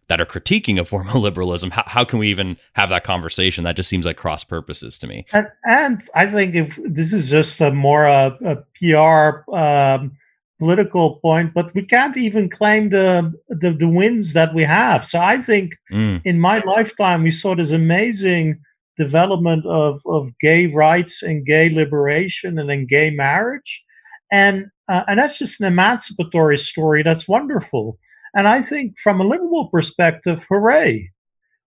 that 0.10 0.20
are 0.20 0.26
critiquing 0.26 0.80
a 0.80 0.84
form 0.84 1.08
of 1.08 1.16
liberalism. 1.28 1.72
How, 1.72 1.84
how 1.86 2.04
can 2.04 2.20
we 2.20 2.30
even 2.30 2.58
have 2.74 2.90
that 2.90 3.04
conversation? 3.04 3.64
That 3.64 3.76
just 3.76 3.90
seems 3.90 4.06
like 4.06 4.18
cross 4.18 4.44
purposes 4.44 4.98
to 5.00 5.08
me. 5.08 5.26
And, 5.32 5.48
and 5.66 6.02
i 6.16 6.26
think 6.26 6.56
if 6.56 6.80
this 6.84 7.14
is 7.14 7.30
just 7.30 7.62
a 7.62 7.72
more 7.72 8.08
uh, 8.08 8.32
a, 8.44 8.52
a 8.52 8.64
pr 8.76 9.56
um, 9.56 10.12
political 10.58 11.16
point 11.18 11.54
but 11.54 11.74
we 11.74 11.84
can't 11.84 12.18
even 12.18 12.50
claim 12.50 12.90
the, 12.90 13.34
the, 13.48 13.72
the 13.72 13.88
wins 13.88 14.34
that 14.34 14.54
we 14.54 14.64
have. 14.64 15.06
So 15.06 15.20
i 15.20 15.38
think 15.38 15.78
mm. 15.92 16.22
in 16.26 16.40
my 16.40 16.60
lifetime 16.66 17.24
we 17.24 17.32
saw 17.32 17.56
this 17.56 17.72
amazing 17.72 18.60
development 19.00 19.66
of, 19.66 20.02
of 20.06 20.38
gay 20.40 20.68
rights 20.68 21.24
and 21.24 21.46
gay 21.46 21.70
liberation 21.70 22.60
and 22.60 22.70
then 22.70 22.86
gay 22.86 23.10
marriage. 23.10 23.84
And, 24.32 24.68
uh, 24.88 25.04
and 25.08 25.20
that's 25.20 25.40
just 25.40 25.60
an 25.62 25.68
emancipatory 25.68 26.58
story. 26.58 27.02
That's 27.02 27.28
wonderful. 27.28 27.98
And 28.36 28.48
I 28.48 28.62
think 28.62 29.00
from 29.00 29.20
a 29.20 29.24
liberal 29.24 29.70
perspective, 29.70 30.46
hooray. 30.48 31.12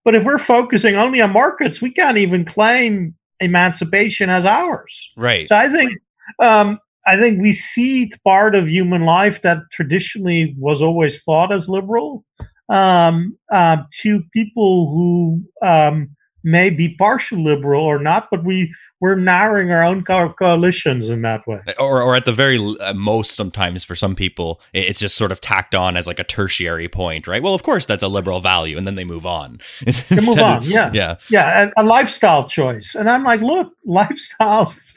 But 0.05 0.15
if 0.15 0.23
we're 0.23 0.37
focusing 0.37 0.95
only 0.95 1.19
on 1.19 1.33
markets, 1.33 1.81
we 1.81 1.91
can't 1.91 2.17
even 2.17 2.45
claim 2.45 3.15
emancipation 3.39 4.29
as 4.29 4.45
ours. 4.45 5.11
Right. 5.17 5.47
So 5.47 5.55
I 5.57 5.67
think 5.69 5.91
um, 6.39 6.79
I 7.05 7.17
think 7.17 7.41
we 7.41 7.51
see 7.51 8.11
part 8.23 8.55
of 8.55 8.69
human 8.69 9.03
life 9.03 9.41
that 9.41 9.59
traditionally 9.71 10.55
was 10.57 10.81
always 10.81 11.23
thought 11.23 11.51
as 11.51 11.67
liberal 11.67 12.23
um, 12.69 13.37
uh, 13.51 13.77
to 14.01 14.23
people 14.33 14.89
who 14.89 15.43
um, 15.67 16.15
may 16.43 16.69
be 16.69 16.89
partial 16.95 17.43
liberal 17.43 17.83
or 17.83 17.99
not, 17.99 18.29
but 18.29 18.43
we 18.43 18.73
we're 19.03 19.15
narrowing 19.15 19.69
our 19.69 19.83
own 19.83 20.01
co- 20.01 20.31
coalitions 20.31 21.09
in 21.09 21.23
that 21.23 21.45
way. 21.45 21.59
Or, 21.77 22.01
or 22.01 22.15
at 22.15 22.23
the 22.23 22.31
very 22.31 22.57
uh, 22.79 22.93
most, 22.93 23.35
sometimes 23.35 23.83
for 23.83 23.95
some 23.95 24.15
people, 24.15 24.61
it's 24.71 24.97
just 24.97 25.17
sort 25.17 25.33
of 25.33 25.41
tacked 25.41 25.75
on 25.75 25.97
as 25.97 26.07
like 26.07 26.19
a 26.19 26.23
tertiary 26.23 26.87
point, 26.87 27.27
right? 27.27 27.43
Well, 27.43 27.53
of 27.53 27.63
course, 27.63 27.85
that's 27.85 28.01
a 28.01 28.07
liberal 28.07 28.39
value, 28.39 28.77
and 28.77 28.87
then 28.87 28.95
they 28.95 29.03
move 29.03 29.25
on. 29.25 29.59
they 29.85 30.25
move 30.25 30.39
on, 30.39 30.59
of, 30.59 30.67
yeah, 30.67 30.89
yeah, 30.93 31.17
yeah, 31.29 31.69
a, 31.75 31.81
a 31.81 31.83
lifestyle 31.83 32.47
choice. 32.47 32.95
And 32.95 33.09
I'm 33.09 33.25
like, 33.25 33.41
look, 33.41 33.73
lifestyles, 33.85 34.95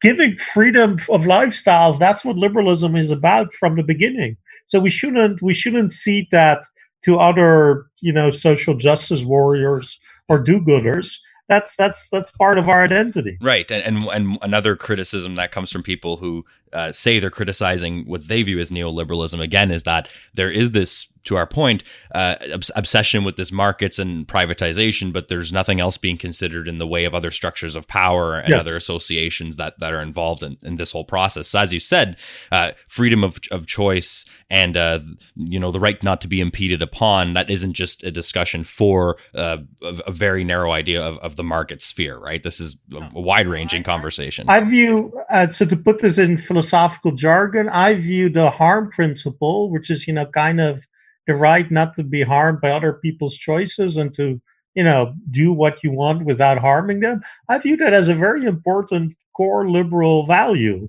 giving 0.00 0.36
freedom 0.36 0.94
of 1.08 1.22
lifestyles. 1.22 2.00
That's 2.00 2.24
what 2.24 2.34
liberalism 2.34 2.96
is 2.96 3.12
about 3.12 3.54
from 3.54 3.76
the 3.76 3.84
beginning. 3.84 4.36
So 4.66 4.80
we 4.80 4.90
shouldn't 4.90 5.40
we 5.42 5.54
shouldn't 5.54 5.92
see 5.92 6.26
that 6.32 6.64
to 7.04 7.20
other 7.20 7.86
you 8.00 8.12
know 8.12 8.30
social 8.30 8.74
justice 8.74 9.22
warriors 9.24 10.00
or 10.28 10.42
do-gooders 10.42 11.18
that's 11.48 11.76
that's 11.76 12.08
that's 12.08 12.30
part 12.30 12.58
of 12.58 12.68
our 12.68 12.84
identity. 12.84 13.36
Right 13.40 13.70
and, 13.70 13.84
and 13.84 14.04
and 14.10 14.38
another 14.42 14.76
criticism 14.76 15.34
that 15.34 15.52
comes 15.52 15.70
from 15.70 15.82
people 15.82 16.16
who 16.16 16.44
uh, 16.72 16.92
say 16.92 17.18
they're 17.18 17.30
criticizing 17.30 18.06
what 18.06 18.28
they 18.28 18.42
view 18.42 18.58
as 18.60 18.70
neoliberalism 18.70 19.40
again 19.40 19.70
is 19.70 19.82
that 19.82 20.08
there 20.32 20.50
is 20.50 20.72
this 20.72 21.08
to 21.24 21.36
our 21.36 21.46
point, 21.46 21.82
uh, 22.14 22.36
obs- 22.52 22.70
obsession 22.76 23.24
with 23.24 23.36
this 23.36 23.50
markets 23.50 23.98
and 23.98 24.26
privatization, 24.26 25.12
but 25.12 25.28
there's 25.28 25.52
nothing 25.52 25.80
else 25.80 25.96
being 25.96 26.18
considered 26.18 26.68
in 26.68 26.78
the 26.78 26.86
way 26.86 27.04
of 27.04 27.14
other 27.14 27.30
structures 27.30 27.76
of 27.76 27.88
power 27.88 28.38
and 28.38 28.50
yes. 28.50 28.60
other 28.60 28.76
associations 28.76 29.56
that, 29.56 29.78
that 29.80 29.92
are 29.92 30.02
involved 30.02 30.42
in, 30.42 30.56
in 30.64 30.76
this 30.76 30.92
whole 30.92 31.04
process. 31.04 31.48
So, 31.48 31.58
as 31.58 31.72
you 31.72 31.80
said, 31.80 32.16
uh, 32.52 32.72
freedom 32.88 33.24
of, 33.24 33.38
of 33.50 33.66
choice 33.66 34.24
and 34.50 34.76
uh, 34.76 35.00
you 35.34 35.58
know 35.58 35.72
the 35.72 35.80
right 35.80 36.02
not 36.04 36.20
to 36.20 36.28
be 36.28 36.40
impeded 36.40 36.82
upon 36.82 37.32
that 37.32 37.50
isn't 37.50 37.72
just 37.72 38.04
a 38.04 38.10
discussion 38.10 38.64
for 38.64 39.16
uh, 39.34 39.58
a, 39.82 40.00
a, 40.06 40.12
very 40.12 40.44
narrow 40.44 40.72
idea 40.72 41.02
of, 41.02 41.16
of 41.18 41.36
the 41.36 41.42
market 41.42 41.80
sphere, 41.82 42.18
right? 42.18 42.42
This 42.42 42.60
is 42.60 42.76
a, 42.94 43.20
wide 43.20 43.48
ranging 43.48 43.82
conversation. 43.82 44.48
I 44.48 44.60
view 44.60 45.12
uh, 45.30 45.50
so 45.50 45.64
to 45.66 45.76
put 45.76 46.00
this 46.00 46.18
in 46.18 46.38
philosophical 46.38 47.12
jargon, 47.12 47.68
I 47.68 47.94
view 47.94 48.28
the 48.28 48.50
harm 48.50 48.90
principle, 48.90 49.70
which 49.70 49.90
is 49.90 50.06
you 50.06 50.14
know 50.14 50.26
kind 50.26 50.60
of 50.60 50.84
the 51.26 51.34
right 51.34 51.70
not 51.70 51.94
to 51.94 52.02
be 52.02 52.22
harmed 52.22 52.60
by 52.60 52.70
other 52.70 52.94
people's 52.94 53.36
choices 53.36 53.96
and 53.96 54.14
to 54.14 54.40
you 54.74 54.82
know 54.82 55.14
do 55.30 55.52
what 55.52 55.82
you 55.82 55.90
want 55.90 56.24
without 56.24 56.58
harming 56.58 57.00
them 57.00 57.22
i 57.48 57.58
view 57.58 57.76
that 57.76 57.92
as 57.92 58.08
a 58.08 58.14
very 58.14 58.44
important 58.44 59.14
core 59.36 59.68
liberal 59.68 60.26
value 60.26 60.88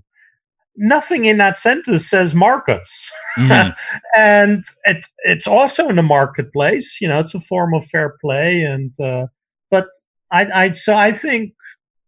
nothing 0.78 1.26
in 1.26 1.38
that 1.38 1.58
sentence 1.58 2.10
says 2.10 2.36
markets 2.36 3.12
mm-hmm. 3.38 3.72
and 4.18 4.64
it, 4.84 5.06
it's 5.24 5.48
also 5.48 5.88
in 5.88 5.96
the 5.96 6.04
marketplace 6.04 7.00
you 7.00 7.08
know 7.08 7.20
it's 7.20 7.36
a 7.36 7.40
form 7.40 7.74
of 7.74 7.86
fair 7.88 8.18
play 8.22 8.62
and 8.62 9.00
uh, 9.00 9.28
but 9.70 9.88
i 10.32 10.46
i 10.64 10.72
so 10.72 10.96
i 10.96 11.12
think 11.12 11.54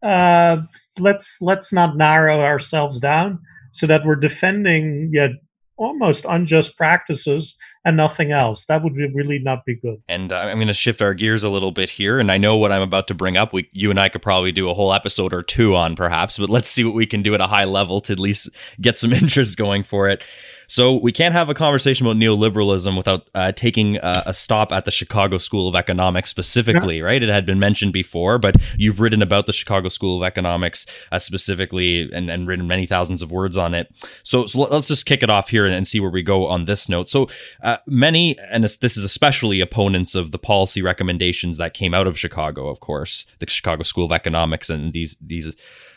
uh, 0.04 0.58
let's 1.00 1.42
let's 1.42 1.74
not 1.74 1.98
narrow 1.98 2.42
ourselves 2.42 3.00
down 3.00 3.40
so 3.72 3.88
that 3.88 4.06
we're 4.06 4.16
defending 4.16 5.10
yet 5.14 5.32
almost 5.78 6.26
unjust 6.28 6.78
practices 6.78 7.58
and 7.86 7.96
nothing 7.96 8.32
else. 8.32 8.66
That 8.66 8.84
would 8.84 8.96
be, 8.96 9.08
really 9.14 9.40
not 9.40 9.64
be 9.66 9.76
good. 9.76 10.02
And 10.10 10.34
uh, 10.34 10.38
I'm 10.38 10.58
going 10.58 10.68
to 10.68 10.74
shift 10.74 11.02
our 11.02 11.14
gears 11.14 11.44
a 11.44 11.50
little 11.50 11.72
bit 11.72 11.90
here. 11.90 12.20
And 12.20 12.32
I 12.32 12.38
know 12.38 12.58
what 12.58 12.72
I'm 12.72 12.82
about 12.82 13.08
to 13.08 13.14
bring 13.14 13.38
up. 13.38 13.54
We, 13.54 13.70
you 13.72 13.90
and 13.90 14.00
I 14.00 14.10
could 14.10 14.22
probably 14.22 14.52
do 14.52 14.70
a 14.70 14.74
whole 14.74 14.94
episode 14.94 15.34
or 15.34 15.42
two 15.42 15.76
on, 15.76 15.96
perhaps. 15.96 16.38
But 16.38 16.50
let's 16.50 16.70
see 16.70 16.84
what 16.84 16.96
we 16.96 17.06
can 17.06 17.24
do 17.24 17.34
at 17.34 17.42
a 17.42 17.48
high 17.48 17.66
level 17.66 18.02
to 18.02 18.14
at 18.14 18.20
least 18.20 18.50
get 18.82 18.98
some 18.98 19.14
interest 19.14 19.58
going 19.58 19.84
for 19.84 20.10
it. 20.10 20.24
So 20.68 20.96
we 20.96 21.12
can't 21.12 21.34
have 21.34 21.50
a 21.50 21.54
conversation 21.54 22.06
about 22.06 22.18
neoliberalism 22.18 22.96
without 22.98 23.30
uh, 23.34 23.54
taking 23.54 23.98
uh, 24.00 24.24
a 24.26 24.34
stop 24.34 24.72
at 24.72 24.86
the 24.86 24.92
Chicago 24.92 25.38
School 25.38 25.68
of 25.68 25.76
Economics 25.76 26.30
specifically, 26.30 26.98
yeah. 26.98 27.04
right? 27.04 27.24
It 27.24 27.30
had 27.30 27.46
been 27.46 27.60
mentioned 27.60 27.94
before, 27.94 28.38
but 28.38 28.58
you've 28.78 29.00
written 29.00 29.22
about 29.22 29.46
the 29.46 29.54
Chicago 29.54 29.88
School 29.88 30.18
of 30.18 30.24
Economics 30.24 30.86
uh, 31.12 31.20
specifically 31.20 32.12
and, 32.12 32.30
and 32.30 32.48
written 32.48 32.68
many 32.68 32.86
thousands 32.86 33.22
of 33.22 33.32
words 33.32 33.56
on 33.58 33.74
it. 33.74 33.94
So, 34.24 34.46
so 34.46 34.60
let's 34.60 34.90
just 34.90 35.06
kick 35.06 35.24
it 35.24 35.30
off 35.30 35.50
here 35.50 35.66
and, 35.66 35.74
and 35.74 35.88
see 35.88 36.00
where 36.00 36.12
we 36.12 36.22
go 36.22 36.48
on 36.48 36.66
this 36.66 36.90
note. 36.90 37.08
So 37.08 37.28
uh, 37.64 37.78
many, 37.88 38.38
and 38.52 38.64
this 38.64 38.98
is 38.98 39.04
especially 39.06 39.62
opponents 39.62 40.16
of 40.16 40.32
the 40.32 40.40
policy 40.40 40.82
recommendations 40.82 41.58
that 41.58 41.74
came 41.74 41.94
out 41.94 42.08
of 42.08 42.20
Chicago, 42.20 42.68
of 42.68 42.82
course, 42.82 43.26
the 43.40 43.50
Chicago 43.50 43.84
School 43.84 44.06
of 44.06 44.12
Economics 44.12 44.70
and 44.70 44.92
these 44.92 45.16
these 45.22 45.56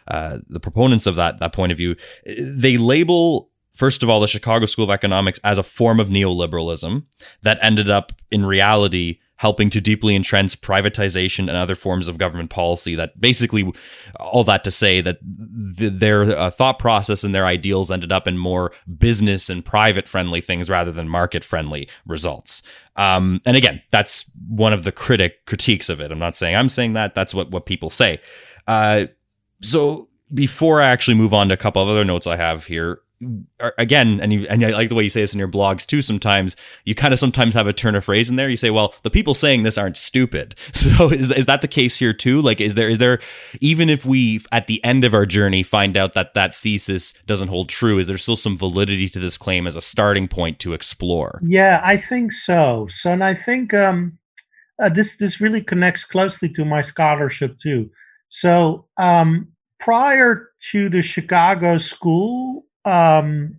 uh, 0.08 0.38
the 0.48 0.60
proponents 0.60 1.06
of 1.06 1.16
that 1.16 1.38
that 1.38 1.52
point 1.52 1.72
of 1.72 1.78
view, 1.78 1.96
they 2.24 2.76
label 2.76 3.49
first 3.74 4.02
of 4.02 4.10
all, 4.10 4.20
the 4.20 4.26
Chicago 4.26 4.66
School 4.66 4.84
of 4.84 4.90
Economics 4.90 5.40
as 5.44 5.58
a 5.58 5.62
form 5.62 6.00
of 6.00 6.08
neoliberalism 6.08 7.04
that 7.42 7.58
ended 7.62 7.90
up 7.90 8.12
in 8.30 8.44
reality 8.44 9.18
helping 9.40 9.70
to 9.70 9.80
deeply 9.80 10.14
entrench 10.14 10.60
privatization 10.60 11.48
and 11.48 11.52
other 11.52 11.74
forms 11.74 12.08
of 12.08 12.18
government 12.18 12.50
policy. 12.50 12.94
That 12.94 13.18
basically, 13.18 13.72
all 14.16 14.44
that 14.44 14.64
to 14.64 14.70
say 14.70 15.00
that 15.00 15.18
th- 15.78 15.94
their 15.94 16.24
uh, 16.24 16.50
thought 16.50 16.78
process 16.78 17.24
and 17.24 17.34
their 17.34 17.46
ideals 17.46 17.90
ended 17.90 18.12
up 18.12 18.28
in 18.28 18.36
more 18.36 18.70
business 18.98 19.48
and 19.48 19.64
private 19.64 20.06
friendly 20.06 20.42
things 20.42 20.68
rather 20.68 20.92
than 20.92 21.08
market 21.08 21.42
friendly 21.42 21.88
results. 22.06 22.60
Um, 22.96 23.40
and 23.46 23.56
again, 23.56 23.80
that's 23.90 24.26
one 24.46 24.74
of 24.74 24.84
the 24.84 24.92
critic 24.92 25.46
critiques 25.46 25.88
of 25.88 26.02
it. 26.02 26.12
I'm 26.12 26.18
not 26.18 26.36
saying 26.36 26.54
I'm 26.54 26.68
saying 26.68 26.92
that. 26.92 27.14
That's 27.14 27.32
what 27.32 27.50
what 27.50 27.64
people 27.64 27.88
say. 27.88 28.20
Uh, 28.66 29.06
so 29.62 30.10
before 30.34 30.82
I 30.82 30.88
actually 30.88 31.14
move 31.14 31.32
on 31.32 31.48
to 31.48 31.54
a 31.54 31.56
couple 31.56 31.82
of 31.82 31.88
other 31.88 32.04
notes 32.04 32.26
I 32.26 32.36
have 32.36 32.66
here, 32.66 33.00
again, 33.76 34.20
and 34.20 34.32
you 34.32 34.46
and 34.48 34.64
I 34.64 34.70
like 34.70 34.88
the 34.88 34.94
way 34.94 35.02
you 35.02 35.10
say 35.10 35.20
this 35.20 35.34
in 35.34 35.38
your 35.38 35.48
blogs 35.48 35.86
too. 35.86 36.00
Sometimes 36.00 36.56
you 36.84 36.94
kind 36.94 37.12
of 37.12 37.18
sometimes 37.18 37.54
have 37.54 37.66
a 37.66 37.72
turn 37.72 37.94
of 37.94 38.04
phrase 38.04 38.30
in 38.30 38.36
there. 38.36 38.48
You 38.48 38.56
say, 38.56 38.70
"Well, 38.70 38.94
the 39.02 39.10
people 39.10 39.34
saying 39.34 39.62
this 39.62 39.78
aren't 39.78 39.96
stupid." 39.96 40.54
So 40.80 41.10
is 41.10 41.30
is 41.30 41.44
that 41.46 41.60
the 41.60 41.68
case 41.68 41.98
here 41.98 42.14
too? 42.14 42.40
Like, 42.40 42.60
is 42.60 42.74
there 42.74 42.88
is 42.88 42.98
there 42.98 43.20
even 43.60 43.90
if 43.90 44.06
we 44.06 44.40
at 44.50 44.66
the 44.66 44.82
end 44.82 45.04
of 45.04 45.14
our 45.14 45.26
journey 45.26 45.62
find 45.62 45.94
out 45.96 46.14
that 46.14 46.32
that 46.34 46.54
thesis 46.54 47.12
doesn't 47.26 47.48
hold 47.48 47.68
true, 47.68 47.98
is 47.98 48.06
there 48.06 48.16
still 48.16 48.36
some 48.36 48.56
validity 48.56 49.08
to 49.10 49.20
this 49.20 49.36
claim 49.36 49.66
as 49.66 49.76
a 49.76 49.82
starting 49.82 50.26
point 50.26 50.58
to 50.60 50.72
explore? 50.72 51.38
Yeah, 51.42 51.80
I 51.84 51.98
think 51.98 52.32
so. 52.32 52.86
So, 52.88 53.12
and 53.12 53.22
I 53.22 53.34
think 53.34 53.74
um, 53.74 54.18
uh, 54.80 54.88
this 54.88 55.18
this 55.18 55.40
really 55.40 55.62
connects 55.62 56.04
closely 56.04 56.48
to 56.50 56.64
my 56.64 56.80
scholarship 56.80 57.58
too. 57.58 57.90
So, 58.30 58.86
um, 58.96 59.48
prior 59.78 60.48
to 60.72 60.88
the 60.88 61.02
Chicago 61.02 61.76
School 61.78 62.64
um, 62.84 63.56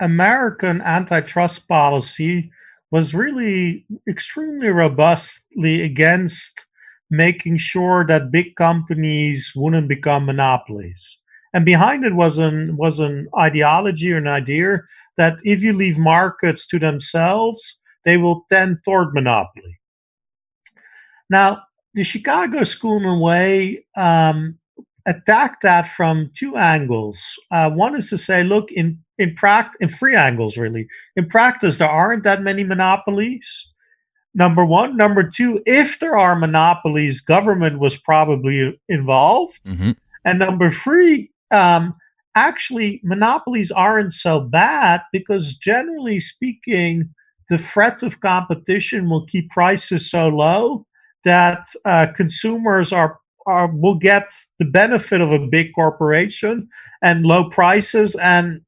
American 0.00 0.80
antitrust 0.82 1.68
policy 1.68 2.50
was 2.90 3.14
really 3.14 3.86
extremely 4.08 4.68
robustly 4.68 5.82
against 5.82 6.66
making 7.10 7.58
sure 7.58 8.06
that 8.06 8.30
big 8.30 8.56
companies 8.56 9.52
wouldn't 9.54 9.88
become 9.88 10.26
monopolies. 10.26 11.18
And 11.54 11.64
behind 11.64 12.04
it 12.04 12.14
was 12.14 12.38
an 12.38 12.76
was 12.76 13.00
an 13.00 13.28
ideology 13.38 14.12
or 14.12 14.16
an 14.16 14.26
idea 14.26 14.82
that 15.16 15.38
if 15.44 15.62
you 15.62 15.72
leave 15.74 15.98
markets 15.98 16.66
to 16.68 16.78
themselves, 16.78 17.82
they 18.04 18.16
will 18.16 18.46
tend 18.48 18.78
toward 18.84 19.12
monopoly. 19.12 19.78
Now, 21.28 21.62
the 21.94 22.02
Chicago 22.02 22.60
Schoolman 22.60 23.20
Way 23.20 23.84
um, 23.96 24.58
attack 25.06 25.60
that 25.62 25.88
from 25.88 26.30
two 26.36 26.56
angles. 26.56 27.20
Uh, 27.50 27.70
one 27.70 27.96
is 27.96 28.10
to 28.10 28.18
say, 28.18 28.44
look, 28.44 28.70
in 28.70 28.98
in 29.18 29.34
practice, 29.34 29.76
in 29.80 29.88
three 29.88 30.16
angles 30.16 30.56
really. 30.56 30.86
In 31.16 31.28
practice, 31.28 31.78
there 31.78 31.88
aren't 31.88 32.24
that 32.24 32.42
many 32.42 32.64
monopolies. 32.64 33.72
Number 34.34 34.64
one. 34.64 34.96
Number 34.96 35.28
two, 35.28 35.62
if 35.66 35.98
there 35.98 36.16
are 36.16 36.34
monopolies, 36.34 37.20
government 37.20 37.78
was 37.78 37.96
probably 37.96 38.80
involved. 38.88 39.64
Mm-hmm. 39.64 39.90
And 40.24 40.38
number 40.38 40.70
three, 40.70 41.30
um, 41.50 41.94
actually, 42.34 43.00
monopolies 43.04 43.70
aren't 43.70 44.14
so 44.14 44.40
bad 44.40 45.02
because 45.12 45.56
generally 45.58 46.18
speaking, 46.18 47.10
the 47.50 47.58
threat 47.58 48.02
of 48.02 48.20
competition 48.20 49.10
will 49.10 49.26
keep 49.26 49.50
prices 49.50 50.10
so 50.10 50.28
low 50.28 50.86
that 51.24 51.66
uh, 51.84 52.06
consumers 52.16 52.92
are 52.92 53.18
are, 53.46 53.68
will 53.68 53.96
get 53.96 54.30
the 54.58 54.64
benefit 54.64 55.20
of 55.20 55.32
a 55.32 55.46
big 55.46 55.74
corporation 55.74 56.68
and 57.02 57.24
low 57.24 57.48
prices 57.50 58.14
and 58.16 58.60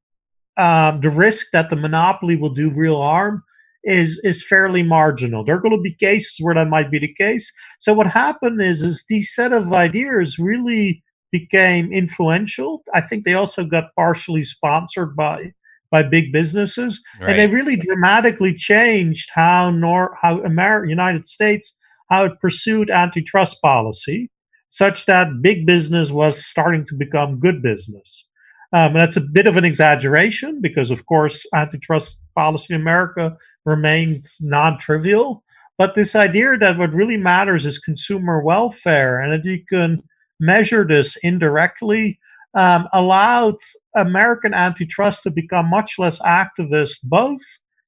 um, 0.57 1.01
the 1.01 1.09
risk 1.09 1.47
that 1.51 1.69
the 1.69 1.75
monopoly 1.75 2.35
will 2.35 2.53
do 2.53 2.69
real 2.69 2.97
harm 2.97 3.43
is 3.83 4.19
is 4.23 4.45
fairly 4.45 4.83
marginal. 4.83 5.43
There 5.43 5.55
are 5.55 5.61
going 5.61 5.75
to 5.75 5.81
be 5.81 5.93
cases 5.93 6.37
where 6.39 6.55
that 6.55 6.69
might 6.69 6.89
be 6.89 6.99
the 6.99 7.13
case. 7.13 7.53
So 7.79 7.93
what 7.93 8.07
happened 8.07 8.61
is 8.61 8.81
is 8.81 9.05
these 9.07 9.33
set 9.33 9.53
of 9.53 9.73
ideas 9.73 10.39
really 10.39 11.03
became 11.31 11.91
influential. 11.91 12.83
I 12.93 13.01
think 13.01 13.25
they 13.25 13.33
also 13.33 13.63
got 13.63 13.93
partially 13.95 14.43
sponsored 14.43 15.15
by 15.15 15.53
by 15.91 16.01
big 16.01 16.31
businesses, 16.31 17.03
right. 17.21 17.29
and 17.29 17.39
they 17.39 17.53
really 17.53 17.75
dramatically 17.75 18.53
changed 18.53 19.29
how 19.33 19.69
nor 19.69 20.17
how 20.21 20.41
America, 20.43 20.89
United 20.89 21.27
States 21.27 21.77
how 22.09 22.25
it 22.25 22.39
pursued 22.39 22.89
antitrust 22.89 23.61
policy 23.61 24.29
such 24.75 25.05
that 25.05 25.41
big 25.41 25.65
business 25.65 26.11
was 26.11 26.45
starting 26.45 26.85
to 26.85 26.95
become 26.95 27.39
good 27.39 27.61
business. 27.61 28.27
Um, 28.73 28.93
that's 28.93 29.15
a 29.15 29.21
bit 29.21 29.47
of 29.47 29.55
an 29.55 29.63
exaggeration 29.63 30.59
because, 30.61 30.91
of 30.91 31.05
course, 31.05 31.45
antitrust 31.55 32.21
policy 32.35 32.73
in 32.73 32.81
America 32.81 33.37
remained 33.63 34.25
non 34.41 34.77
trivial. 34.77 35.45
But 35.77 35.95
this 35.95 36.13
idea 36.13 36.57
that 36.59 36.77
what 36.77 36.91
really 36.91 37.15
matters 37.15 37.65
is 37.65 37.79
consumer 37.79 38.43
welfare 38.43 39.21
and 39.21 39.31
that 39.31 39.49
you 39.49 39.63
can 39.65 40.03
measure 40.41 40.85
this 40.85 41.17
indirectly 41.23 42.19
um, 42.53 42.89
allowed 42.91 43.55
American 43.95 44.53
antitrust 44.53 45.23
to 45.23 45.31
become 45.31 45.69
much 45.69 45.97
less 45.97 46.19
activist, 46.21 46.97
both 47.05 47.39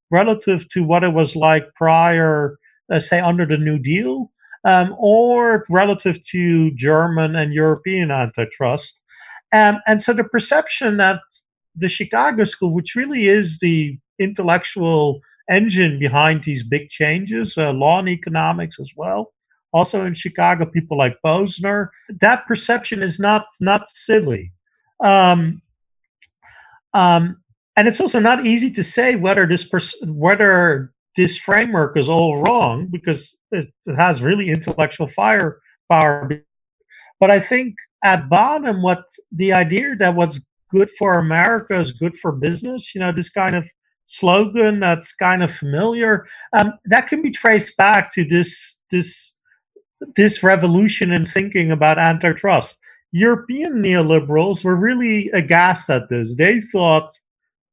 relative 0.09 0.69
to 0.69 0.85
what 0.85 1.03
it 1.03 1.11
was 1.13 1.35
like 1.35 1.65
prior, 1.75 2.57
uh, 2.89 2.99
say, 3.01 3.19
under 3.19 3.45
the 3.45 3.57
New 3.57 3.77
Deal, 3.77 4.31
um, 4.65 4.95
or 4.97 5.65
relative 5.69 6.23
to 6.25 6.71
German 6.71 7.35
and 7.35 7.53
European 7.53 8.11
antitrust. 8.11 9.03
Um, 9.53 9.79
and 9.87 10.01
so 10.01 10.13
the 10.13 10.23
perception 10.23 10.97
that 10.97 11.21
the 11.75 11.87
Chicago 11.87 12.43
School, 12.43 12.73
which 12.73 12.95
really 12.95 13.27
is 13.27 13.59
the 13.59 13.97
intellectual 14.19 15.21
engine 15.49 15.99
behind 15.99 16.43
these 16.43 16.63
big 16.63 16.89
changes, 16.89 17.57
uh, 17.57 17.71
law 17.71 17.99
and 17.99 18.09
economics 18.09 18.79
as 18.79 18.91
well, 18.95 19.33
also 19.73 20.05
in 20.05 20.13
Chicago, 20.13 20.65
people 20.65 20.97
like 20.97 21.17
Posner, 21.23 21.89
that 22.21 22.45
perception 22.47 23.01
is 23.03 23.19
not 23.19 23.45
not 23.61 23.89
silly. 23.89 24.51
Um, 25.03 25.59
um, 26.93 27.37
and 27.75 27.87
it's 27.87 28.01
also 28.01 28.19
not 28.19 28.45
easy 28.45 28.71
to 28.73 28.83
say 28.83 29.15
whether 29.15 29.45
this 29.45 29.63
pers- 29.63 29.95
whether 30.05 30.91
this 31.17 31.35
framework 31.35 31.97
is 31.97 32.07
all 32.07 32.41
wrong 32.41 32.87
because 32.89 33.35
it, 33.51 33.73
it 33.85 33.95
has 33.95 34.21
really 34.21 34.49
intellectual 34.49 35.07
firepower. 35.09 36.29
But 37.19 37.31
I 37.31 37.39
think 37.39 37.75
at 38.03 38.29
bottom, 38.29 38.83
what 38.83 39.03
the 39.31 39.51
idea 39.51 39.95
that 39.97 40.15
what's 40.15 40.45
good 40.71 40.89
for 40.91 41.17
America 41.17 41.77
is 41.79 41.91
good 41.91 42.15
for 42.15 42.31
business, 42.31 42.93
you 42.93 43.01
know, 43.01 43.11
this 43.11 43.31
kind 43.31 43.55
of 43.55 43.67
slogan 44.05 44.79
that's 44.79 45.13
kind 45.15 45.43
of 45.43 45.51
familiar, 45.51 46.27
um, 46.57 46.73
that 46.85 47.07
can 47.07 47.23
be 47.23 47.31
traced 47.31 47.75
back 47.77 48.13
to 48.13 48.23
this 48.23 48.79
this 48.91 49.35
this 50.15 50.43
revolution 50.43 51.11
in 51.11 51.25
thinking 51.25 51.71
about 51.71 51.97
antitrust. 51.97 52.77
European 53.11 53.81
neoliberals 53.81 54.63
were 54.63 54.75
really 54.75 55.31
aghast 55.33 55.89
at 55.89 56.09
this. 56.09 56.35
They 56.35 56.59
thought 56.59 57.09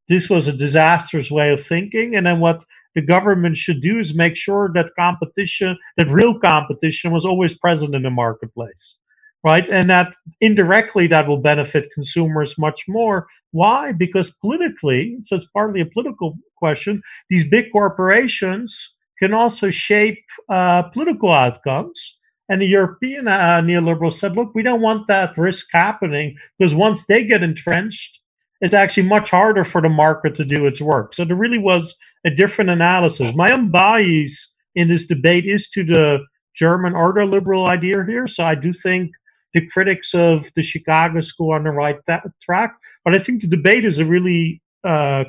this 0.08 0.30
was 0.30 0.48
a 0.48 0.56
disastrous 0.56 1.30
way 1.30 1.52
of 1.52 1.66
thinking, 1.66 2.16
and 2.16 2.26
then 2.26 2.40
what 2.40 2.64
the 2.94 3.02
government 3.02 3.56
should 3.56 3.80
do 3.80 3.98
is 3.98 4.14
make 4.14 4.36
sure 4.36 4.70
that 4.74 4.90
competition, 4.98 5.76
that 5.96 6.08
real 6.08 6.38
competition 6.38 7.10
was 7.10 7.26
always 7.26 7.56
present 7.58 7.94
in 7.94 8.02
the 8.02 8.10
marketplace, 8.10 8.98
right? 9.44 9.68
And 9.68 9.90
that 9.90 10.14
indirectly 10.40 11.06
that 11.08 11.26
will 11.26 11.38
benefit 11.38 11.90
consumers 11.94 12.58
much 12.58 12.84
more. 12.88 13.26
Why? 13.50 13.92
Because 13.92 14.36
politically, 14.36 15.18
so 15.22 15.36
it's 15.36 15.46
partly 15.52 15.80
a 15.80 15.86
political 15.86 16.36
question, 16.56 17.02
these 17.30 17.48
big 17.48 17.66
corporations 17.72 18.96
can 19.18 19.32
also 19.34 19.70
shape 19.70 20.24
uh, 20.48 20.82
political 20.82 21.32
outcomes. 21.32 22.18
And 22.48 22.60
the 22.60 22.66
European 22.66 23.26
uh, 23.26 23.62
neoliberals 23.62 24.14
said, 24.14 24.36
look, 24.36 24.54
we 24.54 24.62
don't 24.62 24.82
want 24.82 25.06
that 25.06 25.38
risk 25.38 25.68
happening 25.72 26.36
because 26.58 26.74
once 26.74 27.06
they 27.06 27.24
get 27.24 27.42
entrenched, 27.42 28.20
it's 28.60 28.74
actually 28.74 29.04
much 29.04 29.30
harder 29.30 29.64
for 29.64 29.80
the 29.80 29.88
market 29.88 30.34
to 30.36 30.44
do 30.44 30.66
its 30.66 30.80
work. 30.80 31.14
So 31.14 31.24
there 31.24 31.36
really 31.36 31.58
was 31.58 31.96
a 32.24 32.30
different 32.30 32.70
analysis. 32.70 33.36
My 33.36 33.52
own 33.52 33.70
bias 33.70 34.56
in 34.74 34.88
this 34.88 35.06
debate 35.06 35.46
is 35.46 35.68
to 35.70 35.84
the 35.84 36.18
German 36.56 36.94
order 36.94 37.26
liberal 37.26 37.68
idea 37.68 38.04
here. 38.06 38.26
So 38.26 38.44
I 38.44 38.54
do 38.54 38.72
think 38.72 39.10
the 39.52 39.66
critics 39.68 40.14
of 40.14 40.50
the 40.56 40.62
Chicago 40.62 41.20
School 41.20 41.52
are 41.52 41.56
on 41.56 41.64
the 41.64 41.70
right 41.70 41.96
th- 42.06 42.20
track. 42.40 42.74
But 43.04 43.14
I 43.14 43.18
think 43.18 43.42
the 43.42 43.48
debate 43.48 43.84
is 43.84 43.98
a 43.98 44.04
really 44.04 44.62
uh, 44.84 45.24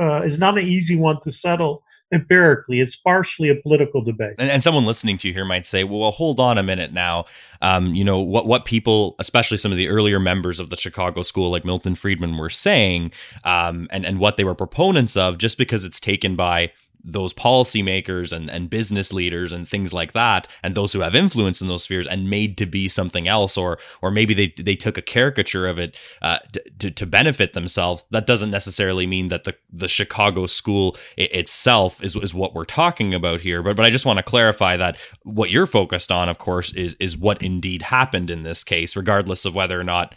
uh, 0.00 0.22
is 0.22 0.38
not 0.38 0.58
an 0.58 0.64
easy 0.64 0.96
one 0.96 1.20
to 1.22 1.30
settle 1.30 1.82
empirically. 2.12 2.80
It's 2.80 2.96
partially 2.96 3.50
a 3.50 3.54
political 3.54 4.02
debate. 4.02 4.34
And, 4.38 4.50
and, 4.50 4.62
someone 4.62 4.86
listening 4.86 5.18
to 5.18 5.28
you 5.28 5.34
here 5.34 5.44
might 5.44 5.66
say, 5.66 5.84
well, 5.84 6.10
hold 6.10 6.40
on 6.40 6.56
a 6.58 6.62
minute 6.62 6.92
now. 6.92 7.26
Um, 7.60 7.94
you 7.94 8.04
know, 8.04 8.18
what, 8.18 8.46
what 8.46 8.64
people, 8.64 9.14
especially 9.18 9.58
some 9.58 9.72
of 9.72 9.78
the 9.78 9.88
earlier 9.88 10.18
members 10.18 10.60
of 10.60 10.70
the 10.70 10.76
Chicago 10.76 11.22
school, 11.22 11.50
like 11.50 11.64
Milton 11.64 11.94
Friedman, 11.94 12.36
were 12.38 12.50
saying 12.50 13.12
um, 13.44 13.88
and, 13.90 14.06
and 14.06 14.18
what 14.18 14.36
they 14.36 14.44
were 14.44 14.54
proponents 14.54 15.16
of, 15.16 15.38
just 15.38 15.58
because 15.58 15.84
it's 15.84 16.00
taken 16.00 16.34
by 16.34 16.72
those 17.12 17.32
policymakers 17.32 18.32
and, 18.32 18.50
and 18.50 18.70
business 18.70 19.12
leaders 19.12 19.52
and 19.52 19.68
things 19.68 19.92
like 19.92 20.12
that 20.12 20.46
and 20.62 20.74
those 20.74 20.92
who 20.92 21.00
have 21.00 21.14
influence 21.14 21.60
in 21.60 21.68
those 21.68 21.82
spheres 21.82 22.06
and 22.06 22.28
made 22.28 22.56
to 22.58 22.66
be 22.66 22.88
something 22.88 23.28
else 23.28 23.56
or 23.56 23.78
or 24.02 24.10
maybe 24.10 24.34
they 24.34 24.62
they 24.62 24.76
took 24.76 24.98
a 24.98 25.02
caricature 25.02 25.66
of 25.66 25.78
it 25.78 25.96
uh, 26.22 26.38
to, 26.78 26.90
to 26.90 27.06
benefit 27.06 27.52
themselves 27.52 28.04
that 28.10 28.26
doesn't 28.26 28.50
necessarily 28.50 29.06
mean 29.06 29.28
that 29.28 29.44
the 29.44 29.54
the 29.72 29.88
Chicago 29.88 30.46
school 30.46 30.96
itself 31.16 32.02
is, 32.02 32.14
is 32.16 32.34
what 32.34 32.54
we're 32.54 32.64
talking 32.64 33.14
about 33.14 33.40
here 33.40 33.62
but 33.62 33.76
but 33.76 33.84
I 33.84 33.90
just 33.90 34.06
want 34.06 34.18
to 34.18 34.22
clarify 34.22 34.76
that 34.76 34.96
what 35.22 35.50
you're 35.50 35.66
focused 35.66 36.12
on 36.12 36.28
of 36.28 36.38
course 36.38 36.72
is 36.74 36.94
is 37.00 37.16
what 37.16 37.42
indeed 37.42 37.82
happened 37.82 38.30
in 38.30 38.42
this 38.42 38.62
case 38.62 38.96
regardless 38.96 39.44
of 39.44 39.54
whether 39.54 39.80
or 39.80 39.84
not 39.84 40.14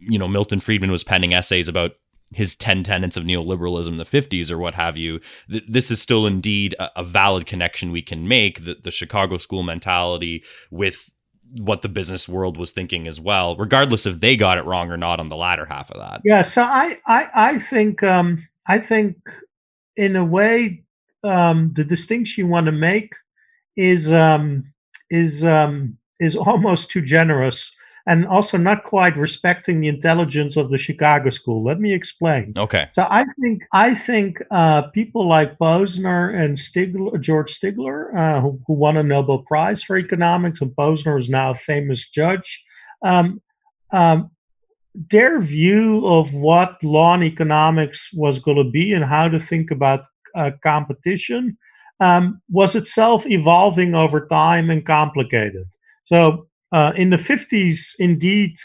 you 0.00 0.18
know 0.18 0.28
Milton 0.28 0.60
Friedman 0.60 0.90
was 0.90 1.04
penning 1.04 1.34
essays 1.34 1.68
about 1.68 1.92
his 2.32 2.54
10 2.54 2.84
tenets 2.84 3.16
of 3.16 3.24
neoliberalism 3.24 3.88
in 3.88 3.96
the 3.96 4.04
50s 4.04 4.50
or 4.50 4.58
what 4.58 4.74
have 4.74 4.96
you 4.96 5.20
th- 5.50 5.64
this 5.68 5.90
is 5.90 6.00
still 6.00 6.26
indeed 6.26 6.74
a, 6.78 7.00
a, 7.00 7.04
valid 7.04 7.46
connection 7.46 7.90
we 7.90 8.02
can 8.02 8.28
make 8.28 8.64
the, 8.64 8.76
the 8.82 8.90
chicago 8.90 9.36
school 9.36 9.62
mentality 9.62 10.44
with 10.70 11.12
what 11.56 11.80
the 11.80 11.88
business 11.88 12.28
world 12.28 12.58
was 12.58 12.72
thinking 12.72 13.08
as 13.08 13.18
well 13.18 13.56
regardless 13.56 14.04
if 14.04 14.20
they 14.20 14.36
got 14.36 14.58
it 14.58 14.64
wrong 14.64 14.90
or 14.90 14.96
not 14.96 15.20
on 15.20 15.28
the 15.28 15.36
latter 15.36 15.64
half 15.64 15.90
of 15.90 15.98
that. 15.98 16.20
Yeah 16.24 16.42
so 16.42 16.62
i 16.62 16.98
i, 17.06 17.28
I 17.34 17.58
think 17.58 18.02
um 18.02 18.46
i 18.66 18.78
think 18.78 19.16
in 19.96 20.16
a 20.16 20.24
way 20.24 20.84
um 21.24 21.72
the 21.74 21.84
distinction 21.84 22.44
you 22.44 22.50
want 22.50 22.66
to 22.66 22.72
make 22.72 23.14
is 23.76 24.12
um 24.12 24.72
is 25.10 25.44
um 25.44 25.96
is 26.20 26.36
almost 26.36 26.90
too 26.90 27.00
generous 27.00 27.74
and 28.08 28.26
also 28.26 28.56
not 28.56 28.84
quite 28.84 29.14
respecting 29.18 29.80
the 29.80 29.88
intelligence 29.88 30.56
of 30.56 30.70
the 30.70 30.78
Chicago 30.78 31.28
school. 31.28 31.62
Let 31.62 31.78
me 31.78 31.92
explain. 31.92 32.54
Okay. 32.56 32.88
So 32.90 33.06
I 33.08 33.26
think 33.38 33.62
I 33.72 33.94
think 33.94 34.42
uh, 34.50 34.82
people 34.94 35.28
like 35.28 35.58
Posner 35.58 36.34
and 36.34 36.56
Stigler, 36.56 37.20
George 37.20 37.52
Stigler, 37.52 38.16
uh, 38.16 38.40
who, 38.40 38.58
who, 38.66 38.72
won 38.72 38.96
a 38.96 39.02
Nobel 39.02 39.44
Prize 39.46 39.82
for 39.82 39.98
economics, 39.98 40.62
and 40.62 40.70
Posner 40.70 41.20
is 41.20 41.28
now 41.28 41.50
a 41.50 41.54
famous 41.54 42.08
judge. 42.08 42.64
Um, 43.04 43.42
um, 43.92 44.30
their 45.10 45.40
view 45.40 46.06
of 46.06 46.32
what 46.32 46.82
law 46.82 47.12
and 47.12 47.22
economics 47.22 48.10
was 48.14 48.38
going 48.38 48.56
to 48.56 48.70
be 48.70 48.94
and 48.94 49.04
how 49.04 49.28
to 49.28 49.38
think 49.38 49.70
about 49.70 50.06
uh, 50.34 50.50
competition 50.62 51.58
um, 52.00 52.40
was 52.48 52.74
itself 52.74 53.26
evolving 53.26 53.94
over 53.94 54.26
time 54.28 54.70
and 54.70 54.86
complicated. 54.86 55.66
So 56.04 56.47
uh, 56.72 56.92
in 56.96 57.10
the 57.10 57.16
50s, 57.16 57.94
indeed, 57.98 58.56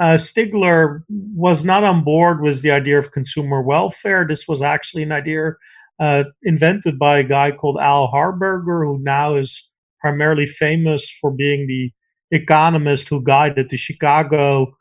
uh, 0.00 0.16
Stigler 0.16 1.02
was 1.08 1.64
not 1.64 1.84
on 1.84 2.02
board 2.02 2.42
with 2.42 2.62
the 2.62 2.70
idea 2.70 2.98
of 2.98 3.12
consumer 3.12 3.62
welfare. 3.62 4.26
This 4.28 4.48
was 4.48 4.62
actually 4.62 5.04
an 5.04 5.12
idea 5.12 5.52
uh, 6.00 6.24
invented 6.42 6.98
by 6.98 7.18
a 7.18 7.24
guy 7.24 7.52
called 7.52 7.78
Al 7.80 8.10
Harberger, 8.10 8.84
who 8.84 8.98
now 9.02 9.36
is 9.36 9.70
primarily 10.00 10.46
famous 10.46 11.08
for 11.08 11.30
being 11.30 11.66
the 11.68 11.92
economist 12.36 13.08
who 13.08 13.22
guided 13.22 13.70
the 13.70 13.76
Chicago 13.76 14.74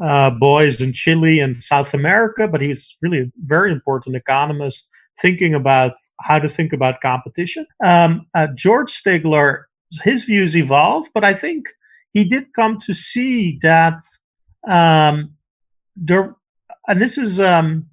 uh, 0.00 0.30
boys 0.30 0.80
in 0.80 0.92
Chile 0.92 1.40
and 1.40 1.60
South 1.60 1.92
America. 1.94 2.46
But 2.46 2.60
he's 2.60 2.96
really 3.02 3.20
a 3.20 3.32
very 3.46 3.72
important 3.72 4.14
economist 4.14 4.88
thinking 5.20 5.54
about 5.54 5.92
how 6.20 6.38
to 6.38 6.48
think 6.48 6.72
about 6.72 7.00
competition. 7.00 7.66
Um, 7.84 8.26
uh, 8.34 8.46
George 8.54 8.92
Stigler, 8.92 9.64
his 10.04 10.24
views 10.24 10.56
evolved, 10.56 11.10
but 11.12 11.24
I 11.24 11.34
think 11.34 11.66
he 12.12 12.24
did 12.24 12.52
come 12.54 12.78
to 12.80 12.94
see 12.94 13.58
that 13.62 14.00
um, 14.68 15.34
there, 15.96 16.34
and 16.86 17.00
this 17.00 17.18
is, 17.18 17.40
um, 17.40 17.86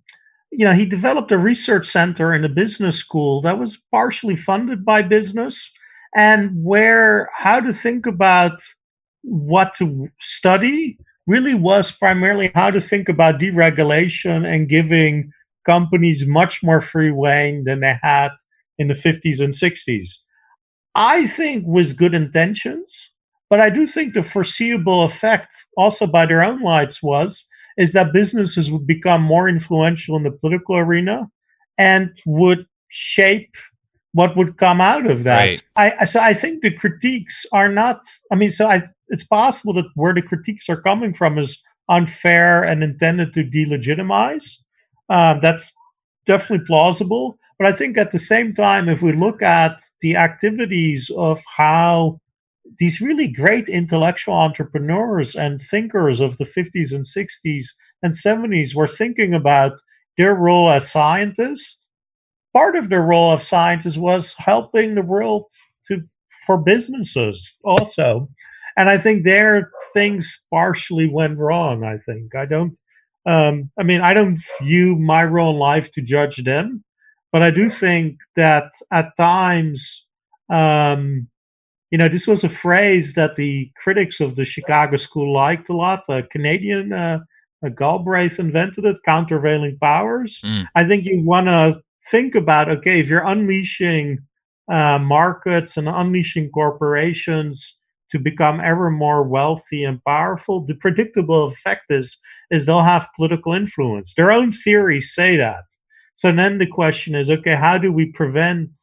you 0.51 0.65
know, 0.65 0.73
he 0.73 0.85
developed 0.85 1.31
a 1.31 1.37
research 1.37 1.87
center 1.87 2.33
in 2.33 2.45
a 2.45 2.49
business 2.49 2.97
school 2.97 3.41
that 3.41 3.59
was 3.59 3.83
partially 3.91 4.35
funded 4.35 4.85
by 4.85 5.01
business 5.01 5.73
and 6.15 6.51
where 6.63 7.29
how 7.33 7.59
to 7.59 7.73
think 7.73 8.05
about 8.05 8.61
what 9.21 9.73
to 9.73 10.07
study 10.19 10.97
really 11.27 11.55
was 11.55 11.91
primarily 11.91 12.51
how 12.55 12.69
to 12.69 12.79
think 12.79 13.09
about 13.09 13.39
deregulation 13.39 14.45
and 14.45 14.69
giving 14.69 15.31
companies 15.65 16.25
much 16.27 16.63
more 16.63 16.79
free 16.79 17.11
rein 17.11 17.63
than 17.65 17.79
they 17.81 17.95
had 18.01 18.29
in 18.77 18.87
the 18.87 18.93
50s 18.93 19.43
and 19.43 19.53
60s. 19.53 20.19
I 20.93 21.27
think 21.27 21.63
with 21.65 21.97
good 21.97 22.13
intentions, 22.13 23.11
but 23.49 23.59
I 23.59 23.69
do 23.69 23.87
think 23.87 24.13
the 24.13 24.23
foreseeable 24.23 25.03
effect, 25.03 25.53
also 25.77 26.07
by 26.07 26.25
their 26.25 26.43
own 26.43 26.61
lights, 26.61 27.01
was 27.03 27.47
is 27.77 27.93
that 27.93 28.13
businesses 28.13 28.71
would 28.71 28.87
become 28.87 29.21
more 29.21 29.49
influential 29.49 30.15
in 30.15 30.23
the 30.23 30.31
political 30.31 30.77
arena 30.77 31.29
and 31.77 32.09
would 32.25 32.65
shape 32.87 33.55
what 34.13 34.37
would 34.37 34.57
come 34.57 34.79
out 34.79 35.05
of 35.05 35.25
that. 35.25 35.45
Right. 35.45 35.63
I 35.99 36.05
so 36.05 36.21
I 36.21 36.33
think 36.33 36.61
the 36.61 36.71
critiques 36.71 37.45
are 37.51 37.69
not. 37.69 37.99
I 38.31 38.35
mean, 38.35 38.49
so 38.49 38.67
I, 38.67 38.83
it's 39.09 39.25
possible 39.25 39.73
that 39.73 39.85
where 39.95 40.13
the 40.13 40.21
critiques 40.21 40.69
are 40.69 40.81
coming 40.81 41.13
from 41.13 41.37
is 41.37 41.61
unfair 41.89 42.63
and 42.63 42.81
intended 42.83 43.33
to 43.33 43.43
delegitimize. 43.43 44.63
Uh, 45.09 45.37
that's 45.41 45.71
definitely 46.25 46.65
plausible. 46.65 47.37
But 47.59 47.67
I 47.67 47.71
think 47.73 47.97
at 47.97 48.11
the 48.11 48.19
same 48.19 48.53
time, 48.53 48.89
if 48.89 49.01
we 49.01 49.13
look 49.13 49.41
at 49.41 49.81
the 50.01 50.15
activities 50.15 51.11
of 51.15 51.41
how 51.57 52.19
these 52.79 53.01
really 53.01 53.27
great 53.27 53.69
intellectual 53.69 54.33
entrepreneurs 54.33 55.35
and 55.35 55.61
thinkers 55.61 56.19
of 56.19 56.37
the 56.37 56.45
50s 56.45 56.93
and 56.93 57.05
60s 57.05 57.67
and 58.01 58.13
70s 58.13 58.75
were 58.75 58.87
thinking 58.87 59.33
about 59.33 59.73
their 60.17 60.33
role 60.33 60.69
as 60.69 60.91
scientists. 60.91 61.87
Part 62.53 62.75
of 62.75 62.89
their 62.89 63.01
role 63.01 63.31
of 63.33 63.43
scientists 63.43 63.97
was 63.97 64.35
helping 64.37 64.95
the 64.95 65.01
world 65.01 65.45
to 65.87 66.01
for 66.45 66.57
businesses 66.57 67.57
also. 67.63 68.29
And 68.77 68.89
I 68.89 68.97
think 68.97 69.23
their 69.23 69.71
things 69.93 70.45
partially 70.53 71.09
went 71.09 71.37
wrong. 71.37 71.83
I 71.83 71.97
think 71.97 72.35
I 72.35 72.45
don't. 72.45 72.77
Um, 73.25 73.71
I 73.79 73.83
mean, 73.83 74.01
I 74.01 74.13
don't 74.13 74.39
view 74.61 74.95
my 74.95 75.23
role 75.23 75.51
in 75.51 75.57
life 75.57 75.89
to 75.91 76.01
judge 76.01 76.43
them, 76.43 76.83
but 77.31 77.41
I 77.41 77.49
do 77.49 77.69
think 77.69 78.17
that 78.35 78.71
at 78.91 79.17
times 79.17 80.07
um, 80.49 81.27
you 81.91 81.97
know, 81.97 82.07
this 82.07 82.27
was 82.27 82.43
a 82.43 82.49
phrase 82.49 83.13
that 83.13 83.35
the 83.35 83.71
critics 83.75 84.19
of 84.19 84.35
the 84.35 84.45
Chicago 84.45 84.97
School 84.97 85.33
liked 85.33 85.69
a 85.69 85.75
lot. 85.75 86.03
A 86.09 86.23
Canadian 86.23 86.91
uh, 86.91 87.19
a 87.63 87.69
Galbraith 87.69 88.39
invented 88.39 88.85
it, 88.85 88.97
countervailing 89.05 89.77
powers. 89.81 90.41
Mm. 90.45 90.65
I 90.75 90.85
think 90.85 91.05
you 91.05 91.23
want 91.23 91.47
to 91.47 91.81
think 92.11 92.35
about 92.35 92.69
okay, 92.69 92.99
if 92.99 93.07
you're 93.07 93.25
unleashing 93.25 94.19
uh, 94.71 94.99
markets 94.99 95.77
and 95.77 95.87
unleashing 95.87 96.49
corporations 96.51 97.81
to 98.11 98.19
become 98.19 98.59
ever 98.59 98.91
more 98.91 99.23
wealthy 99.23 99.83
and 99.83 100.03
powerful, 100.05 100.65
the 100.65 100.75
predictable 100.75 101.45
effect 101.45 101.85
is 101.89 102.19
is 102.51 102.65
they'll 102.65 102.83
have 102.83 103.07
political 103.15 103.53
influence. 103.53 104.13
Their 104.13 104.31
own 104.31 104.51
theories 104.51 105.13
say 105.13 105.37
that. 105.37 105.65
So 106.15 106.31
then 106.31 106.59
the 106.59 106.67
question 106.67 107.13
is, 107.15 107.29
okay, 107.29 107.55
how 107.55 107.77
do 107.77 107.91
we 107.91 108.11
prevent 108.11 108.77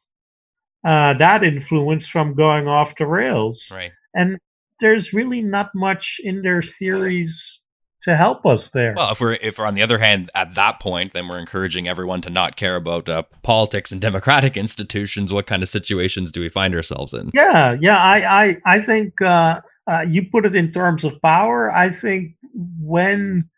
uh, 0.83 1.13
that 1.15 1.43
influence 1.43 2.07
from 2.07 2.35
going 2.35 2.67
off 2.67 2.95
the 2.97 3.05
rails. 3.05 3.69
Right. 3.73 3.91
And 4.13 4.37
there's 4.79 5.13
really 5.13 5.41
not 5.41 5.69
much 5.73 6.19
in 6.23 6.41
their 6.41 6.61
theories 6.61 7.63
to 8.03 8.17
help 8.17 8.45
us 8.45 8.71
there. 8.71 8.93
Well, 8.95 9.11
if 9.11 9.21
we're 9.21 9.33
if 9.33 9.57
we're 9.57 9.65
on 9.65 9.75
the 9.75 9.81
other 9.81 9.97
hand 9.97 10.29
at 10.35 10.55
that 10.55 10.79
point, 10.81 11.13
then 11.13 11.29
we're 11.29 11.39
encouraging 11.39 11.87
everyone 11.87 12.21
to 12.21 12.29
not 12.29 12.57
care 12.57 12.75
about 12.75 13.07
uh, 13.07 13.23
politics 13.43 13.91
and 13.91 14.01
democratic 14.09 14.57
institutions. 14.57 15.31
What 15.31 15.47
kind 15.47 15.63
of 15.63 15.69
situations 15.69 16.31
do 16.31 16.41
we 16.41 16.49
find 16.49 16.75
ourselves 16.75 17.13
in? 17.13 17.31
Yeah, 17.33 17.77
yeah. 17.79 17.97
I 17.97 18.43
I 18.43 18.57
I 18.65 18.81
think 18.81 19.21
uh, 19.21 19.61
uh, 19.87 20.05
you 20.07 20.25
put 20.29 20.45
it 20.45 20.55
in 20.55 20.71
terms 20.71 21.05
of 21.05 21.21
power. 21.21 21.71
I 21.71 21.89
think 21.89 22.35
when 22.79 23.49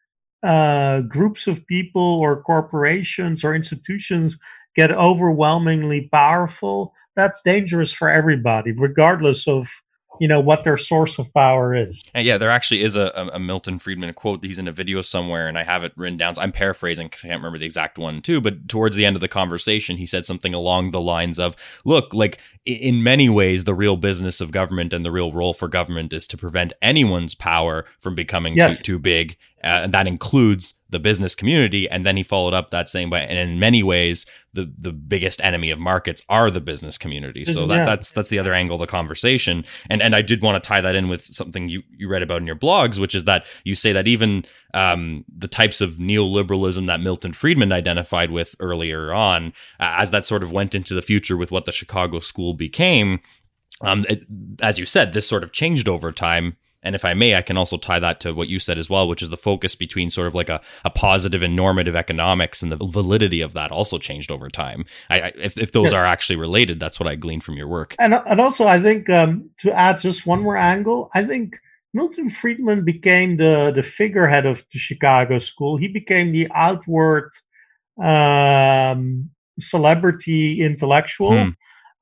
uh, 0.44 1.02
groups 1.02 1.48
of 1.48 1.66
people 1.66 2.20
or 2.22 2.44
corporations 2.44 3.44
or 3.44 3.56
institutions 3.56 4.38
get 4.76 4.92
overwhelmingly 4.92 6.08
powerful, 6.12 6.94
that's 7.16 7.42
dangerous 7.42 7.92
for 7.92 8.10
everybody, 8.10 8.72
regardless 8.72 9.48
of 9.48 9.70
you 10.20 10.28
know 10.28 10.40
what 10.40 10.64
their 10.64 10.78
source 10.78 11.20
of 11.20 11.34
power 11.34 11.76
is. 11.76 12.04
And 12.14 12.26
yeah, 12.26 12.38
there 12.38 12.50
actually 12.50 12.84
is 12.84 12.96
a, 12.96 13.30
a, 13.34 13.40
Milton 13.40 13.80
Friedman 13.80 14.14
quote. 14.14 14.42
That 14.42 14.48
he's 14.48 14.60
in 14.60 14.68
a 14.68 14.72
video 14.72 15.02
somewhere, 15.02 15.48
and 15.48 15.58
I 15.58 15.64
have 15.64 15.84
it 15.84 15.92
written 15.96 16.18
down. 16.18 16.34
So 16.34 16.42
I'm 16.42 16.52
paraphrasing 16.52 17.08
because 17.08 17.24
I 17.26 17.28
can't 17.28 17.40
remember 17.40 17.58
the 17.58 17.66
exact 17.66 17.98
one 17.98 18.22
too. 18.22 18.40
But 18.40 18.70
towards 18.70 18.96
the 18.96 19.06
end 19.06 19.16
of 19.16 19.22
the 19.22 19.28
conversation, 19.28 19.98
he 19.98 20.06
said 20.06 20.26
something 20.26 20.54
along 20.54 20.92
the 20.92 21.02
lines 21.02 21.40
of, 21.40 21.56
"Look, 21.84 22.14
like 22.14 22.40
in 22.66 23.04
many 23.04 23.30
ways, 23.30 23.66
the 23.66 23.74
real 23.74 23.98
business 23.98 24.42
of 24.42 24.52
government 24.52 24.94
and 24.94 25.06
the 25.06 25.12
real 25.12 25.34
role 25.34 25.54
for 25.54 25.68
government 25.68 26.14
is 26.14 26.28
to 26.28 26.38
prevent 26.38 26.74
anyone's 26.82 27.36
power 27.36 27.86
from 28.00 28.16
becoming 28.16 28.56
yes. 28.56 28.82
too, 28.82 28.94
too 28.94 29.00
big 29.00 29.38
uh, 29.66 29.82
and 29.84 29.94
that 29.94 30.06
includes 30.06 30.76
the 30.96 31.00
business 31.00 31.36
community. 31.36 31.90
And 31.90 32.06
then 32.06 32.16
he 32.16 32.24
followed 32.24 32.54
up 32.54 32.70
that 32.70 32.90
saying, 32.90 33.10
"But 33.10 33.24
and 33.24 33.38
in 33.38 33.60
many 33.60 33.84
ways, 33.84 34.26
the 34.54 34.72
the 34.80 34.94
biggest 34.94 35.42
enemy 35.42 35.70
of 35.70 35.78
markets 35.78 36.22
are 36.30 36.50
the 36.50 36.62
business 36.62 36.98
community." 36.98 37.44
So 37.44 37.68
that, 37.68 37.86
that's 37.86 38.14
that's 38.14 38.30
the 38.30 38.40
other 38.40 38.54
angle 38.54 38.76
of 38.76 38.80
the 38.80 38.88
conversation. 38.88 39.66
And 39.90 40.02
and 40.02 40.16
I 40.16 40.22
did 40.22 40.42
want 40.42 40.62
to 40.62 40.66
tie 40.66 40.80
that 40.80 40.96
in 40.96 41.10
with 41.10 41.22
something 41.22 41.68
you 41.68 41.84
you 41.92 42.08
read 42.08 42.24
about 42.24 42.40
in 42.40 42.48
your 42.48 42.56
blogs, 42.56 42.98
which 42.98 43.14
is 43.14 43.26
that 43.26 43.46
you 43.66 43.76
say 43.76 43.92
that 43.92 44.08
even 44.08 44.46
um, 44.74 45.26
the 45.28 45.50
types 45.50 45.82
of 45.82 45.98
neoliberalism 45.98 46.88
that 46.88 47.02
Milton 47.02 47.34
Friedman 47.34 47.74
identified 47.74 48.32
with 48.32 48.56
earlier 48.62 49.14
on, 49.14 49.48
uh, 49.82 49.96
as 49.98 50.12
that 50.12 50.24
sort 50.24 50.44
of 50.44 50.54
went 50.54 50.74
into 50.74 50.94
the 50.94 51.02
future 51.02 51.36
with 51.36 51.52
what 51.52 51.66
the 51.66 51.74
Chicago 51.74 52.20
School 52.20 52.54
became. 52.54 53.20
Um, 53.82 54.06
it, 54.08 54.24
as 54.62 54.80
you 54.80 54.86
said, 54.86 55.12
this 55.12 55.28
sort 55.28 55.44
of 55.44 55.52
changed 55.52 55.90
over 55.90 56.14
time 56.14 56.56
and 56.86 56.96
if 56.96 57.04
I 57.04 57.16
may, 57.16 57.36
I 57.36 57.42
can 57.42 57.58
also 57.58 57.78
tie 57.78 58.00
that 58.00 58.20
to 58.22 58.34
what 58.34 58.48
you 58.48 58.60
said 58.60 58.78
as 58.78 58.90
well, 58.90 59.08
which 59.08 59.24
is 59.24 59.30
the 59.30 59.38
focus 59.38 59.76
between 59.76 60.10
sort 60.12 60.28
of 60.28 60.36
like 60.36 60.50
a, 60.50 60.62
a 60.86 60.92
positive 60.92 61.42
and 61.42 61.56
normative 61.56 61.96
economics 61.96 62.62
and 62.62 62.72
the 62.72 62.78
validity 62.78 63.42
of 63.42 63.54
that 63.54 63.72
also 63.72 63.98
changed 63.98 64.32
over 64.32 64.50
time. 64.50 64.86
I, 65.10 65.20
I 65.20 65.32
if, 65.36 65.58
if 65.58 65.72
those 65.72 65.92
yes. 65.92 65.94
are 65.94 66.06
actually 66.06 66.36
related, 66.36 66.80
that's 66.80 67.00
what 67.00 67.08
I 67.08 67.16
gleaned 67.16 67.44
from 67.44 67.56
your 67.56 67.68
work. 67.68 67.96
And, 68.00 68.14
and 68.14 68.40
also, 68.40 68.68
I 68.68 68.80
think 68.80 69.10
um, 69.10 69.50
to 69.60 69.74
add 69.74 70.00
just 70.00 70.28
one 70.28 70.42
more 70.42 70.58
angle, 70.58 71.10
I 71.16 71.24
think 71.24 71.58
Milton 71.96 72.30
Friedman 72.30 72.86
became 72.86 73.38
the, 73.38 73.72
the 73.76 73.84
figurehead 73.84 74.46
of 74.46 74.64
the 74.72 74.78
Chicago 74.78 75.40
School. 75.40 75.78
He 75.78 75.88
became 75.88 76.32
the 76.32 76.48
outward 76.54 77.32
um, 78.04 79.32
celebrity 79.60 80.62
intellectual. 80.62 81.32
Hmm. 81.32 81.50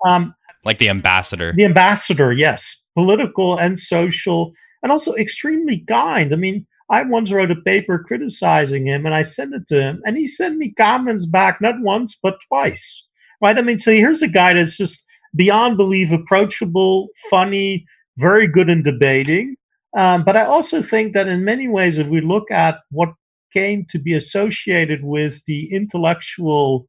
Um, 0.05 0.35
like 0.65 0.79
the 0.79 0.89
ambassador. 0.89 1.53
The 1.55 1.65
ambassador, 1.65 2.33
yes. 2.33 2.85
Political 2.95 3.57
and 3.57 3.79
social 3.79 4.53
and 4.83 4.91
also 4.91 5.15
extremely 5.15 5.79
kind. 5.87 6.33
I 6.33 6.35
mean, 6.35 6.67
I 6.89 7.01
once 7.03 7.31
wrote 7.31 7.49
a 7.49 7.55
paper 7.55 8.03
criticizing 8.05 8.85
him 8.85 9.05
and 9.05 9.15
I 9.15 9.21
sent 9.23 9.55
it 9.55 9.65
to 9.67 9.81
him 9.81 10.01
and 10.05 10.17
he 10.17 10.27
sent 10.27 10.57
me 10.57 10.73
comments 10.77 11.25
back 11.25 11.61
not 11.61 11.75
once 11.79 12.19
but 12.21 12.35
twice. 12.47 13.09
Right? 13.41 13.57
I 13.57 13.61
mean, 13.61 13.79
so 13.79 13.91
here's 13.91 14.21
a 14.21 14.27
guy 14.27 14.53
that's 14.53 14.77
just 14.77 15.05
beyond 15.35 15.77
belief 15.77 16.11
approachable, 16.11 17.07
funny, 17.29 17.85
very 18.17 18.47
good 18.47 18.69
in 18.69 18.83
debating. 18.83 19.55
Um, 19.97 20.23
but 20.23 20.37
I 20.37 20.45
also 20.45 20.81
think 20.81 21.13
that 21.13 21.27
in 21.27 21.45
many 21.45 21.67
ways, 21.67 21.97
if 21.97 22.07
we 22.07 22.21
look 22.21 22.49
at 22.51 22.79
what 22.89 23.13
came 23.53 23.85
to 23.89 23.99
be 23.99 24.13
associated 24.13 25.03
with 25.03 25.43
the 25.45 25.71
intellectual 25.71 26.87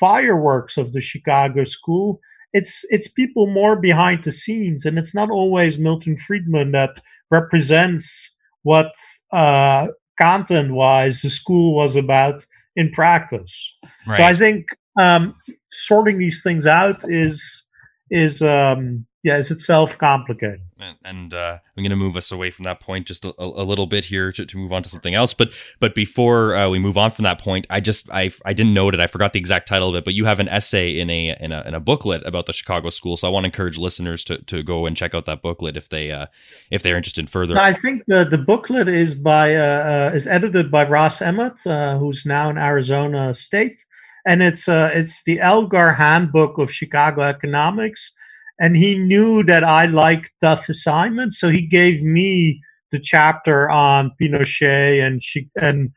fireworks 0.00 0.76
of 0.76 0.92
the 0.92 1.00
Chicago 1.00 1.64
school, 1.64 2.20
it's 2.52 2.84
it's 2.88 3.08
people 3.08 3.46
more 3.46 3.78
behind 3.78 4.24
the 4.24 4.32
scenes, 4.32 4.86
and 4.86 4.98
it's 4.98 5.14
not 5.14 5.30
always 5.30 5.78
Milton 5.78 6.16
Friedman 6.16 6.72
that 6.72 7.00
represents 7.30 8.36
what 8.62 8.92
uh, 9.32 9.88
content 10.20 10.72
wise 10.72 11.22
the 11.22 11.30
school 11.30 11.74
was 11.74 11.96
about 11.96 12.44
in 12.74 12.90
practice. 12.92 13.74
Right. 14.06 14.16
So 14.16 14.22
I 14.24 14.34
think 14.34 14.66
um, 14.98 15.34
sorting 15.72 16.18
these 16.18 16.42
things 16.42 16.66
out 16.66 17.00
is 17.08 17.66
is 18.10 18.42
um, 18.42 19.06
yeah, 19.22 19.36
is 19.38 19.50
itself 19.50 19.98
complicated. 19.98 20.60
And, 20.78 20.96
and 21.04 21.34
uh, 21.34 21.58
I'm 21.76 21.82
going 21.82 21.90
to 21.90 21.96
move 21.96 22.16
us 22.16 22.30
away 22.30 22.50
from 22.52 22.62
that 22.62 22.78
point 22.78 23.08
just 23.08 23.24
a, 23.24 23.34
a 23.38 23.64
little 23.64 23.86
bit 23.86 24.04
here 24.04 24.30
to, 24.30 24.46
to, 24.46 24.56
move 24.56 24.72
on 24.72 24.84
to 24.84 24.88
something 24.88 25.14
else. 25.14 25.34
But 25.34 25.52
but 25.80 25.96
before 25.96 26.54
uh, 26.54 26.68
we 26.68 26.78
move 26.78 26.96
on 26.96 27.10
from 27.10 27.24
that 27.24 27.40
point, 27.40 27.66
I 27.68 27.80
just 27.80 28.08
I 28.10 28.30
I 28.44 28.52
didn't 28.52 28.74
note 28.74 28.94
it. 28.94 29.00
I 29.00 29.08
forgot 29.08 29.32
the 29.32 29.40
exact 29.40 29.66
title 29.66 29.88
of 29.88 29.94
it. 29.96 30.04
But 30.04 30.14
you 30.14 30.26
have 30.26 30.38
an 30.38 30.48
essay 30.48 31.00
in 31.00 31.10
a 31.10 31.36
in 31.40 31.50
a, 31.50 31.62
in 31.66 31.74
a 31.74 31.80
booklet 31.80 32.24
about 32.24 32.46
the 32.46 32.52
Chicago 32.52 32.88
School. 32.90 33.16
So 33.16 33.26
I 33.26 33.30
want 33.32 33.44
to 33.44 33.48
encourage 33.48 33.78
listeners 33.78 34.22
to, 34.24 34.38
to 34.42 34.62
go 34.62 34.86
and 34.86 34.96
check 34.96 35.12
out 35.12 35.24
that 35.24 35.42
booklet 35.42 35.76
if 35.76 35.88
they 35.88 36.12
uh, 36.12 36.26
if 36.70 36.84
they're 36.84 36.96
interested 36.96 37.28
further. 37.28 37.58
I 37.58 37.72
think 37.72 38.04
the 38.06 38.24
the 38.24 38.38
booklet 38.38 38.86
is 38.86 39.16
by 39.16 39.56
uh, 39.56 40.10
uh, 40.10 40.14
is 40.14 40.28
edited 40.28 40.70
by 40.70 40.86
Ross 40.86 41.20
Emmett, 41.20 41.66
uh, 41.66 41.98
who's 41.98 42.26
now 42.26 42.48
in 42.48 42.58
Arizona 42.58 43.34
State, 43.34 43.78
and 44.24 44.40
it's 44.40 44.68
it's 44.68 45.24
the 45.24 45.40
Elgar 45.40 45.94
Handbook 45.94 46.58
of 46.58 46.72
Chicago 46.72 47.22
Economics 47.22 48.15
and 48.58 48.76
he 48.76 48.98
knew 48.98 49.42
that 49.44 49.64
I 49.64 49.86
liked 49.86 50.30
tough 50.40 50.68
assignments, 50.68 51.38
so 51.38 51.50
he 51.50 51.62
gave 51.62 52.02
me 52.02 52.60
the 52.92 53.00
chapter 53.00 53.68
on 53.68 54.12
Pinochet 54.20 55.04
and 55.04 55.22
she, 55.22 55.48
and 55.60 55.90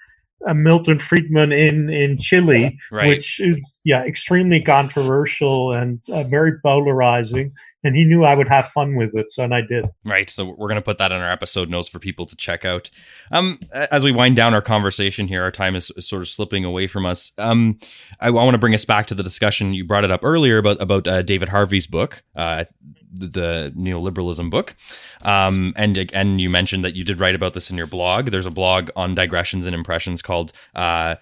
uh, 0.48 0.54
Milton 0.54 1.00
Friedman 1.00 1.52
in 1.52 1.90
in 1.90 2.18
Chile, 2.18 2.78
right. 2.92 3.10
which 3.10 3.40
is 3.40 3.58
yeah 3.84 4.04
extremely 4.04 4.62
controversial 4.62 5.74
and 5.74 6.00
uh, 6.12 6.24
very 6.24 6.60
polarizing. 6.62 7.54
And 7.84 7.96
he 7.96 8.04
knew 8.04 8.26
I 8.26 8.36
would 8.36 8.50
have 8.50 8.68
fun 8.68 8.96
with 8.96 9.16
it, 9.16 9.32
so 9.32 9.44
and 9.44 9.54
I 9.54 9.62
did. 9.62 9.86
Right. 10.04 10.30
So 10.30 10.54
we're 10.58 10.68
gonna 10.68 10.82
put 10.82 10.98
that 10.98 11.12
in 11.12 11.18
our 11.18 11.32
episode 11.32 11.70
notes 11.70 11.88
for 11.88 12.00
people 12.00 12.26
to 12.26 12.36
check 12.36 12.66
out. 12.66 12.90
Um, 13.32 13.60
as 13.74 14.04
we 14.04 14.12
wind 14.12 14.36
down 14.36 14.54
our 14.54 14.62
conversation 14.62 15.28
here, 15.28 15.44
our 15.44 15.52
time 15.52 15.76
is, 15.76 15.92
is 15.96 16.08
sort 16.08 16.22
of 16.22 16.28
slipping 16.28 16.66
away 16.66 16.88
from 16.88 17.06
us. 17.06 17.32
Um, 17.38 17.80
I, 18.20 18.28
I 18.28 18.32
want 18.32 18.54
to 18.54 18.60
bring 18.60 18.74
us 18.74 18.86
back 18.86 19.08
to 19.08 19.16
the 19.16 19.24
discussion 19.24 19.74
you 19.74 19.86
brought 19.86 20.04
it 20.04 20.12
up 20.12 20.26
earlier 20.26 20.58
about 20.58 20.82
about 20.82 21.08
uh, 21.08 21.22
David 21.22 21.50
Harvey's 21.50 21.88
book. 21.88 22.24
Uh, 22.36 22.66
the 23.12 23.74
neoliberalism 23.76 24.50
book. 24.50 24.76
Um, 25.24 25.74
and 25.76 26.10
and 26.14 26.40
you 26.40 26.50
mentioned 26.50 26.84
that 26.86 26.96
you 26.96 27.04
did 27.04 27.20
write 27.20 27.36
about 27.36 27.54
this 27.54 27.72
in 27.72 27.78
your 27.78 27.88
blog. 27.88 28.32
There's 28.32 28.46
a 28.46 28.52
blog 28.52 28.90
on 28.96 29.16
digressions 29.16 29.66
and 29.66 29.76
impressions 29.76 30.22
called 30.22 30.52
uh, 30.76 31.16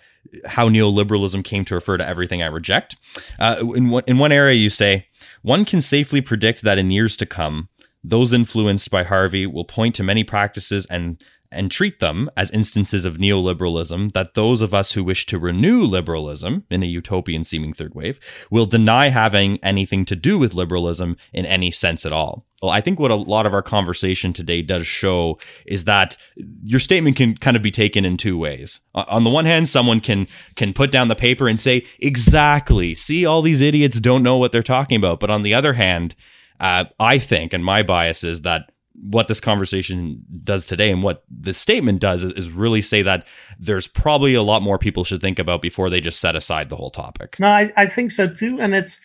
"How 0.45 0.69
Neoliberalism 0.69 1.43
Came 1.43 1.65
to 1.65 1.75
Refer 1.75 1.97
to 1.97 2.07
Everything 2.07 2.41
I 2.41 2.47
Reject." 2.47 2.97
Uh, 3.39 3.63
in 3.75 3.89
one, 3.89 4.03
in 4.07 4.17
one 4.17 4.31
area, 4.31 4.55
you 4.55 4.69
say 4.69 5.07
one 5.41 5.65
can 5.65 5.81
safely 5.81 6.21
predict 6.21 6.61
that 6.63 6.77
in 6.77 6.91
years 6.91 7.15
to 7.17 7.25
come, 7.25 7.69
those 8.03 8.33
influenced 8.33 8.89
by 8.91 9.03
Harvey 9.03 9.45
will 9.45 9.65
point 9.65 9.95
to 9.95 10.03
many 10.03 10.23
practices 10.23 10.85
and 10.87 11.23
and 11.51 11.71
treat 11.71 11.99
them 11.99 12.29
as 12.35 12.51
instances 12.51 13.05
of 13.05 13.17
neoliberalism 13.17 14.11
that 14.13 14.33
those 14.33 14.61
of 14.61 14.73
us 14.73 14.93
who 14.93 15.03
wish 15.03 15.25
to 15.27 15.39
renew 15.39 15.83
liberalism 15.83 16.65
in 16.69 16.83
a 16.83 16.87
utopian 16.87 17.43
seeming 17.43 17.73
third 17.73 17.95
wave 17.95 18.19
will 18.51 18.65
deny 18.65 19.09
having 19.09 19.57
anything 19.63 20.05
to 20.05 20.15
do 20.15 20.37
with 20.37 20.53
liberalism 20.53 21.17
in 21.33 21.45
any 21.45 21.71
sense 21.71 22.05
at 22.05 22.11
all. 22.11 22.45
Well, 22.61 22.71
I 22.71 22.81
think 22.81 22.99
what 22.99 23.11
a 23.11 23.15
lot 23.15 23.45
of 23.45 23.53
our 23.53 23.61
conversation 23.61 24.33
today 24.33 24.63
does 24.63 24.87
show 24.87 25.37
is 25.65 25.83
that 25.83 26.17
your 26.63 26.79
statement 26.79 27.15
can 27.15 27.37
kind 27.37 27.55
of 27.55 27.61
be 27.61 27.69
taken 27.69 28.03
in 28.03 28.17
two 28.17 28.37
ways. 28.37 28.79
On 28.95 29.23
the 29.23 29.29
one 29.29 29.45
hand, 29.45 29.69
someone 29.69 29.99
can 29.99 30.27
can 30.55 30.73
put 30.73 30.91
down 30.91 31.07
the 31.07 31.15
paper 31.15 31.47
and 31.47 31.59
say, 31.59 31.85
"Exactly. 31.99 32.95
See, 32.95 33.27
all 33.27 33.43
these 33.43 33.61
idiots 33.61 33.99
don't 33.99 34.23
know 34.23 34.37
what 34.37 34.51
they're 34.51 34.63
talking 34.63 34.97
about." 34.97 35.19
But 35.19 35.29
on 35.29 35.43
the 35.43 35.53
other 35.53 35.73
hand, 35.73 36.15
uh, 36.59 36.85
I 36.99 37.19
think, 37.19 37.53
and 37.53 37.63
my 37.63 37.83
bias 37.83 38.23
is 38.23 38.41
that 38.41 38.71
what 38.99 39.27
this 39.27 39.39
conversation 39.39 40.23
does 40.43 40.65
today 40.65 40.89
and 40.89 41.03
what 41.03 41.23
this 41.29 41.57
statement 41.57 42.01
does 42.01 42.23
is, 42.23 42.31
is, 42.33 42.49
really 42.49 42.81
say 42.81 43.03
that 43.03 43.25
there's 43.59 43.85
probably 43.85 44.33
a 44.33 44.41
lot 44.41 44.61
more 44.61 44.79
people 44.79 45.03
should 45.03 45.21
think 45.21 45.37
about 45.37 45.61
before 45.61 45.89
they 45.89 46.01
just 46.01 46.19
set 46.19 46.35
aside 46.35 46.69
the 46.69 46.75
whole 46.75 46.89
topic. 46.89 47.39
No, 47.39 47.47
I, 47.47 47.71
I 47.77 47.85
think 47.85 48.11
so 48.11 48.27
too. 48.27 48.59
And 48.59 48.73
it's, 48.73 48.99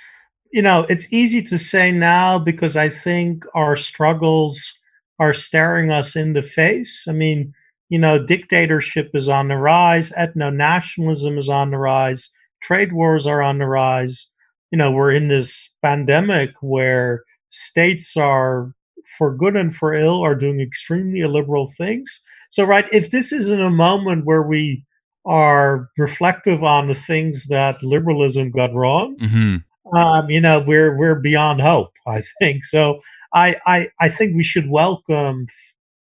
you 0.51 0.63
know, 0.63 0.87
it's 0.89 1.13
easy 1.13 1.43
to 1.43 1.59
say 1.59 1.93
now 1.93 2.39
because 2.39 2.77
I 2.77 2.89
think 2.89 3.45
our 3.55 3.77
struggles 3.77 4.79
are 5.19 5.35
staring 5.35 5.91
us 5.91 6.17
in 6.17 6.33
the 6.33 6.43
face. 6.43 7.07
I 7.09 7.13
mean, 7.13 7.53
you 7.89 7.99
know, 7.99 8.25
dictatorship 8.25 9.11
is 9.15 9.29
on 9.29 9.49
the 9.49 9.57
rise, 9.57 10.11
ethno 10.13 10.53
nationalism 10.55 11.37
is 11.37 11.51
on 11.51 11.71
the 11.71 11.79
rise, 11.79 12.31
trade 12.63 12.95
wars 12.95 13.27
are 13.27 13.43
on 13.43 13.59
the 13.59 13.67
rise. 13.67 14.33
You 14.71 14.79
know, 14.79 14.91
we're 14.91 15.13
in 15.13 15.29
this 15.29 15.77
pandemic 15.83 16.53
where 16.63 17.25
states 17.51 18.17
are 18.17 18.73
for 19.19 19.35
good 19.37 19.57
and 19.57 19.75
for 19.75 19.95
ill, 19.95 20.23
are 20.23 20.35
doing 20.35 20.61
extremely 20.61 21.21
illiberal 21.21 21.67
things. 21.67 22.23
So, 22.51 22.65
right, 22.65 22.87
if 22.93 23.11
this 23.11 23.33
isn't 23.33 23.61
a 23.61 23.71
moment 23.71 24.27
where 24.27 24.43
we 24.43 24.85
are 25.25 25.89
reflective 25.97 26.63
on 26.63 26.89
the 26.89 26.95
things 26.95 27.47
that 27.47 27.83
liberalism 27.83 28.51
got 28.51 28.75
wrong, 28.75 29.17
mm-hmm. 29.21 29.97
um, 29.97 30.31
you 30.31 30.41
know, 30.41 30.63
we're 30.67 30.97
we're 30.97 31.21
beyond 31.21 31.61
hope. 31.61 31.93
I 32.07 32.23
think 32.41 32.65
so. 32.65 33.01
I 33.35 33.57
I, 33.67 33.89
I 34.01 34.09
think 34.09 34.37
we 34.37 34.45
should 34.45 34.69
welcome. 34.69 35.47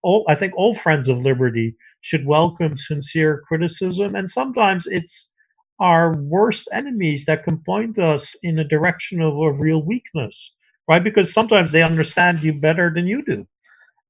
All, 0.03 0.25
I 0.29 0.35
think 0.35 0.57
all 0.57 0.75
friends 0.75 1.09
of 1.09 1.19
liberty 1.19 1.77
should 2.01 2.27
welcome 2.27 2.77
sincere 2.77 3.43
criticism, 3.47 4.17
and 4.17 4.29
sometimes 4.29 4.87
it's 4.87 5.33
our 5.79 6.17
worst 6.17 6.69
enemies 6.73 7.25
that 7.27 7.45
can 7.45 7.59
point 7.59 7.99
us 7.99 8.37
in 8.43 8.59
a 8.59 8.65
direction 8.65 9.21
of 9.21 9.37
a 9.37 9.53
real 9.53 9.83
weakness 9.83 10.55
right? 10.89 11.03
Because 11.03 11.33
sometimes 11.33 11.73
they 11.73 11.83
understand 11.83 12.43
you 12.43 12.53
better 12.53 12.93
than 12.95 13.07
you 13.07 13.25
do. 13.25 13.47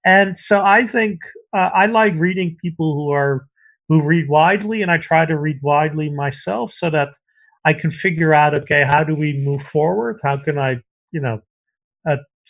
And 0.04 0.38
so 0.38 0.64
I 0.64 0.86
think 0.86 1.20
uh, 1.54 1.70
I 1.74 1.86
like 1.86 2.14
reading 2.14 2.56
people 2.60 2.94
who 2.94 3.10
are 3.12 3.46
who 3.88 4.02
read 4.02 4.28
widely, 4.28 4.82
and 4.82 4.90
I 4.90 4.98
try 4.98 5.26
to 5.26 5.36
read 5.36 5.58
widely 5.62 6.08
myself 6.10 6.72
so 6.72 6.88
that 6.90 7.14
I 7.64 7.72
can 7.72 7.90
figure 7.90 8.32
out, 8.32 8.54
okay, 8.54 8.84
how 8.84 9.04
do 9.04 9.14
we 9.14 9.38
move 9.44 9.62
forward? 9.62 10.20
How 10.22 10.36
can 10.42 10.58
I, 10.58 10.80
you 11.12 11.20
know, 11.20 11.42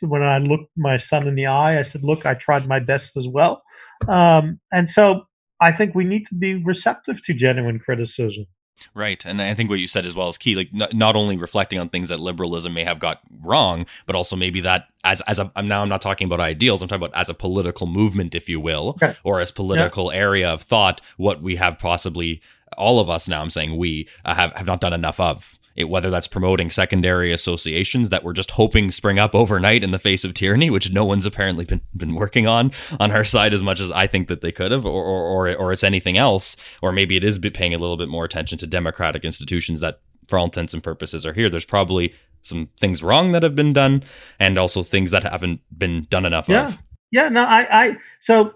when 0.00 0.22
I 0.22 0.38
looked 0.38 0.70
my 0.76 0.96
son 0.96 1.28
in 1.28 1.34
the 1.34 1.46
eye, 1.46 1.78
I 1.78 1.82
said, 1.82 2.02
"Look, 2.02 2.26
I 2.26 2.34
tried 2.34 2.66
my 2.66 2.80
best 2.80 3.16
as 3.16 3.28
well." 3.28 3.62
Um, 4.08 4.60
and 4.72 4.88
so 4.88 5.24
I 5.60 5.72
think 5.72 5.94
we 5.94 6.04
need 6.04 6.26
to 6.26 6.34
be 6.34 6.54
receptive 6.54 7.24
to 7.24 7.34
genuine 7.34 7.78
criticism. 7.78 8.46
Right. 8.94 9.24
And 9.24 9.40
I 9.40 9.54
think 9.54 9.70
what 9.70 9.78
you 9.78 9.86
said 9.86 10.06
as 10.06 10.14
well 10.14 10.28
is 10.28 10.38
key. 10.38 10.54
Like 10.54 10.70
n- 10.74 10.96
not 10.96 11.16
only 11.16 11.36
reflecting 11.36 11.78
on 11.78 11.88
things 11.88 12.08
that 12.08 12.20
liberalism 12.20 12.74
may 12.74 12.84
have 12.84 12.98
got 12.98 13.20
wrong, 13.40 13.86
but 14.06 14.16
also 14.16 14.36
maybe 14.36 14.60
that 14.62 14.88
as 15.04 15.20
as 15.22 15.38
a 15.38 15.50
I'm 15.56 15.66
now 15.66 15.82
I'm 15.82 15.88
not 15.88 16.00
talking 16.00 16.26
about 16.26 16.40
ideals. 16.40 16.82
I'm 16.82 16.88
talking 16.88 17.04
about 17.04 17.18
as 17.18 17.28
a 17.28 17.34
political 17.34 17.86
movement, 17.86 18.34
if 18.34 18.48
you 18.48 18.60
will, 18.60 18.98
yes. 19.00 19.24
or 19.24 19.40
as 19.40 19.50
political 19.50 20.12
yeah. 20.12 20.18
area 20.18 20.48
of 20.50 20.62
thought, 20.62 21.00
what 21.16 21.42
we 21.42 21.56
have 21.56 21.78
possibly 21.78 22.40
all 22.76 23.00
of 23.00 23.10
us 23.10 23.28
now. 23.28 23.42
I'm 23.42 23.50
saying 23.50 23.76
we 23.76 24.08
uh, 24.24 24.34
have 24.34 24.52
have 24.54 24.66
not 24.66 24.80
done 24.80 24.92
enough 24.92 25.20
of 25.20 25.58
it, 25.76 25.84
whether 25.84 26.10
that's 26.10 26.26
promoting 26.26 26.70
secondary 26.70 27.32
associations 27.32 28.10
that 28.10 28.24
we're 28.24 28.32
just 28.32 28.52
hoping 28.52 28.90
spring 28.90 29.18
up 29.18 29.34
overnight 29.34 29.82
in 29.82 29.90
the 29.90 29.98
face 29.98 30.24
of 30.24 30.34
tyranny, 30.34 30.70
which 30.70 30.92
no 30.92 31.04
one's 31.04 31.26
apparently 31.26 31.64
been, 31.64 31.80
been 31.96 32.14
working 32.14 32.46
on 32.46 32.72
on 33.00 33.10
our 33.10 33.24
side 33.24 33.54
as 33.54 33.62
much 33.62 33.80
as 33.80 33.90
I 33.90 34.06
think 34.06 34.28
that 34.28 34.40
they 34.40 34.52
could 34.52 34.72
have, 34.72 34.84
or, 34.84 35.04
or, 35.04 35.48
or, 35.48 35.54
or 35.56 35.72
it's 35.72 35.84
anything 35.84 36.18
else, 36.18 36.56
or 36.82 36.92
maybe 36.92 37.16
it 37.16 37.24
is 37.24 37.38
paying 37.38 37.74
a 37.74 37.78
little 37.78 37.96
bit 37.96 38.08
more 38.08 38.24
attention 38.24 38.58
to 38.58 38.66
democratic 38.66 39.24
institutions 39.24 39.80
that, 39.80 40.00
for 40.28 40.38
all 40.38 40.44
intents 40.46 40.74
and 40.74 40.82
purposes, 40.82 41.26
are 41.26 41.32
here. 41.32 41.48
There's 41.48 41.64
probably 41.64 42.14
some 42.42 42.68
things 42.78 43.02
wrong 43.02 43.32
that 43.32 43.42
have 43.42 43.54
been 43.54 43.72
done, 43.72 44.02
and 44.38 44.58
also 44.58 44.82
things 44.82 45.10
that 45.10 45.22
haven't 45.22 45.60
been 45.76 46.06
done 46.10 46.26
enough 46.26 46.48
yeah. 46.48 46.68
of. 46.68 46.78
Yeah, 47.10 47.28
no, 47.28 47.44
I, 47.44 47.66
I 47.70 47.96
so 48.20 48.54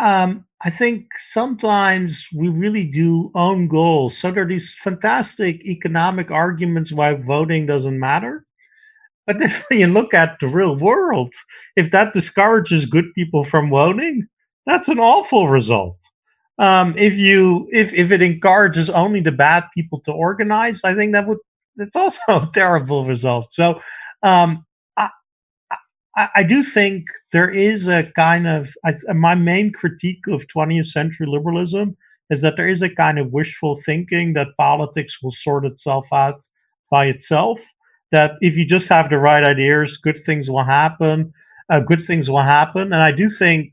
um, 0.00 0.44
I 0.62 0.70
think 0.70 1.06
sometimes 1.16 2.26
we 2.34 2.48
really 2.48 2.84
do 2.84 3.30
own 3.34 3.68
goals. 3.68 4.16
So 4.16 4.30
there 4.30 4.44
are 4.44 4.48
these 4.48 4.74
fantastic 4.74 5.64
economic 5.66 6.30
arguments 6.30 6.92
why 6.92 7.14
voting 7.14 7.66
doesn't 7.66 7.98
matter. 7.98 8.44
But 9.26 9.38
then 9.38 9.50
when 9.68 9.80
you 9.80 9.86
look 9.86 10.14
at 10.14 10.38
the 10.40 10.48
real 10.48 10.76
world, 10.76 11.34
if 11.76 11.90
that 11.90 12.14
discourages 12.14 12.86
good 12.86 13.12
people 13.14 13.44
from 13.44 13.70
voting, 13.70 14.26
that's 14.66 14.88
an 14.88 14.98
awful 14.98 15.48
result. 15.48 16.00
Um, 16.58 16.94
if 16.98 17.16
you 17.16 17.68
if 17.72 17.94
if 17.94 18.10
it 18.10 18.20
encourages 18.20 18.90
only 18.90 19.20
the 19.20 19.32
bad 19.32 19.64
people 19.74 20.00
to 20.00 20.12
organize, 20.12 20.84
I 20.84 20.94
think 20.94 21.12
that 21.12 21.26
would 21.26 21.38
that's 21.76 21.96
also 21.96 22.20
a 22.28 22.50
terrible 22.52 23.06
result. 23.06 23.52
So 23.52 23.80
um, 24.22 24.66
I, 26.34 26.42
do 26.42 26.62
think 26.62 27.06
there 27.32 27.50
is 27.50 27.88
a 27.88 28.10
kind 28.14 28.46
of 28.46 28.74
I, 28.84 28.94
my 29.12 29.34
main 29.34 29.72
critique 29.72 30.26
of 30.28 30.46
20th 30.46 30.86
century 30.86 31.26
liberalism 31.28 31.96
is 32.30 32.40
that 32.42 32.56
there 32.56 32.68
is 32.68 32.82
a 32.82 32.94
kind 32.94 33.18
of 33.18 33.32
wishful 33.32 33.76
thinking 33.76 34.34
that 34.34 34.56
politics 34.56 35.22
will 35.22 35.30
sort 35.30 35.64
itself 35.64 36.06
out 36.12 36.34
by 36.90 37.06
itself. 37.06 37.60
That 38.12 38.32
if 38.40 38.56
you 38.56 38.64
just 38.64 38.88
have 38.88 39.10
the 39.10 39.18
right 39.18 39.44
ideas, 39.44 39.96
good 39.96 40.18
things 40.18 40.50
will 40.50 40.64
happen. 40.64 41.32
Uh, 41.70 41.80
good 41.80 42.00
things 42.02 42.28
will 42.28 42.42
happen, 42.42 42.92
and 42.92 43.02
I 43.02 43.12
do 43.12 43.30
think 43.30 43.70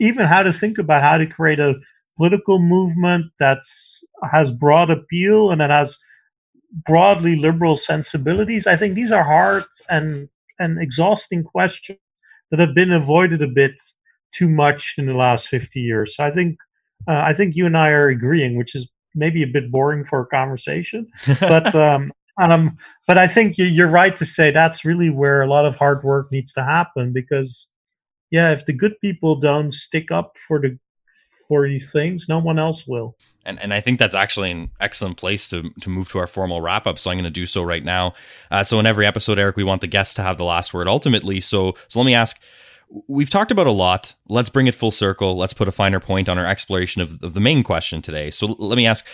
even 0.00 0.26
how 0.26 0.42
to 0.42 0.52
think 0.52 0.78
about 0.78 1.02
how 1.02 1.18
to 1.18 1.26
create 1.26 1.60
a 1.60 1.74
political 2.16 2.58
movement 2.58 3.26
that's 3.38 4.04
has 4.30 4.52
broad 4.52 4.90
appeal 4.90 5.50
and 5.50 5.60
that 5.60 5.70
has 5.70 5.98
broadly 6.86 7.36
liberal 7.36 7.76
sensibilities. 7.76 8.66
I 8.66 8.76
think 8.76 8.94
these 8.94 9.12
are 9.12 9.24
hard 9.24 9.64
and 9.88 10.28
and 10.60 10.80
exhausting 10.80 11.42
questions 11.42 11.98
that 12.50 12.60
have 12.60 12.74
been 12.74 12.92
avoided 12.92 13.42
a 13.42 13.48
bit 13.48 13.72
too 14.32 14.48
much 14.48 14.94
in 14.98 15.06
the 15.06 15.14
last 15.14 15.48
50 15.48 15.80
years. 15.80 16.14
So 16.14 16.24
I 16.24 16.30
think 16.30 16.58
uh, 17.08 17.22
I 17.24 17.32
think 17.32 17.56
you 17.56 17.66
and 17.66 17.76
I 17.76 17.88
are 17.88 18.08
agreeing, 18.08 18.56
which 18.56 18.74
is 18.74 18.88
maybe 19.14 19.42
a 19.42 19.46
bit 19.46 19.72
boring 19.72 20.04
for 20.04 20.20
a 20.20 20.26
conversation, 20.26 21.06
but 21.40 21.74
um, 21.74 22.12
um, 22.40 22.76
but 23.06 23.18
I 23.18 23.26
think 23.26 23.56
you're 23.58 23.88
right 23.88 24.16
to 24.16 24.24
say 24.24 24.50
that's 24.50 24.84
really 24.84 25.10
where 25.10 25.42
a 25.42 25.46
lot 25.46 25.66
of 25.66 25.76
hard 25.76 26.04
work 26.04 26.30
needs 26.30 26.52
to 26.54 26.64
happen 26.64 27.12
because 27.12 27.72
yeah, 28.30 28.52
if 28.52 28.66
the 28.66 28.72
good 28.72 28.94
people 29.00 29.36
don't 29.36 29.72
stick 29.72 30.10
up 30.10 30.36
for 30.46 30.60
the 30.60 30.78
for 31.48 31.66
these 31.66 31.90
things, 31.90 32.28
no 32.28 32.38
one 32.38 32.58
else 32.58 32.86
will. 32.86 33.16
And, 33.46 33.58
and 33.60 33.72
I 33.72 33.80
think 33.80 33.98
that's 33.98 34.14
actually 34.14 34.50
an 34.50 34.70
excellent 34.80 35.16
place 35.16 35.48
to, 35.48 35.70
to 35.80 35.88
move 35.88 36.10
to 36.10 36.18
our 36.18 36.26
formal 36.26 36.60
wrap 36.60 36.86
up. 36.86 36.98
So 36.98 37.10
I'm 37.10 37.16
going 37.16 37.24
to 37.24 37.30
do 37.30 37.46
so 37.46 37.62
right 37.62 37.84
now. 37.84 38.14
Uh, 38.50 38.62
so 38.62 38.78
in 38.78 38.86
every 38.86 39.06
episode, 39.06 39.38
Eric, 39.38 39.56
we 39.56 39.64
want 39.64 39.80
the 39.80 39.86
guests 39.86 40.14
to 40.14 40.22
have 40.22 40.36
the 40.36 40.44
last 40.44 40.74
word 40.74 40.88
ultimately. 40.88 41.40
So 41.40 41.74
so 41.88 41.98
let 41.98 42.06
me 42.06 42.14
ask. 42.14 42.38
We've 43.06 43.30
talked 43.30 43.52
about 43.52 43.68
a 43.68 43.72
lot. 43.72 44.14
Let's 44.28 44.48
bring 44.48 44.66
it 44.66 44.74
full 44.74 44.90
circle. 44.90 45.36
Let's 45.36 45.54
put 45.54 45.68
a 45.68 45.72
finer 45.72 46.00
point 46.00 46.28
on 46.28 46.38
our 46.38 46.46
exploration 46.46 47.00
of, 47.00 47.22
of 47.22 47.34
the 47.34 47.40
main 47.40 47.62
question 47.62 48.02
today. 48.02 48.32
So 48.32 48.46
let 48.58 48.76
me 48.76 48.84
ask, 48.84 49.06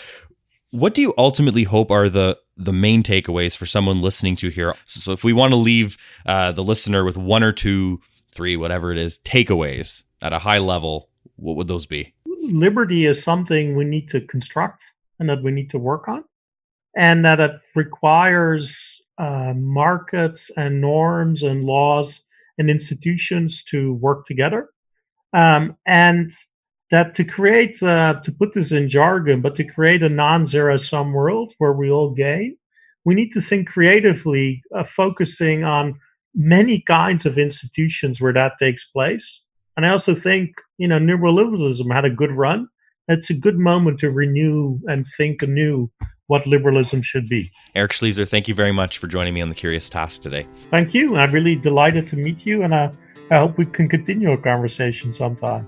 what 0.71 0.95
do 0.95 1.03
you 1.03 1.13
ultimately 1.19 1.65
hope 1.65 1.91
are 1.91 2.09
the 2.09 2.39
the 2.57 2.73
main 2.73 3.03
takeaways 3.03 3.55
for 3.55 3.67
someone 3.67 4.01
listening 4.01 4.35
to 4.37 4.49
here? 4.49 4.75
So 4.87 5.13
if 5.13 5.25
we 5.25 5.35
want 5.35 5.53
to 5.53 5.57
leave 5.57 5.99
uh, 6.25 6.53
the 6.53 6.65
listener 6.65 7.05
with 7.05 7.19
one 7.19 7.43
or 7.43 7.53
two, 7.53 8.01
three, 8.33 8.57
whatever 8.57 8.93
it 8.93 8.99
is, 8.99 9.19
takeaways 9.21 10.05
at 10.23 10.33
a 10.33 10.39
high 10.39 10.59
level, 10.59 11.11
what 11.37 11.57
would 11.57 11.69
those 11.69 11.87
be? 11.87 12.15
Liberty 12.53 13.07
is 13.07 13.23
something 13.23 13.77
we 13.77 13.85
need 13.85 14.09
to 14.11 14.21
construct 14.21 14.85
and 15.19 15.29
that 15.29 15.43
we 15.43 15.51
need 15.51 15.71
to 15.71 15.79
work 15.79 16.09
on, 16.09 16.25
and 16.97 17.25
that 17.25 17.41
it 17.41 17.53
requires 17.75 19.01
uh, 19.19 19.55
markets 19.55 20.51
and 20.57 20.81
norms 20.81 21.43
and 21.43 21.65
laws 21.65 22.23
and 22.59 22.71
institutions 22.71 23.65
to 23.65 23.95
work 23.95 24.25
together. 24.25 24.69
Um, 25.33 25.77
and 25.87 26.31
that 26.91 27.15
to 27.17 27.25
create, 27.25 27.83
uh, 27.83 28.21
to 28.23 28.33
put 28.33 28.53
this 28.53 28.73
in 28.73 28.89
jargon, 28.89 29.41
but 29.41 29.55
to 29.57 29.65
create 29.65 30.03
a 30.03 30.09
non 30.09 30.47
zero 30.47 30.77
sum 30.77 31.13
world 31.13 31.55
where 31.59 31.73
we 31.73 31.91
all 31.91 32.11
gain, 32.11 32.57
we 33.05 33.15
need 33.15 33.33
to 33.33 33.41
think 33.41 33.69
creatively, 33.69 34.63
uh, 34.75 34.85
focusing 34.85 35.65
on 35.65 35.99
many 36.35 36.81
kinds 36.81 37.27
of 37.27 37.39
institutions 37.39 38.21
where 38.21 38.33
that 38.33 38.53
takes 38.59 38.85
place 38.85 39.46
and 39.77 39.85
I 39.85 39.91
also 39.91 40.15
think, 40.15 40.51
you 40.79 40.89
know, 40.89 40.99
neoliberalism 40.99 41.93
had 41.93 42.05
a 42.05 42.11
good 42.11 42.33
run. 42.33 42.69
It's 43.09 43.31
a 43.31 43.35
good 43.35 43.59
moment 43.59 44.01
to 44.01 44.11
renew 44.11 44.81
and 44.87 45.07
think 45.07 45.43
anew 45.43 45.91
what 46.29 46.47
liberalism 46.47 47.03
should 47.03 47.27
be. 47.27 47.49
Eric 47.75 47.93
Schliesser, 47.93 48.29
thank 48.29 48.49
you 48.49 48.55
very 48.55 48.73
much 48.73 48.99
for 48.99 49.07
joining 49.07 49.35
me 49.35 49.43
on 49.43 49.49
the 49.49 49.55
Curious 49.55 49.89
Task 49.89 50.23
today. 50.23 50.47
Thank 50.71 50.95
you. 50.95 51.17
I'm 51.17 51.31
really 51.31 51.55
delighted 51.55 52.09
to 52.09 52.17
meet 52.17 52.45
you, 52.47 52.63
and 52.63 52.75
I, 52.75 52.91
I 53.31 53.39
hope 53.39 53.59
we 53.59 53.67
can 53.67 53.89
continue 53.89 54.31
our 54.31 54.37
conversation 54.37 55.13
sometime. 55.13 55.67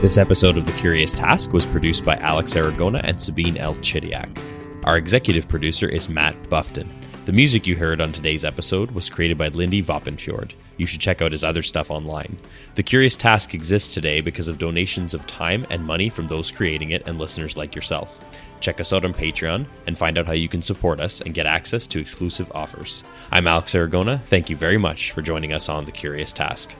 This 0.00 0.16
episode 0.16 0.56
of 0.56 0.64
The 0.64 0.72
Curious 0.72 1.12
Task 1.12 1.52
was 1.52 1.66
produced 1.66 2.04
by 2.04 2.16
Alex 2.16 2.54
Aragona 2.54 3.00
and 3.04 3.20
Sabine 3.20 3.56
L. 3.56 3.74
Chidiak. 3.76 4.59
Our 4.84 4.96
executive 4.96 5.46
producer 5.46 5.86
is 5.86 6.08
Matt 6.08 6.48
Buffton. 6.48 6.88
The 7.26 7.32
music 7.32 7.66
you 7.66 7.76
heard 7.76 8.00
on 8.00 8.12
today's 8.12 8.46
episode 8.46 8.90
was 8.92 9.10
created 9.10 9.36
by 9.36 9.48
Lindy 9.48 9.82
Vopnfjörð. 9.82 10.52
You 10.78 10.86
should 10.86 11.02
check 11.02 11.20
out 11.20 11.32
his 11.32 11.44
other 11.44 11.62
stuff 11.62 11.90
online. 11.90 12.38
The 12.76 12.82
Curious 12.82 13.14
Task 13.14 13.52
exists 13.52 13.92
today 13.92 14.22
because 14.22 14.48
of 14.48 14.56
donations 14.56 15.12
of 15.12 15.26
time 15.26 15.66
and 15.68 15.84
money 15.84 16.08
from 16.08 16.28
those 16.28 16.50
creating 16.50 16.92
it 16.92 17.02
and 17.06 17.18
listeners 17.18 17.58
like 17.58 17.74
yourself. 17.74 18.20
Check 18.60 18.80
us 18.80 18.90
out 18.94 19.04
on 19.04 19.12
Patreon 19.12 19.66
and 19.86 19.98
find 19.98 20.16
out 20.16 20.26
how 20.26 20.32
you 20.32 20.48
can 20.48 20.62
support 20.62 20.98
us 20.98 21.20
and 21.20 21.34
get 21.34 21.44
access 21.44 21.86
to 21.88 22.00
exclusive 22.00 22.50
offers. 22.52 23.04
I'm 23.30 23.46
Alex 23.46 23.74
Aragona. 23.74 24.22
Thank 24.22 24.48
you 24.48 24.56
very 24.56 24.78
much 24.78 25.10
for 25.12 25.20
joining 25.20 25.52
us 25.52 25.68
on 25.68 25.84
The 25.84 25.92
Curious 25.92 26.32
Task. 26.32 26.70